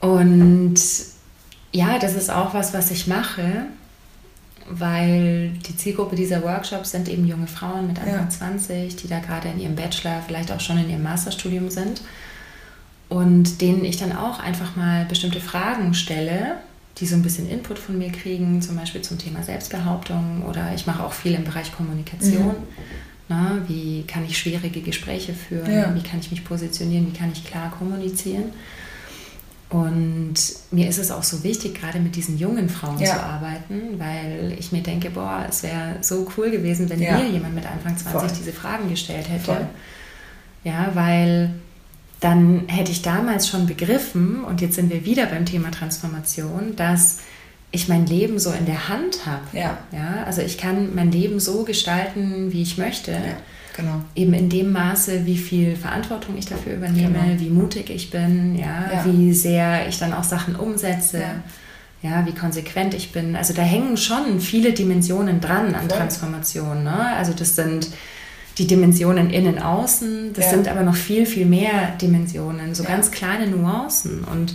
und 0.00 0.78
ja, 1.74 1.98
das 1.98 2.14
ist 2.14 2.30
auch 2.30 2.54
was, 2.54 2.72
was 2.72 2.90
ich 2.90 3.06
mache 3.06 3.66
weil 4.68 5.50
die 5.66 5.76
Zielgruppe 5.76 6.16
dieser 6.16 6.42
Workshops 6.42 6.92
sind 6.92 7.08
eben 7.08 7.26
junge 7.26 7.46
Frauen 7.46 7.86
mit 7.86 7.98
Anfang 7.98 8.14
ja. 8.14 8.28
20, 8.28 8.96
die 8.96 9.08
da 9.08 9.18
gerade 9.18 9.48
in 9.48 9.60
ihrem 9.60 9.76
Bachelor, 9.76 10.22
vielleicht 10.26 10.50
auch 10.52 10.60
schon 10.60 10.78
in 10.78 10.88
ihrem 10.88 11.02
Masterstudium 11.02 11.70
sind 11.70 12.00
und 13.08 13.60
denen 13.60 13.84
ich 13.84 13.98
dann 13.98 14.16
auch 14.16 14.40
einfach 14.40 14.76
mal 14.76 15.04
bestimmte 15.04 15.40
Fragen 15.40 15.94
stelle, 15.94 16.56
die 16.98 17.06
so 17.06 17.16
ein 17.16 17.22
bisschen 17.22 17.48
Input 17.48 17.78
von 17.78 17.98
mir 17.98 18.10
kriegen, 18.10 18.62
zum 18.62 18.76
Beispiel 18.76 19.02
zum 19.02 19.18
Thema 19.18 19.42
Selbstbehauptung 19.42 20.42
oder 20.48 20.72
ich 20.74 20.86
mache 20.86 21.04
auch 21.04 21.12
viel 21.12 21.34
im 21.34 21.44
Bereich 21.44 21.74
Kommunikation. 21.74 22.46
Mhm. 22.46 22.54
Na, 23.28 23.58
wie 23.68 24.04
kann 24.06 24.24
ich 24.24 24.38
schwierige 24.38 24.80
Gespräche 24.80 25.32
führen? 25.34 25.72
Ja. 25.72 25.94
Wie 25.94 26.02
kann 26.02 26.20
ich 26.20 26.30
mich 26.30 26.44
positionieren? 26.44 27.06
Wie 27.06 27.16
kann 27.16 27.32
ich 27.32 27.44
klar 27.44 27.70
kommunizieren? 27.70 28.52
Und 29.70 30.34
mir 30.70 30.88
ist 30.88 30.98
es 30.98 31.10
auch 31.10 31.22
so 31.22 31.42
wichtig, 31.42 31.80
gerade 31.80 31.98
mit 31.98 32.16
diesen 32.16 32.38
jungen 32.38 32.68
Frauen 32.68 32.98
ja. 32.98 33.06
zu 33.06 33.22
arbeiten, 33.22 33.98
weil 33.98 34.54
ich 34.58 34.72
mir 34.72 34.82
denke, 34.82 35.10
boah, 35.10 35.46
es 35.48 35.62
wäre 35.62 35.96
so 36.00 36.28
cool 36.36 36.50
gewesen, 36.50 36.88
wenn 36.90 37.00
ja. 37.00 37.18
mir 37.18 37.28
jemand 37.28 37.54
mit 37.54 37.66
Anfang 37.66 37.96
20 37.96 38.12
Voll. 38.12 38.30
diese 38.38 38.52
Fragen 38.52 38.88
gestellt 38.88 39.28
hätte. 39.28 39.44
Voll. 39.44 39.66
Ja, 40.62 40.90
weil 40.94 41.50
dann 42.20 42.68
hätte 42.68 42.92
ich 42.92 43.02
damals 43.02 43.48
schon 43.48 43.66
begriffen, 43.66 44.44
und 44.44 44.60
jetzt 44.60 44.76
sind 44.76 44.90
wir 44.90 45.04
wieder 45.04 45.26
beim 45.26 45.44
Thema 45.44 45.70
Transformation, 45.70 46.76
dass 46.76 47.18
ich 47.70 47.88
mein 47.88 48.06
Leben 48.06 48.38
so 48.38 48.50
in 48.52 48.66
der 48.66 48.88
Hand 48.88 49.26
habe. 49.26 49.44
Ja. 49.52 49.78
Ja, 49.90 50.24
also 50.24 50.40
ich 50.40 50.56
kann 50.56 50.94
mein 50.94 51.10
Leben 51.10 51.40
so 51.40 51.64
gestalten, 51.64 52.52
wie 52.52 52.62
ich 52.62 52.78
möchte. 52.78 53.10
Ja. 53.10 53.36
Genau. 53.76 54.02
Eben 54.14 54.34
in 54.34 54.48
dem 54.48 54.70
Maße, 54.72 55.26
wie 55.26 55.36
viel 55.36 55.74
Verantwortung 55.74 56.36
ich 56.38 56.46
dafür 56.46 56.74
übernehme, 56.74 57.18
genau. 57.18 57.40
wie 57.40 57.50
mutig 57.50 57.90
ich 57.90 58.10
bin, 58.10 58.56
ja, 58.56 58.90
ja, 58.92 59.04
wie 59.04 59.32
sehr 59.32 59.88
ich 59.88 59.98
dann 59.98 60.12
auch 60.12 60.22
Sachen 60.22 60.54
umsetze. 60.54 61.22
Ja. 62.02 62.10
ja, 62.10 62.26
wie 62.26 62.32
konsequent 62.32 62.94
ich 62.94 63.10
bin. 63.10 63.34
Also 63.34 63.52
da 63.52 63.62
hängen 63.62 63.96
schon 63.96 64.40
viele 64.40 64.72
Dimensionen 64.72 65.40
dran 65.40 65.74
an 65.74 65.88
Transformation. 65.88 66.84
Ne? 66.84 67.16
Also 67.16 67.32
das 67.32 67.56
sind 67.56 67.88
die 68.58 68.68
Dimensionen 68.68 69.30
innen, 69.30 69.58
außen, 69.58 70.32
das 70.32 70.44
ja. 70.44 70.50
sind 70.52 70.68
aber 70.68 70.82
noch 70.82 70.94
viel, 70.94 71.26
viel 71.26 71.46
mehr 71.46 71.96
Dimensionen, 72.00 72.76
so 72.76 72.84
ganz 72.84 73.10
kleine 73.10 73.48
Nuancen. 73.48 74.22
Und 74.22 74.54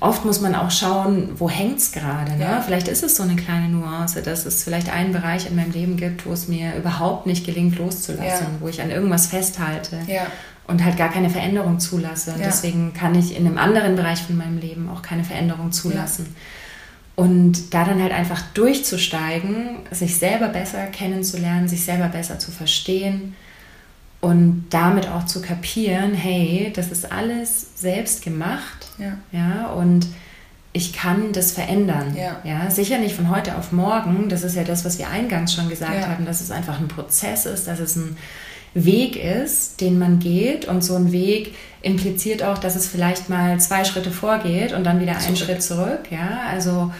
oft 0.00 0.24
muss 0.24 0.40
man 0.40 0.54
auch 0.54 0.70
schauen, 0.70 1.30
wo 1.36 1.48
hängt 1.48 1.78
es 1.78 1.92
gerade. 1.92 2.32
Ne? 2.32 2.42
Ja. 2.42 2.60
Vielleicht 2.62 2.88
ist 2.88 3.02
es 3.02 3.16
so 3.16 3.22
eine 3.22 3.36
kleine 3.36 3.68
Nuance, 3.68 4.22
dass 4.22 4.46
es 4.46 4.64
vielleicht 4.64 4.90
einen 4.90 5.12
Bereich 5.12 5.46
in 5.46 5.56
meinem 5.56 5.72
Leben 5.72 5.96
gibt, 5.96 6.26
wo 6.26 6.32
es 6.32 6.48
mir 6.48 6.74
überhaupt 6.76 7.26
nicht 7.26 7.44
gelingt, 7.44 7.78
loszulassen, 7.78 8.46
wo 8.60 8.68
ich 8.68 8.80
an 8.80 8.90
irgendwas 8.90 9.26
festhalte 9.26 9.98
und 10.66 10.84
halt 10.84 10.96
gar 10.96 11.10
keine 11.10 11.30
Veränderung 11.30 11.78
zulasse. 11.78 12.32
Und 12.32 12.44
deswegen 12.44 12.94
kann 12.94 13.14
ich 13.14 13.36
in 13.36 13.46
einem 13.46 13.58
anderen 13.58 13.96
Bereich 13.96 14.22
von 14.22 14.36
meinem 14.36 14.58
Leben 14.58 14.88
auch 14.88 15.02
keine 15.02 15.24
Veränderung 15.24 15.72
zulassen. 15.72 16.34
Und 17.16 17.74
da 17.74 17.84
dann 17.84 18.02
halt 18.02 18.12
einfach 18.12 18.40
durchzusteigen, 18.54 19.78
sich 19.92 20.18
selber 20.18 20.48
besser 20.48 20.86
kennenzulernen, 20.86 21.68
sich 21.68 21.84
selber 21.84 22.08
besser 22.08 22.40
zu 22.40 22.50
verstehen 22.50 23.36
und 24.20 24.66
damit 24.70 25.06
auch 25.08 25.26
zu 25.26 25.40
kapieren, 25.42 26.14
hey, 26.14 26.72
das 26.74 26.90
ist 26.90 27.12
alles 27.12 27.68
selbst 27.76 28.24
gemacht. 28.24 28.83
Ja. 28.98 29.18
ja 29.32 29.66
und 29.68 30.06
ich 30.72 30.92
kann 30.92 31.32
das 31.32 31.52
verändern. 31.52 32.16
Ja. 32.16 32.40
ja. 32.42 32.68
Sicher 32.70 32.98
nicht 32.98 33.14
von 33.14 33.30
heute 33.30 33.56
auf 33.56 33.70
morgen. 33.70 34.28
Das 34.28 34.42
ist 34.42 34.56
ja 34.56 34.64
das, 34.64 34.84
was 34.84 34.98
wir 34.98 35.08
eingangs 35.08 35.54
schon 35.54 35.68
gesagt 35.68 35.94
ja. 35.94 36.08
haben, 36.08 36.26
dass 36.26 36.40
es 36.40 36.50
einfach 36.50 36.80
ein 36.80 36.88
Prozess 36.88 37.46
ist, 37.46 37.68
dass 37.68 37.78
es 37.78 37.94
ein 37.94 38.16
Weg 38.74 39.14
ist, 39.16 39.80
den 39.80 40.00
man 40.00 40.18
geht. 40.18 40.64
Und 40.64 40.82
so 40.82 40.96
ein 40.96 41.12
Weg 41.12 41.54
impliziert 41.80 42.42
auch, 42.42 42.58
dass 42.58 42.74
es 42.74 42.88
vielleicht 42.88 43.28
mal 43.28 43.60
zwei 43.60 43.84
Schritte 43.84 44.10
vorgeht 44.10 44.72
und 44.72 44.82
dann 44.82 45.00
wieder 45.00 45.16
einen 45.16 45.36
Schritt 45.36 45.62
zurück. 45.62 46.10
Ja, 46.10 46.40
also 46.50 46.92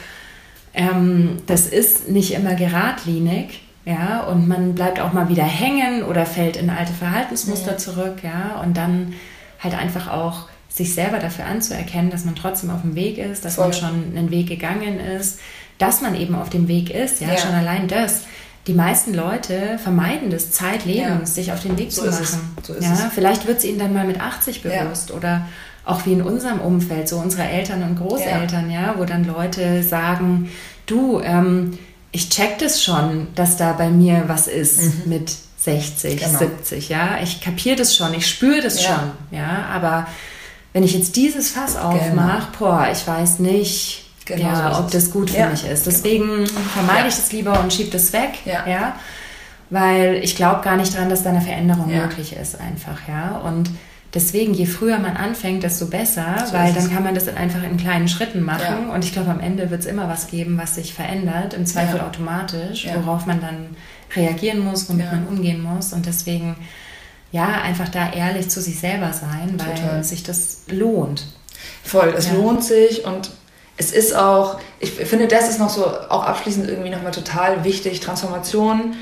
ähm, 0.73 1.39
das 1.47 1.67
ist 1.67 2.09
nicht 2.09 2.33
immer 2.33 2.55
geradlinig. 2.55 3.61
Ja, 3.85 4.21
und 4.21 4.47
man 4.47 4.75
bleibt 4.75 5.01
auch 5.01 5.13
mal 5.13 5.29
wieder 5.29 5.45
hängen 5.45 6.05
oder 6.05 6.25
fällt 6.25 6.57
in 6.57 6.71
alte 6.71 6.93
Verhaltensmuster 6.93 7.73
ja. 7.73 7.77
zurück. 7.77 8.19
Ja, 8.23 8.61
und 8.63 8.77
dann 8.77 9.15
halt 9.59 9.75
einfach 9.75 10.09
auch 10.09 10.49
sich 10.75 10.93
selber 10.95 11.19
dafür 11.19 11.45
anzuerkennen, 11.47 12.11
dass 12.11 12.25
man 12.25 12.35
trotzdem 12.35 12.71
auf 12.71 12.83
dem 12.83 12.97
Weg 12.97 13.19
ist, 13.19 13.45
dass 13.45 13.55
Voll. 13.55 13.67
man 13.67 13.73
schon 13.75 14.17
einen 14.17 14.31
Weg 14.31 14.49
gegangen 14.49 14.99
ist, 14.99 15.39
dass 15.79 16.01
man 16.01 16.15
eben 16.17 16.35
auf 16.35 16.51
dem 16.51 16.67
Weg 16.67 16.91
ist. 16.91 17.21
Ja, 17.21 17.29
ja. 17.29 17.37
schon 17.37 17.53
allein 17.53 17.87
das 17.87 18.23
die 18.67 18.75
meisten 18.75 19.13
Leute 19.13 19.79
vermeiden 19.83 20.31
das 20.31 20.51
zeitlebens, 20.51 21.31
ja. 21.31 21.43
sich 21.43 21.53
auf 21.53 21.61
den 21.61 21.77
Weg 21.77 21.93
so 21.93 22.03
zu 22.03 22.11
machen. 22.11 22.57
So 22.63 22.75
ja, 22.75 22.93
es. 22.93 23.03
Vielleicht 23.15 23.47
wird 23.47 23.59
es 23.59 23.65
ihnen 23.65 23.79
dann 23.79 23.93
mal 23.93 24.07
mit 24.07 24.21
80 24.21 24.63
bewusst 24.63 25.11
ja. 25.11 25.17
oder 25.17 25.49
auch 25.85 26.07
wie 26.07 26.15
in 26.15 26.23
unserem 26.23 26.61
Umfeld, 26.61 27.09
so 27.09 27.19
unsere 27.19 27.43
Eltern 27.43 27.83
und 27.83 27.99
Großeltern, 27.99 28.71
ja, 28.71 28.95
wo 28.97 29.05
dann 29.05 29.25
Leute 29.25 29.83
sagen, 29.83 30.51
du, 30.87 31.21
ähm, 31.21 31.79
ich 32.11 32.31
check 32.31 32.59
das 32.59 32.83
schon, 32.83 33.27
dass 33.35 33.59
da 33.59 33.73
bei 33.73 33.91
mir 33.91 34.25
was 34.29 34.47
ist 34.47 35.05
mhm. 35.05 35.11
mit 35.11 35.37
60, 35.59 36.21
genau. 36.21 36.39
70, 36.39 36.89
ja, 36.89 37.19
ich 37.23 37.43
kapiere 37.43 37.77
das 37.77 37.95
schon, 37.95 38.15
ich 38.15 38.27
spüre 38.27 38.63
das 38.63 38.83
schon, 38.83 39.11
ja, 39.31 39.67
aber 39.71 40.07
wenn 40.75 40.83
ich 40.83 40.93
jetzt 40.93 41.17
dieses 41.17 41.51
Fass 41.51 41.77
aufmache, 41.77 42.49
genau. 42.51 42.59
boah, 42.59 42.89
ich 42.93 43.07
weiß 43.07 43.39
nicht, 43.39 44.03
Genau 44.27 44.49
ja, 44.49 44.73
so 44.73 44.81
ob 44.81 44.91
das 44.91 45.11
gut 45.11 45.29
für 45.29 45.37
ja. 45.37 45.51
mich 45.51 45.67
ist. 45.67 45.87
Deswegen 45.87 46.27
genau. 46.27 46.61
vermeide 46.73 47.01
ja. 47.01 47.09
ich 47.09 47.17
das 47.17 47.31
lieber 47.31 47.61
und 47.61 47.71
schiebe 47.71 47.91
das 47.91 48.11
weg, 48.15 48.39
ja. 48.47 48.67
ja 48.67 48.95
weil 49.71 50.21
ich 50.23 50.37
glaube 50.37 50.63
gar 50.63 50.77
nicht 50.77 50.97
dran, 50.97 51.09
dass 51.09 51.23
da 51.23 51.31
eine 51.31 51.41
Veränderung 51.41 51.89
möglich 51.89 52.37
ist 52.37 52.61
einfach, 52.61 53.09
ja. 53.09 53.39
Und 53.39 53.71
deswegen, 54.15 54.55
je 54.55 54.67
früher 54.67 54.99
man 54.99 55.17
anfängt, 55.17 55.63
desto 55.63 55.87
besser, 55.87 56.45
so 56.47 56.53
weil 56.53 56.73
dann 56.73 56.91
kann 56.91 57.03
man 57.03 57.15
das 57.15 57.29
einfach 57.29 57.63
in 57.63 57.77
kleinen 57.77 58.09
Schritten 58.09 58.43
machen 58.43 58.91
und 58.91 59.05
ich 59.05 59.13
glaube, 59.13 59.31
am 59.31 59.41
Ende 59.41 59.71
wird 59.71 59.81
es 59.81 59.87
immer 59.87 60.09
was 60.09 60.29
geben, 60.29 60.59
was 60.59 60.77
sich 60.77 60.95
verändert, 60.95 61.55
im 61.55 61.67
Zweifel 61.67 62.01
automatisch, 62.01 62.87
worauf 62.95 63.27
man 63.27 63.41
dann 63.41 63.77
reagieren 64.15 64.61
muss, 64.61 64.89
womit 64.89 65.11
man 65.11 65.27
umgehen 65.27 65.63
muss 65.63 65.93
und 65.93 66.07
deswegen 66.07 66.55
ja, 67.35 67.63
einfach 67.63 67.89
da 67.89 68.13
ehrlich 68.13 68.49
zu 68.49 68.61
sich 68.61 68.79
selber 68.79 69.13
sein, 69.13 69.57
weil 69.57 69.75
Total. 69.75 70.05
sich 70.05 70.23
das 70.23 70.59
lohnt. 70.69 71.27
Voll, 71.83 72.15
es 72.17 72.31
lohnt 72.31 72.63
sich 72.63 73.05
und 73.05 73.33
es 73.77 73.91
ist 73.91 74.15
auch, 74.15 74.61
ich 74.79 74.93
finde, 74.93 75.27
das 75.27 75.49
ist 75.49 75.59
noch 75.59 75.69
so, 75.69 75.85
auch 75.85 76.23
abschließend 76.23 76.69
irgendwie 76.69 76.91
nochmal 76.91 77.11
total 77.11 77.65
wichtig, 77.65 77.99
Transformation. 77.99 78.95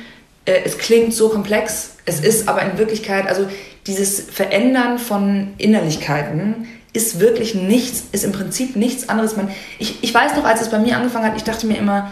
Äh, 0.47 0.63
es 0.65 0.79
klingt 0.79 1.13
so 1.13 1.29
komplex, 1.29 1.97
es 2.07 2.21
ist 2.21 2.49
aber 2.49 2.63
in 2.63 2.79
Wirklichkeit, 2.79 3.27
also 3.27 3.47
dieses 3.87 4.23
Verändern 4.23 4.99
von 4.99 5.53
Innerlichkeiten 5.59 6.67
ist 6.95 7.21
wirklich 7.21 7.55
nichts, 7.55 8.05
ist 8.13 8.25
im 8.25 8.33
Prinzip 8.33 8.77
nichts 8.77 9.11
anderes. 9.11 9.37
Man, 9.37 9.51
ich, 9.79 10.03
ich 10.03 10.15
weiß 10.15 10.37
noch, 10.37 10.45
als 10.45 10.63
es 10.63 10.71
bei 10.71 10.79
mir 10.79 10.97
angefangen 10.97 11.27
hat, 11.27 11.37
ich 11.37 11.45
dachte 11.45 11.67
mir 11.67 11.77
immer, 11.77 12.11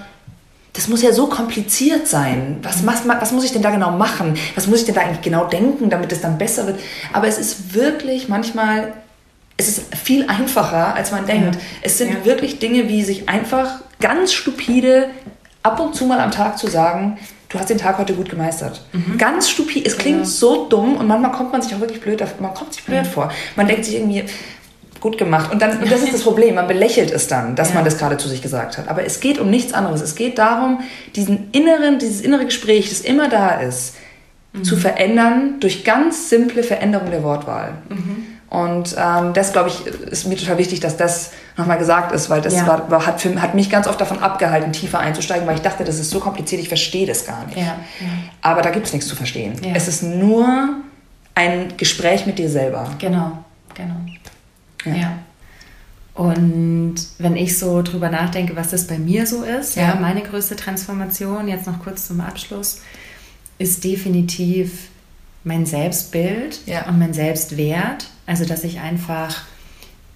das 0.72 0.88
muss 0.88 1.02
ja 1.02 1.12
so 1.12 1.26
kompliziert 1.26 2.06
sein. 2.06 2.58
Was, 2.62 2.86
was, 2.86 3.02
was 3.06 3.32
muss 3.32 3.44
ich 3.44 3.52
denn 3.52 3.62
da 3.62 3.70
genau 3.70 3.90
machen? 3.90 4.38
Was 4.54 4.66
muss 4.66 4.80
ich 4.80 4.86
denn 4.86 4.94
da 4.94 5.00
eigentlich 5.00 5.20
genau 5.20 5.46
denken, 5.46 5.90
damit 5.90 6.12
es 6.12 6.20
dann 6.20 6.38
besser 6.38 6.66
wird? 6.66 6.78
Aber 7.12 7.26
es 7.26 7.38
ist 7.38 7.74
wirklich 7.74 8.28
manchmal 8.28 8.92
es 9.60 9.68
ist 9.68 9.94
viel 9.94 10.26
einfacher, 10.26 10.94
als 10.94 11.12
man 11.12 11.26
denkt. 11.26 11.56
Ja. 11.56 11.60
Es 11.82 11.98
sind 11.98 12.10
ja. 12.10 12.24
wirklich 12.24 12.58
Dinge, 12.58 12.88
wie 12.88 13.04
sich 13.04 13.28
einfach 13.28 13.80
ganz 14.00 14.32
stupide 14.32 15.10
ab 15.62 15.78
und 15.80 15.94
zu 15.94 16.06
mal 16.06 16.18
am 16.18 16.30
Tag 16.30 16.58
zu 16.58 16.66
sagen, 16.66 17.18
du 17.50 17.58
hast 17.58 17.68
den 17.68 17.76
Tag 17.76 17.98
heute 17.98 18.14
gut 18.14 18.30
gemeistert. 18.30 18.80
Mhm. 18.92 19.18
Ganz 19.18 19.50
stupid. 19.50 19.86
Es 19.86 19.98
klingt 19.98 20.20
ja. 20.20 20.24
so 20.24 20.66
dumm 20.68 20.96
und 20.96 21.06
manchmal 21.06 21.32
kommt 21.32 21.52
man 21.52 21.60
sich 21.60 21.74
auch 21.74 21.80
wirklich 21.80 22.00
blöd, 22.00 22.24
man 22.40 22.54
kommt 22.54 22.72
sich 22.72 22.84
blöd 22.84 23.02
mhm. 23.02 23.10
vor. 23.10 23.30
Man 23.56 23.68
denkt 23.68 23.84
sich 23.84 23.96
irgendwie, 23.96 24.24
gut 25.00 25.18
gemacht. 25.18 25.52
Und 25.52 25.60
dann, 25.60 25.82
und 25.82 25.90
das 25.90 26.02
ist 26.02 26.12
das 26.12 26.22
Problem, 26.24 26.54
man 26.54 26.66
belächelt 26.66 27.10
es 27.10 27.26
dann, 27.26 27.56
dass 27.56 27.70
ja. 27.70 27.76
man 27.76 27.84
das 27.84 27.98
gerade 27.98 28.16
zu 28.16 28.28
sich 28.28 28.42
gesagt 28.42 28.78
hat. 28.78 28.88
Aber 28.88 29.04
es 29.04 29.20
geht 29.20 29.38
um 29.38 29.50
nichts 29.50 29.72
anderes. 29.72 30.00
Es 30.00 30.14
geht 30.14 30.38
darum, 30.38 30.80
diesen 31.16 31.50
inneren, 31.52 31.98
dieses 31.98 32.20
innere 32.20 32.44
Gespräch, 32.44 32.88
das 32.90 33.00
immer 33.00 33.28
da 33.28 33.60
ist, 33.60 33.94
mhm. 34.52 34.64
zu 34.64 34.76
verändern 34.76 35.60
durch 35.60 35.84
ganz 35.84 36.28
simple 36.28 36.62
Veränderung 36.62 37.10
der 37.10 37.22
Wortwahl. 37.22 37.74
Mhm. 37.88 38.26
Und 38.50 38.96
ähm, 38.98 39.32
das, 39.32 39.52
glaube 39.52 39.68
ich, 39.68 39.86
ist 39.86 40.26
mir 40.26 40.36
total 40.36 40.58
wichtig, 40.58 40.80
dass 40.80 40.96
das 40.96 41.30
nochmal 41.56 41.78
gesagt 41.78 42.10
ist, 42.10 42.30
weil 42.30 42.40
das 42.40 42.56
ja. 42.56 42.66
war, 42.66 42.90
war, 42.90 43.06
hat, 43.06 43.20
für, 43.20 43.40
hat 43.40 43.54
mich 43.54 43.70
ganz 43.70 43.86
oft 43.86 44.00
davon 44.00 44.18
abgehalten, 44.18 44.72
tiefer 44.72 44.98
einzusteigen, 44.98 45.46
weil 45.46 45.54
ich 45.54 45.62
dachte, 45.62 45.84
das 45.84 46.00
ist 46.00 46.10
so 46.10 46.18
kompliziert, 46.18 46.60
ich 46.60 46.66
verstehe 46.66 47.06
das 47.06 47.24
gar 47.24 47.46
nicht. 47.46 47.58
Ja. 47.58 47.76
Aber 48.42 48.62
da 48.62 48.70
gibt 48.70 48.86
es 48.86 48.92
nichts 48.92 49.08
zu 49.08 49.14
verstehen. 49.14 49.54
Es 49.72 49.86
ist 49.86 50.02
nur 50.02 50.70
ein 51.36 51.74
Gespräch 51.76 52.26
mit 52.26 52.40
dir 52.40 52.50
selber. 52.50 52.88
Genau, 52.98 53.38
genau. 53.74 53.94
Ja. 54.84 55.18
Und 56.14 56.96
wenn 57.18 57.36
ich 57.36 57.58
so 57.58 57.82
drüber 57.82 58.10
nachdenke, 58.10 58.56
was 58.56 58.70
das 58.70 58.86
bei 58.86 58.98
mir 58.98 59.26
so 59.26 59.42
ist, 59.42 59.76
ja, 59.76 59.94
meine 59.94 60.22
größte 60.22 60.56
Transformation, 60.56 61.48
jetzt 61.48 61.66
noch 61.66 61.78
kurz 61.82 62.08
zum 62.08 62.20
Abschluss, 62.20 62.82
ist 63.58 63.84
definitiv 63.84 64.88
mein 65.44 65.66
Selbstbild 65.66 66.60
ja. 66.66 66.86
und 66.88 66.98
mein 66.98 67.14
Selbstwert. 67.14 68.08
Also, 68.26 68.44
dass 68.44 68.64
ich 68.64 68.80
einfach 68.80 69.44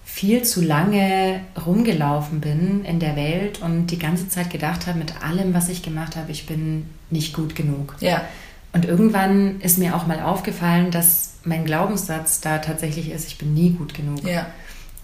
viel 0.03 0.43
zu 0.43 0.61
lange 0.61 1.41
rumgelaufen 1.65 2.39
bin 2.39 2.85
in 2.85 2.99
der 2.99 3.15
Welt 3.15 3.61
und 3.61 3.87
die 3.87 3.99
ganze 3.99 4.29
Zeit 4.29 4.49
gedacht 4.49 4.87
habe, 4.87 4.97
mit 4.97 5.21
allem, 5.23 5.53
was 5.53 5.69
ich 5.69 5.81
gemacht 5.81 6.15
habe, 6.15 6.31
ich 6.31 6.45
bin 6.45 6.85
nicht 7.09 7.33
gut 7.33 7.55
genug. 7.55 7.95
Ja. 7.99 8.21
Und 8.73 8.85
irgendwann 8.85 9.59
ist 9.61 9.77
mir 9.77 9.95
auch 9.95 10.07
mal 10.07 10.21
aufgefallen, 10.21 10.91
dass 10.91 11.34
mein 11.45 11.65
Glaubenssatz 11.65 12.41
da 12.41 12.57
tatsächlich 12.59 13.11
ist, 13.11 13.27
ich 13.27 13.37
bin 13.37 13.53
nie 13.53 13.71
gut 13.71 13.93
genug. 13.93 14.23
Ja. 14.23 14.47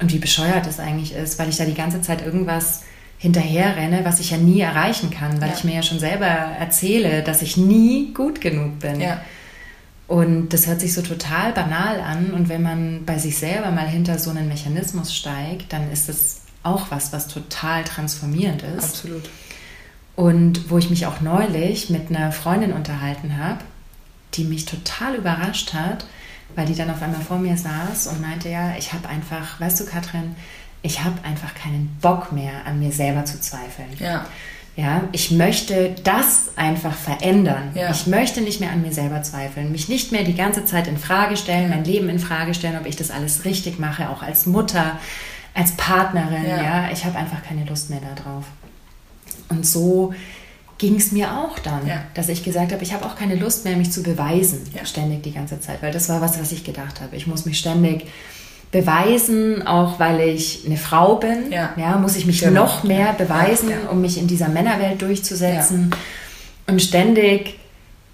Und 0.01 0.11
wie 0.11 0.19
bescheuert 0.19 0.65
das 0.65 0.79
eigentlich 0.79 1.13
ist, 1.13 1.37
weil 1.37 1.49
ich 1.49 1.57
da 1.57 1.65
die 1.65 1.75
ganze 1.75 2.01
Zeit 2.01 2.25
irgendwas 2.25 2.83
hinterherrenne, 3.19 4.03
was 4.03 4.19
ich 4.19 4.31
ja 4.31 4.37
nie 4.37 4.61
erreichen 4.61 5.11
kann, 5.11 5.39
weil 5.39 5.49
ja. 5.49 5.55
ich 5.55 5.63
mir 5.63 5.75
ja 5.75 5.83
schon 5.83 5.99
selber 5.99 6.25
erzähle, 6.25 7.21
dass 7.21 7.43
ich 7.43 7.55
nie 7.55 8.13
gut 8.13 8.41
genug 8.41 8.79
bin. 8.79 8.99
Ja. 8.99 9.21
Und 10.07 10.49
das 10.49 10.67
hört 10.67 10.81
sich 10.81 10.93
so 10.93 11.03
total 11.03 11.53
banal 11.53 12.01
an. 12.01 12.31
Und 12.31 12.49
wenn 12.49 12.63
man 12.63 13.05
bei 13.05 13.17
sich 13.17 13.37
selber 13.37 13.71
mal 13.71 13.87
hinter 13.87 14.17
so 14.17 14.31
einen 14.31 14.47
Mechanismus 14.47 15.15
steigt, 15.15 15.71
dann 15.71 15.91
ist 15.91 16.09
es 16.09 16.41
auch 16.63 16.87
was, 16.89 17.13
was 17.13 17.27
total 17.27 17.83
transformierend 17.83 18.63
ist. 18.63 18.83
Absolut. 18.83 19.29
Und 20.15 20.69
wo 20.69 20.77
ich 20.77 20.89
mich 20.89 21.05
auch 21.05 21.21
neulich 21.21 21.89
mit 21.89 22.09
einer 22.09 22.31
Freundin 22.31 22.73
unterhalten 22.73 23.37
habe, 23.37 23.59
die 24.33 24.43
mich 24.43 24.65
total 24.65 25.15
überrascht 25.15 25.73
hat, 25.73 26.05
weil 26.55 26.65
die 26.65 26.75
dann 26.75 26.89
auf 26.89 27.01
einmal 27.01 27.21
vor 27.21 27.37
mir 27.37 27.57
saß 27.57 28.07
und 28.07 28.21
meinte, 28.21 28.49
ja, 28.49 28.75
ich 28.77 28.93
habe 28.93 29.07
einfach, 29.09 29.59
weißt 29.59 29.79
du, 29.79 29.85
Katrin, 29.85 30.35
ich 30.81 31.03
habe 31.03 31.23
einfach 31.23 31.53
keinen 31.53 31.97
Bock 32.01 32.31
mehr 32.31 32.65
an 32.65 32.79
mir 32.79 32.91
selber 32.91 33.25
zu 33.25 33.39
zweifeln. 33.39 33.89
Ja. 33.99 34.25
Ja, 34.77 35.03
ich 35.11 35.31
möchte 35.31 35.93
das 36.03 36.51
einfach 36.55 36.95
verändern. 36.95 37.71
Ja. 37.75 37.91
Ich 37.91 38.07
möchte 38.07 38.39
nicht 38.39 38.61
mehr 38.61 38.71
an 38.71 38.81
mir 38.81 38.93
selber 38.93 39.21
zweifeln, 39.21 39.71
mich 39.71 39.89
nicht 39.89 40.13
mehr 40.13 40.23
die 40.23 40.33
ganze 40.33 40.63
Zeit 40.63 40.87
in 40.87 40.97
Frage 40.97 41.35
stellen, 41.35 41.69
mein 41.69 41.83
Leben 41.83 42.07
in 42.07 42.19
Frage 42.19 42.53
stellen, 42.53 42.77
ob 42.79 42.85
ich 42.85 42.95
das 42.95 43.11
alles 43.11 43.43
richtig 43.43 43.79
mache, 43.79 44.09
auch 44.09 44.23
als 44.23 44.45
Mutter, 44.45 44.97
als 45.53 45.73
Partnerin. 45.73 46.45
Ja, 46.47 46.63
ja 46.63 46.89
ich 46.91 47.03
habe 47.03 47.17
einfach 47.17 47.43
keine 47.43 47.65
Lust 47.65 47.89
mehr 47.89 47.99
darauf. 48.15 48.45
Und 49.49 49.65
so 49.65 50.13
ging 50.81 50.95
es 50.95 51.11
mir 51.11 51.37
auch 51.37 51.59
dann, 51.59 51.85
ja. 51.85 52.01
dass 52.15 52.27
ich 52.27 52.43
gesagt 52.43 52.71
habe, 52.71 52.81
ich 52.81 52.91
habe 52.91 53.05
auch 53.05 53.15
keine 53.15 53.35
Lust 53.35 53.65
mehr, 53.65 53.77
mich 53.77 53.91
zu 53.91 54.01
beweisen, 54.01 54.63
ständig 54.83 55.21
die 55.21 55.31
ganze 55.31 55.59
Zeit, 55.59 55.83
weil 55.83 55.91
das 55.91 56.09
war 56.09 56.21
was, 56.21 56.41
was 56.41 56.51
ich 56.51 56.63
gedacht 56.63 57.01
habe. 57.01 57.15
Ich 57.15 57.27
muss 57.27 57.45
mich 57.45 57.59
ständig 57.59 58.07
beweisen, 58.71 59.67
auch 59.67 59.99
weil 59.99 60.21
ich 60.21 60.63
eine 60.65 60.77
Frau 60.77 61.17
bin. 61.17 61.51
Ja. 61.51 61.73
ja 61.77 61.97
muss 61.97 62.15
ich 62.15 62.25
mich 62.25 62.39
genau. 62.39 62.63
noch 62.63 62.83
mehr 62.83 63.13
beweisen, 63.13 63.69
ja, 63.69 63.75
ja. 63.83 63.89
um 63.91 64.01
mich 64.01 64.17
in 64.17 64.25
dieser 64.25 64.49
Männerwelt 64.49 64.99
durchzusetzen. 65.03 65.91
Und 66.65 66.81
ständig, 66.81 67.59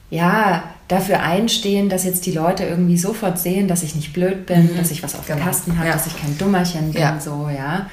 ja, 0.09 0.63
dafür 0.89 1.22
einstehen, 1.22 1.88
dass 1.88 2.03
jetzt 2.03 2.26
die 2.26 2.34
Leute 2.34 2.65
irgendwie 2.65 2.97
sofort 2.97 3.39
sehen, 3.39 3.70
dass 3.70 3.82
ich 3.82 3.95
nicht 3.95 4.11
blöd 4.11 4.45
bin, 4.45 4.74
mhm. 4.74 4.78
dass 4.78 4.91
ich 4.91 5.03
was 5.03 5.15
auf 5.15 5.26
genau. 5.26 5.39
dem 5.39 5.45
Kasten 5.45 5.80
habe, 5.80 5.89
dass 5.89 6.07
ich 6.07 6.20
kein 6.20 6.38
Dummerchen 6.38 6.91
bin, 6.91 7.22
so, 7.22 7.49
ja. 7.49 7.89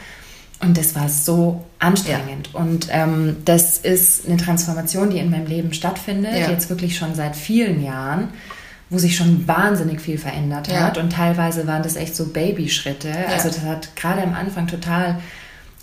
Und 0.65 0.79
das 0.79 0.95
war 0.95 1.09
so 1.09 1.65
anstrengend. 1.79 2.51
Ja. 2.53 2.61
Und 2.61 2.89
ähm, 2.91 3.37
das 3.45 3.79
ist 3.79 4.27
eine 4.27 4.37
Transformation, 4.37 5.11
die 5.11 5.19
in 5.19 5.31
meinem 5.31 5.47
Leben 5.47 5.73
stattfindet, 5.73 6.35
ja. 6.35 6.51
jetzt 6.51 6.71
wirklich 6.71 6.97
schon 6.97 7.15
seit 7.15 7.37
vielen 7.37 7.83
Jahren, 7.83 8.29
wo 8.91 8.99
sich 8.99 9.17
schon 9.17 9.47
wahnsinnig 9.47 10.01
viel 10.01 10.19
verändert 10.19 10.69
ja. 10.69 10.81
hat. 10.81 10.99
Und 10.99 11.13
teilweise 11.13 11.67
waren 11.67 11.83
das 11.83 11.97
echt 11.97 12.17
so 12.17 12.27
Babyschritte. 12.27 13.13
Also 13.31 13.49
das 13.49 13.63
hat 13.63 13.95
gerade 13.97 14.23
am 14.23 14.35
Anfang 14.35 14.67
total 14.67 15.19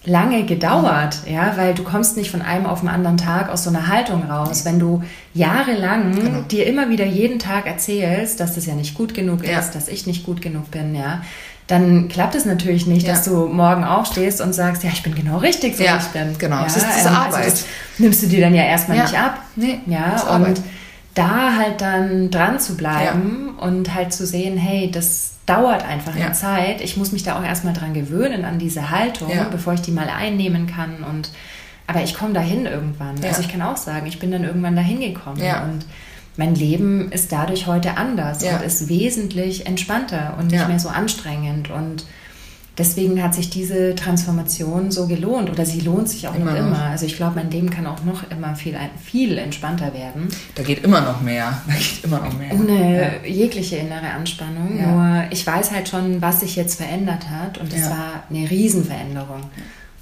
lange 0.03 0.45
gedauert, 0.45 1.19
mhm. 1.25 1.33
ja, 1.33 1.53
weil 1.57 1.73
du 1.73 1.83
kommst 1.83 2.17
nicht 2.17 2.31
von 2.31 2.41
einem 2.41 2.65
auf 2.65 2.79
den 2.79 2.89
anderen 2.89 3.17
Tag 3.17 3.49
aus 3.49 3.63
so 3.63 3.69
einer 3.69 3.87
Haltung 3.87 4.23
raus. 4.23 4.65
Wenn 4.65 4.79
du 4.79 5.03
jahrelang 5.33 6.15
genau. 6.15 6.41
dir 6.41 6.65
immer 6.65 6.89
wieder 6.89 7.05
jeden 7.05 7.37
Tag 7.37 7.67
erzählst, 7.67 8.39
dass 8.39 8.55
das 8.55 8.65
ja 8.65 8.73
nicht 8.73 8.95
gut 8.95 9.13
genug 9.13 9.43
ist, 9.43 9.71
dass 9.71 9.87
ich 9.87 10.07
nicht 10.07 10.25
gut 10.25 10.41
genug 10.41 10.71
bin, 10.71 10.95
ja, 10.95 11.21
dann 11.67 12.09
klappt 12.09 12.35
es 12.35 12.45
natürlich 12.45 12.85
nicht, 12.85 13.07
ja. 13.07 13.13
dass 13.13 13.23
du 13.23 13.47
morgen 13.47 13.83
aufstehst 13.83 14.41
und 14.41 14.53
sagst, 14.53 14.83
ja, 14.83 14.89
ich 14.91 15.03
bin 15.03 15.15
genau 15.15 15.37
richtig, 15.37 15.77
so 15.77 15.83
ja, 15.83 15.95
wie 15.95 16.03
ich 16.03 16.07
bin. 16.07 16.37
Genau, 16.37 16.57
ja, 16.57 16.63
das 16.63 16.77
ist 16.77 16.87
diese 16.97 17.09
ähm, 17.09 17.15
Arbeit. 17.15 17.43
Also 17.45 17.65
nimmst 17.97 18.23
du 18.23 18.27
dir 18.27 18.41
dann 18.41 18.53
ja 18.53 18.63
erstmal 18.63 18.99
nicht 18.99 19.17
ab. 19.17 19.39
Nee, 19.55 19.79
ja, 19.85 20.21
und 20.23 20.43
Arbeit. 20.43 20.61
da 21.15 21.55
halt 21.57 21.81
dann 21.81 22.29
dran 22.29 22.59
zu 22.59 22.75
bleiben 22.75 23.55
und 23.57 23.93
halt 23.93 24.13
zu 24.13 24.25
sehen, 24.25 24.57
hey, 24.57 24.91
das 24.91 25.35
dauert 25.45 25.83
einfach 25.83 26.15
eine 26.15 26.33
Zeit. 26.33 26.81
Ich 26.81 26.97
muss 26.97 27.11
mich 27.11 27.23
da 27.23 27.39
auch 27.39 27.43
erstmal 27.43 27.73
dran 27.73 27.93
gewöhnen, 27.93 28.45
an 28.45 28.59
diese 28.59 28.89
Haltung, 28.89 29.31
bevor 29.51 29.73
ich 29.73 29.81
die 29.81 29.91
mal 29.91 30.09
einnehmen 30.09 30.67
kann 30.67 31.03
und 31.09 31.29
aber 31.87 32.03
ich 32.03 32.13
komme 32.13 32.33
dahin 32.33 32.65
irgendwann. 32.65 33.15
Also 33.23 33.41
ich 33.41 33.49
kann 33.49 33.61
auch 33.61 33.75
sagen, 33.75 34.05
ich 34.07 34.19
bin 34.19 34.31
dann 34.31 34.45
irgendwann 34.45 34.77
dahin 34.77 35.01
gekommen 35.01 35.41
und 35.41 35.85
mein 36.41 36.55
Leben 36.55 37.11
ist 37.11 37.31
dadurch 37.31 37.67
heute 37.67 37.97
anders 37.97 38.41
ja. 38.41 38.57
und 38.57 38.63
ist 38.65 38.89
wesentlich 38.89 39.67
entspannter 39.67 40.37
und 40.39 40.47
nicht 40.47 40.59
ja. 40.59 40.67
mehr 40.67 40.79
so 40.79 40.89
anstrengend. 40.89 41.69
Und 41.69 42.03
deswegen 42.79 43.21
hat 43.21 43.35
sich 43.35 43.51
diese 43.51 43.93
Transformation 43.93 44.89
so 44.89 45.05
gelohnt 45.05 45.51
oder 45.51 45.67
sie 45.67 45.81
lohnt 45.81 46.09
sich 46.09 46.27
auch 46.27 46.33
immer 46.33 46.53
noch 46.53 46.57
immer. 46.57 46.81
Also 46.85 47.05
ich 47.05 47.15
glaube, 47.15 47.35
mein 47.35 47.51
Leben 47.51 47.69
kann 47.69 47.85
auch 47.85 48.03
noch 48.05 48.31
immer 48.31 48.55
viel, 48.55 48.75
viel 49.05 49.37
entspannter 49.37 49.93
werden. 49.93 50.29
Da 50.55 50.63
geht 50.63 50.83
immer 50.83 51.01
noch 51.01 51.21
mehr. 51.21 51.61
Da 51.67 51.73
geht 51.75 52.03
immer 52.03 52.19
noch 52.21 52.35
mehr. 52.35 52.53
Ohne 52.55 53.19
ja. 53.23 53.29
jegliche 53.29 53.75
innere 53.75 54.09
Anspannung. 54.09 54.81
Nur 54.81 55.25
ich 55.29 55.45
weiß 55.45 55.69
halt 55.69 55.89
schon, 55.89 56.23
was 56.23 56.39
sich 56.39 56.55
jetzt 56.55 56.77
verändert 56.77 57.29
hat 57.29 57.59
und 57.59 57.71
das 57.71 57.87
war 57.87 58.23
eine 58.31 58.49
Riesenveränderung. 58.49 59.43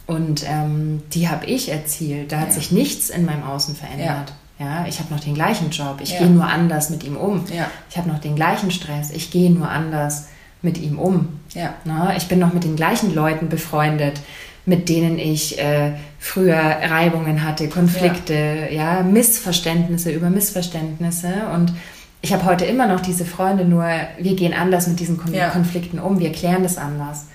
Und 0.07 0.45
ähm, 0.47 1.01
die 1.11 1.27
habe 1.27 1.45
ich 1.47 1.69
erzielt. 1.69 2.31
Da 2.31 2.39
hat 2.39 2.53
sich 2.53 2.71
nichts 2.71 3.09
in 3.09 3.25
meinem 3.25 3.43
Außen 3.43 3.75
verändert. 3.75 4.33
Ja, 4.59 4.85
ich 4.87 4.99
habe 4.99 5.13
noch 5.13 5.21
den 5.21 5.35
gleichen 5.35 5.69
Job, 5.69 5.99
ich 6.01 6.11
ja. 6.11 6.19
gehe 6.19 6.27
nur 6.27 6.45
anders 6.45 6.89
mit 6.89 7.05
ihm 7.05 7.15
um. 7.15 7.45
Ja. 7.51 7.71
Ich 7.89 7.97
habe 7.97 8.09
noch 8.09 8.19
den 8.19 8.35
gleichen 8.35 8.71
Stress, 8.71 9.09
ich 9.09 9.31
gehe 9.31 9.49
nur 9.49 9.69
anders 9.69 10.27
mit 10.61 10.77
ihm 10.77 10.99
um. 10.99 11.39
Ja. 11.53 11.75
Na, 11.85 12.15
ich 12.17 12.27
bin 12.27 12.39
noch 12.39 12.53
mit 12.53 12.65
den 12.65 12.75
gleichen 12.75 13.15
Leuten 13.15 13.47
befreundet, 13.47 14.19
mit 14.65 14.89
denen 14.89 15.17
ich 15.17 15.57
äh, 15.59 15.93
früher 16.19 16.59
Reibungen 16.59 17.43
hatte, 17.45 17.69
Konflikte, 17.69 18.67
ja. 18.69 18.97
ja, 18.97 19.03
Missverständnisse 19.03 20.11
über 20.11 20.29
Missverständnisse. 20.29 21.33
Und 21.55 21.73
ich 22.21 22.33
habe 22.33 22.43
heute 22.43 22.65
immer 22.65 22.85
noch 22.85 22.99
diese 22.99 23.23
Freunde, 23.23 23.63
nur 23.63 23.85
wir 24.17 24.35
gehen 24.35 24.53
anders 24.53 24.87
mit 24.87 24.99
diesen 24.99 25.17
Kon 25.17 25.33
ja. 25.33 25.49
Konflikten 25.49 25.99
um, 25.99 26.19
wir 26.19 26.33
klären 26.33 26.63
das 26.63 26.77
anders. 26.77 27.27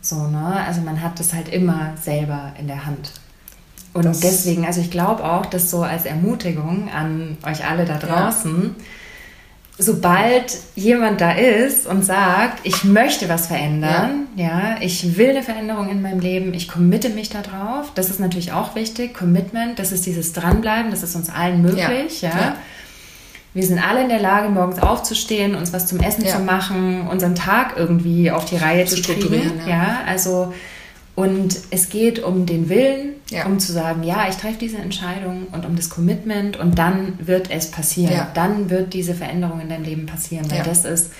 So, 0.00 0.28
ne? 0.28 0.64
Also 0.64 0.80
man 0.82 1.02
hat 1.02 1.18
das 1.18 1.34
halt 1.34 1.48
immer 1.48 1.94
selber 2.00 2.52
in 2.58 2.68
der 2.68 2.86
Hand. 2.86 3.10
Und 3.94 4.04
das 4.04 4.20
deswegen, 4.20 4.64
also 4.66 4.80
ich 4.80 4.90
glaube 4.90 5.24
auch, 5.24 5.46
dass 5.46 5.70
so 5.70 5.82
als 5.82 6.04
Ermutigung 6.04 6.88
an 6.94 7.36
euch 7.44 7.66
alle 7.66 7.84
da 7.84 7.96
draußen, 7.96 8.74
ja. 8.78 8.84
sobald 9.78 10.56
jemand 10.76 11.20
da 11.20 11.32
ist 11.32 11.86
und 11.86 12.04
sagt, 12.04 12.60
ich 12.64 12.84
möchte 12.84 13.28
was 13.28 13.46
verändern, 13.46 14.26
ja. 14.36 14.46
ja, 14.46 14.76
ich 14.80 15.16
will 15.16 15.30
eine 15.30 15.42
Veränderung 15.42 15.88
in 15.88 16.02
meinem 16.02 16.20
Leben, 16.20 16.54
ich 16.54 16.68
committe 16.68 17.08
mich 17.08 17.30
da 17.30 17.42
drauf, 17.42 17.90
das 17.94 18.10
ist 18.10 18.20
natürlich 18.20 18.52
auch 18.52 18.74
wichtig, 18.74 19.14
Commitment, 19.14 19.78
das 19.78 19.90
ist 19.90 20.06
dieses 20.06 20.32
Dranbleiben, 20.32 20.90
das 20.90 21.02
ist 21.02 21.16
uns 21.16 21.30
allen 21.30 21.62
möglich, 21.62 22.22
ja. 22.22 22.30
ja. 22.30 22.56
Wir 23.54 23.66
sind 23.66 23.84
alle 23.84 24.02
in 24.02 24.08
der 24.08 24.20
Lage, 24.20 24.50
morgens 24.50 24.78
aufzustehen, 24.78 25.54
uns 25.56 25.72
was 25.72 25.86
zum 25.86 25.98
Essen 25.98 26.24
zu 26.24 26.38
machen, 26.38 27.08
unseren 27.08 27.34
Tag 27.34 27.74
irgendwie 27.76 28.30
auf 28.30 28.44
die 28.44 28.56
Reihe 28.56 28.84
zu, 28.84 29.02
zu 29.02 29.14
kriegen. 29.14 29.60
Ja, 29.66 30.02
also 30.06 30.52
und 31.18 31.58
es 31.72 31.88
geht 31.88 32.20
um 32.20 32.46
den 32.46 32.68
Willen, 32.68 33.14
ja. 33.28 33.46
um 33.46 33.58
zu 33.58 33.72
sagen, 33.72 34.04
ja, 34.04 34.28
ich 34.28 34.36
treffe 34.36 34.58
diese 34.60 34.76
Entscheidung 34.76 35.48
und 35.50 35.66
um 35.66 35.74
das 35.74 35.90
Commitment 35.90 36.56
und 36.56 36.78
dann 36.78 37.18
wird 37.18 37.50
es 37.50 37.72
passieren. 37.72 38.14
Ja. 38.14 38.30
Dann 38.34 38.70
wird 38.70 38.94
diese 38.94 39.14
Veränderung 39.14 39.60
in 39.60 39.68
deinem 39.68 39.82
Leben 39.82 40.06
passieren, 40.06 40.48
weil 40.48 40.58
ja. 40.58 40.62
das 40.62 40.84
ist 40.84 41.10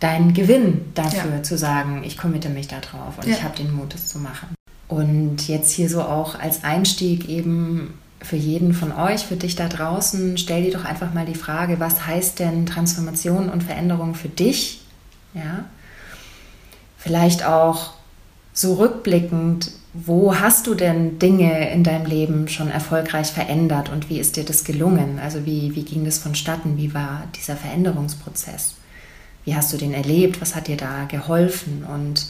dein 0.00 0.32
Gewinn 0.32 0.86
dafür 0.94 1.42
zu 1.42 1.58
sagen, 1.58 2.02
ich 2.02 2.16
committe 2.16 2.48
mich 2.48 2.66
da 2.68 2.80
drauf 2.80 3.18
und 3.18 3.28
ich 3.28 3.42
habe 3.42 3.54
den 3.54 3.74
Mut, 3.74 3.94
es 3.94 4.06
zu 4.06 4.20
machen. 4.20 4.54
Und 4.88 5.46
jetzt 5.48 5.70
hier 5.70 5.90
so 5.90 6.00
auch 6.00 6.40
als 6.40 6.64
Einstieg 6.64 7.28
eben 7.28 7.92
für 8.22 8.36
jeden 8.36 8.72
von 8.72 8.90
euch, 8.90 9.26
für 9.26 9.36
dich 9.36 9.54
da 9.54 9.68
draußen, 9.68 10.38
stell 10.38 10.62
dir 10.62 10.72
doch 10.72 10.86
einfach 10.86 11.12
mal 11.12 11.26
die 11.26 11.34
Frage, 11.34 11.78
was 11.78 12.06
heißt 12.06 12.38
denn 12.38 12.64
Transformation 12.64 13.50
und 13.50 13.62
Veränderung 13.62 14.14
für 14.14 14.30
dich? 14.30 14.80
Ja? 15.34 15.66
Vielleicht 16.96 17.44
auch 17.44 17.95
so 18.56 18.74
rückblickend, 18.74 19.70
wo 19.92 20.34
hast 20.34 20.66
du 20.66 20.74
denn 20.74 21.18
Dinge 21.18 21.70
in 21.70 21.84
deinem 21.84 22.06
Leben 22.06 22.48
schon 22.48 22.70
erfolgreich 22.70 23.28
verändert 23.28 23.90
und 23.90 24.08
wie 24.08 24.18
ist 24.18 24.36
dir 24.36 24.44
das 24.44 24.64
gelungen? 24.64 25.18
Also 25.22 25.44
wie, 25.44 25.74
wie 25.76 25.84
ging 25.84 26.06
das 26.06 26.18
vonstatten? 26.18 26.78
Wie 26.78 26.94
war 26.94 27.24
dieser 27.36 27.54
Veränderungsprozess? 27.54 28.76
Wie 29.44 29.54
hast 29.54 29.72
du 29.72 29.76
den 29.76 29.92
erlebt? 29.92 30.40
Was 30.40 30.54
hat 30.54 30.68
dir 30.68 30.78
da 30.78 31.04
geholfen? 31.04 31.84
Und 31.84 32.28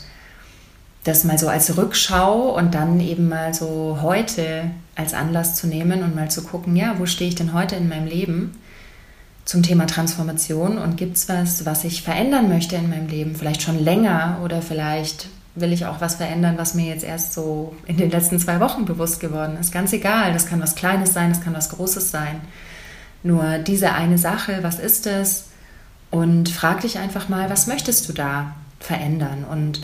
das 1.05 1.23
mal 1.23 1.39
so 1.39 1.49
als 1.49 1.77
Rückschau 1.77 2.57
und 2.57 2.75
dann 2.75 2.99
eben 2.99 3.29
mal 3.29 3.55
so 3.55 3.99
heute 4.03 4.73
als 4.97 5.15
Anlass 5.15 5.55
zu 5.55 5.69
nehmen 5.69 6.03
und 6.03 6.17
mal 6.17 6.29
zu 6.31 6.43
gucken, 6.43 6.75
ja, 6.75 6.97
wo 6.99 7.07
stehe 7.07 7.29
ich 7.29 7.37
denn 7.37 7.53
heute 7.53 7.77
in 7.77 7.89
meinem 7.89 8.09
Leben 8.09 8.59
zum 9.45 9.63
Thema 9.63 9.87
Transformation 9.87 10.77
und 10.77 10.97
gibt 10.97 11.17
es 11.17 11.29
was, 11.29 11.65
was 11.65 11.85
ich 11.85 12.03
verändern 12.03 12.49
möchte 12.49 12.75
in 12.75 12.91
meinem 12.91 13.07
Leben? 13.07 13.37
Vielleicht 13.37 13.63
schon 13.63 13.79
länger 13.79 14.41
oder 14.43 14.61
vielleicht 14.61 15.29
will 15.57 15.73
ich 15.73 15.87
auch 15.87 16.01
was 16.01 16.17
verändern, 16.17 16.57
was 16.59 16.75
mir 16.75 16.87
jetzt 16.87 17.05
erst 17.05 17.33
so 17.33 17.75
in 17.87 17.97
den 17.97 18.11
letzten 18.11 18.39
zwei 18.39 18.61
Wochen 18.61 18.85
bewusst 18.85 19.21
geworden 19.21 19.57
ist. 19.59 19.73
Ganz 19.73 19.93
egal, 19.93 20.33
das 20.33 20.47
kann 20.47 20.63
was 20.63 20.75
Kleines 20.75 21.13
sein, 21.13 21.31
das 21.31 21.41
kann 21.43 21.55
was 21.55 21.71
Großes 21.71 22.11
sein. 22.11 22.41
Nur 23.23 23.59
diese 23.59 23.93
eine 23.93 24.19
Sache, 24.19 24.59
was 24.63 24.79
ist 24.79 25.07
es? 25.07 25.49
Und 26.11 26.49
frag 26.49 26.83
dich 26.83 26.99
einfach 26.99 27.29
mal, 27.29 27.51
was 27.51 27.67
möchtest 27.67 28.09
du 28.09 28.13
da 28.13 28.55
verändern? 28.79 29.45
Und 29.51 29.81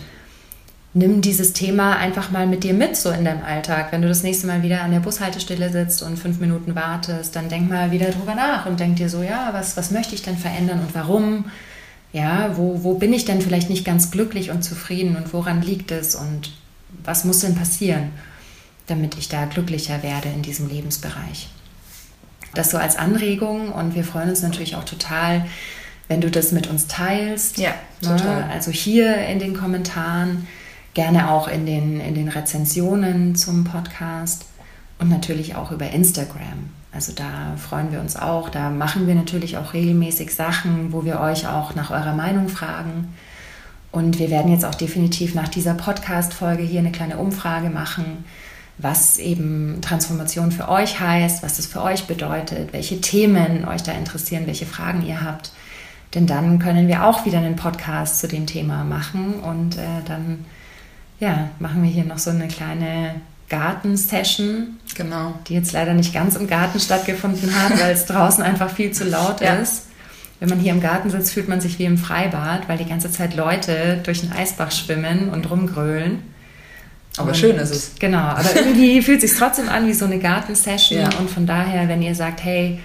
nimm 0.94 1.22
dieses 1.22 1.52
Thema 1.52 1.96
einfach 1.96 2.30
mal 2.30 2.46
mit 2.46 2.64
dir 2.64 2.74
mit, 2.74 2.96
so 2.96 3.10
in 3.10 3.24
deinem 3.24 3.42
Alltag. 3.42 3.90
Wenn 3.90 4.02
du 4.02 4.08
das 4.08 4.22
nächste 4.22 4.46
Mal 4.46 4.62
wieder 4.62 4.82
an 4.82 4.92
der 4.92 5.00
Bushaltestelle 5.00 5.70
sitzt 5.70 6.02
und 6.02 6.18
fünf 6.18 6.38
Minuten 6.38 6.74
wartest, 6.74 7.34
dann 7.34 7.48
denk 7.48 7.68
mal 7.70 7.90
wieder 7.90 8.10
drüber 8.10 8.34
nach 8.34 8.66
und 8.66 8.78
denk 8.78 8.96
dir 8.96 9.08
so, 9.08 9.22
ja, 9.22 9.48
was, 9.52 9.76
was 9.76 9.90
möchte 9.90 10.14
ich 10.14 10.22
denn 10.22 10.36
verändern 10.36 10.80
und 10.80 10.94
warum? 10.94 11.46
Ja, 12.12 12.56
wo, 12.56 12.84
wo 12.84 12.94
bin 12.94 13.12
ich 13.12 13.24
denn 13.24 13.40
vielleicht 13.40 13.70
nicht 13.70 13.84
ganz 13.84 14.10
glücklich 14.10 14.50
und 14.50 14.62
zufrieden 14.62 15.16
und 15.16 15.32
woran 15.32 15.62
liegt 15.62 15.90
es 15.90 16.14
und 16.14 16.52
was 17.04 17.24
muss 17.24 17.40
denn 17.40 17.54
passieren, 17.54 18.10
damit 18.86 19.16
ich 19.16 19.28
da 19.28 19.46
glücklicher 19.46 20.02
werde 20.02 20.28
in 20.28 20.42
diesem 20.42 20.68
Lebensbereich? 20.68 21.48
Das 22.54 22.70
so 22.70 22.76
als 22.76 22.96
Anregung 22.96 23.72
und 23.72 23.94
wir 23.94 24.04
freuen 24.04 24.28
uns 24.28 24.42
natürlich 24.42 24.76
auch 24.76 24.84
total, 24.84 25.46
wenn 26.08 26.20
du 26.20 26.30
das 26.30 26.52
mit 26.52 26.66
uns 26.66 26.86
teilst. 26.86 27.56
Ja, 27.56 27.74
ne? 28.02 28.16
total. 28.16 28.42
Also 28.50 28.70
hier 28.70 29.16
in 29.26 29.38
den 29.38 29.54
Kommentaren, 29.56 30.46
gerne 30.92 31.30
auch 31.30 31.48
in 31.48 31.64
den, 31.64 32.00
in 32.00 32.14
den 32.14 32.28
Rezensionen 32.28 33.34
zum 33.34 33.64
Podcast 33.64 34.44
und 34.98 35.08
natürlich 35.08 35.54
auch 35.54 35.72
über 35.72 35.88
Instagram. 35.90 36.68
Also 36.94 37.12
da 37.12 37.56
freuen 37.56 37.90
wir 37.90 38.00
uns 38.00 38.16
auch. 38.16 38.50
Da 38.50 38.68
machen 38.68 39.06
wir 39.06 39.14
natürlich 39.14 39.56
auch 39.56 39.72
regelmäßig 39.72 40.34
Sachen, 40.34 40.92
wo 40.92 41.04
wir 41.04 41.20
euch 41.20 41.46
auch 41.46 41.74
nach 41.74 41.90
eurer 41.90 42.14
Meinung 42.14 42.48
fragen. 42.48 43.14
Und 43.90 44.18
wir 44.18 44.30
werden 44.30 44.50
jetzt 44.50 44.64
auch 44.64 44.74
definitiv 44.74 45.34
nach 45.34 45.48
dieser 45.48 45.74
Podcast-Folge 45.74 46.62
hier 46.62 46.80
eine 46.80 46.92
kleine 46.92 47.18
Umfrage 47.18 47.70
machen, 47.70 48.24
was 48.78 49.18
eben 49.18 49.80
Transformation 49.82 50.50
für 50.50 50.68
euch 50.68 51.00
heißt, 51.00 51.42
was 51.42 51.56
das 51.56 51.66
für 51.66 51.82
euch 51.82 52.06
bedeutet, 52.06 52.72
welche 52.72 53.00
Themen 53.00 53.66
euch 53.66 53.82
da 53.82 53.92
interessieren, 53.92 54.46
welche 54.46 54.66
Fragen 54.66 55.04
ihr 55.06 55.22
habt. 55.22 55.52
Denn 56.14 56.26
dann 56.26 56.58
können 56.58 56.88
wir 56.88 57.04
auch 57.04 57.24
wieder 57.24 57.38
einen 57.38 57.56
Podcast 57.56 58.20
zu 58.20 58.28
dem 58.28 58.46
Thema 58.46 58.84
machen 58.84 59.34
und 59.40 59.76
äh, 59.76 60.02
dann 60.06 60.44
ja, 61.20 61.50
machen 61.58 61.82
wir 61.82 61.90
hier 61.90 62.04
noch 62.04 62.18
so 62.18 62.30
eine 62.30 62.48
kleine 62.48 63.14
Gartensession, 63.52 64.78
genau. 64.94 65.34
die 65.46 65.54
jetzt 65.54 65.72
leider 65.72 65.92
nicht 65.92 66.14
ganz 66.14 66.36
im 66.36 66.46
Garten 66.46 66.80
stattgefunden 66.80 67.54
hat, 67.54 67.78
weil 67.78 67.92
es 67.92 68.06
draußen 68.06 68.42
einfach 68.42 68.70
viel 68.70 68.92
zu 68.92 69.04
laut 69.04 69.42
ja. 69.42 69.56
ist. 69.56 69.88
wenn 70.40 70.48
man 70.48 70.58
hier 70.58 70.72
im 70.72 70.80
Garten 70.80 71.10
sitzt, 71.10 71.34
fühlt 71.34 71.48
man 71.48 71.60
sich 71.60 71.78
wie 71.78 71.84
im 71.84 71.98
Freibad, 71.98 72.68
weil 72.68 72.78
die 72.78 72.86
ganze 72.86 73.10
Zeit 73.10 73.36
Leute 73.36 74.00
durch 74.02 74.22
den 74.22 74.32
Eisbach 74.32 74.72
schwimmen 74.72 75.28
und 75.28 75.50
rumgrölen. 75.50 76.22
Aber 77.18 77.28
und, 77.28 77.36
schön 77.36 77.56
ist 77.56 77.70
es. 77.70 77.92
Genau, 77.98 78.18
aber 78.18 78.56
irgendwie 78.56 79.02
fühlt 79.02 79.22
es 79.22 79.32
sich 79.32 79.38
trotzdem 79.38 79.68
an 79.68 79.86
wie 79.86 79.92
so 79.92 80.06
eine 80.06 80.18
Gartensession. 80.18 81.02
Ja. 81.02 81.10
Und 81.18 81.30
von 81.30 81.46
daher, 81.46 81.86
wenn 81.88 82.00
ihr 82.00 82.14
sagt, 82.14 82.42
hey, 82.42 82.80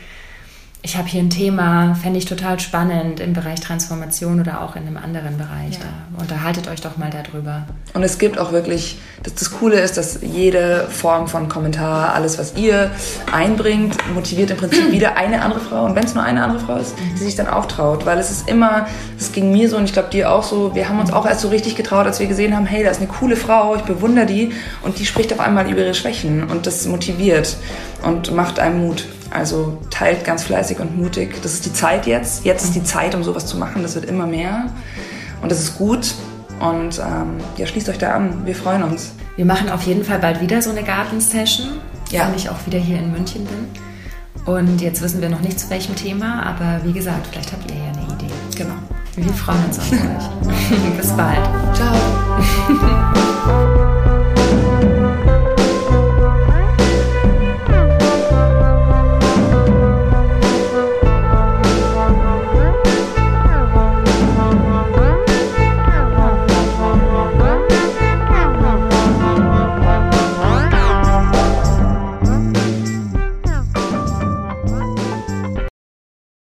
ich 0.88 0.95
habe 0.95 1.09
hier 1.09 1.21
ein 1.21 1.29
Thema, 1.29 1.95
fände 1.95 2.17
ich 2.17 2.23
total 2.23 2.61
spannend 2.61 3.19
im 3.19 3.33
Bereich 3.33 3.59
Transformation 3.59 4.39
oder 4.39 4.61
auch 4.61 4.77
in 4.77 4.88
einem 4.88 4.95
anderen 4.95 5.38
Bereich. 5.38 5.73
Ja. 5.73 5.79
Da 6.15 6.21
unterhaltet 6.21 6.69
euch 6.69 6.79
doch 6.79 6.95
mal 6.95 7.09
darüber. 7.09 7.65
Und 7.93 8.03
es 8.03 8.17
gibt 8.17 8.39
auch 8.39 8.53
wirklich, 8.53 8.97
das, 9.21 9.35
das 9.35 9.51
Coole 9.51 9.81
ist, 9.81 9.97
dass 9.97 10.19
jede 10.21 10.88
Form 10.89 11.27
von 11.27 11.49
Kommentar, 11.49 12.13
alles, 12.13 12.39
was 12.39 12.55
ihr 12.55 12.89
einbringt, 13.33 13.97
motiviert 14.15 14.51
im 14.51 14.55
Prinzip 14.55 14.89
wieder 14.89 15.17
eine 15.17 15.41
andere 15.41 15.59
Frau. 15.59 15.83
Und 15.83 15.95
wenn 15.95 16.05
es 16.05 16.15
nur 16.15 16.23
eine 16.23 16.41
andere 16.41 16.61
Frau 16.61 16.77
ist, 16.77 16.95
die 17.19 17.23
sich 17.25 17.35
dann 17.35 17.49
auch 17.49 17.65
traut. 17.65 18.05
Weil 18.05 18.17
es 18.17 18.31
ist 18.31 18.47
immer, 18.47 18.88
es 19.19 19.33
ging 19.33 19.51
mir 19.51 19.69
so 19.69 19.75
und 19.75 19.83
ich 19.83 19.91
glaube 19.91 20.09
dir 20.09 20.31
auch 20.31 20.43
so, 20.43 20.73
wir 20.73 20.88
haben 20.88 21.01
uns 21.01 21.11
auch 21.11 21.25
erst 21.25 21.41
so 21.41 21.49
richtig 21.49 21.75
getraut, 21.75 22.05
als 22.05 22.21
wir 22.21 22.27
gesehen 22.27 22.55
haben, 22.55 22.65
hey, 22.65 22.85
da 22.85 22.91
ist 22.91 23.01
eine 23.01 23.09
coole 23.09 23.35
Frau, 23.35 23.75
ich 23.75 23.81
bewundere 23.81 24.25
die 24.25 24.53
und 24.83 24.99
die 24.99 25.05
spricht 25.05 25.33
auf 25.33 25.41
einmal 25.41 25.69
über 25.69 25.81
ihre 25.81 25.93
Schwächen 25.93 26.45
und 26.45 26.65
das 26.65 26.85
motiviert 26.85 27.57
und 28.03 28.33
macht 28.33 28.57
einem 28.57 28.88
Mut. 28.88 29.03
Also 29.32 29.78
teilt 29.89 30.23
ganz 30.25 30.43
fleißig 30.43 30.80
und 30.80 30.97
mutig. 30.97 31.41
Das 31.43 31.53
ist 31.53 31.65
die 31.65 31.73
Zeit 31.73 32.07
jetzt. 32.07 32.45
Jetzt 32.45 32.63
ist 32.63 32.75
die 32.75 32.84
Zeit, 32.84 33.13
um 33.15 33.23
sowas 33.23 33.45
zu 33.45 33.57
machen. 33.57 33.82
Das 33.84 33.95
wird 33.95 34.05
immer 34.05 34.25
mehr. 34.25 34.67
Und 35.41 35.51
das 35.51 35.59
ist 35.59 35.78
gut. 35.78 36.13
Und 36.59 36.99
ähm, 36.99 37.38
ja, 37.57 37.67
schließt 37.67 37.89
euch 37.89 37.97
da 37.97 38.15
an. 38.15 38.45
Wir 38.45 38.55
freuen 38.55 38.84
uns. 38.84 39.11
Wir 39.36 39.45
machen 39.45 39.69
auf 39.69 39.84
jeden 39.84 40.03
Fall 40.03 40.19
bald 40.19 40.41
wieder 40.41 40.61
so 40.61 40.71
eine 40.71 40.84
Gartensession, 40.84 41.67
Ja. 42.09 42.28
wenn 42.28 42.36
ich 42.36 42.49
auch 42.49 42.65
wieder 42.65 42.80
hier 42.80 42.97
in 42.97 43.11
München 43.11 43.45
bin. 43.45 43.67
Und 44.51 44.82
jetzt 44.82 45.01
wissen 45.01 45.21
wir 45.21 45.30
noch 45.30 45.41
nicht 45.41 45.59
zu 45.59 45.69
welchem 45.69 45.95
Thema, 45.95 46.41
aber 46.43 46.80
wie 46.86 46.93
gesagt, 46.93 47.28
vielleicht 47.28 47.51
habt 47.51 47.69
ihr 47.69 47.78
ja 47.78 47.84
eine 47.91 48.13
Idee. 48.13 48.34
Genau. 48.55 48.75
Wir 49.15 49.34
freuen 49.34 49.63
uns 49.65 49.78
auf 49.78 49.91
euch. 49.91 49.97
Bis 50.97 51.11
bald. 51.11 51.43
Ciao. 51.75 51.93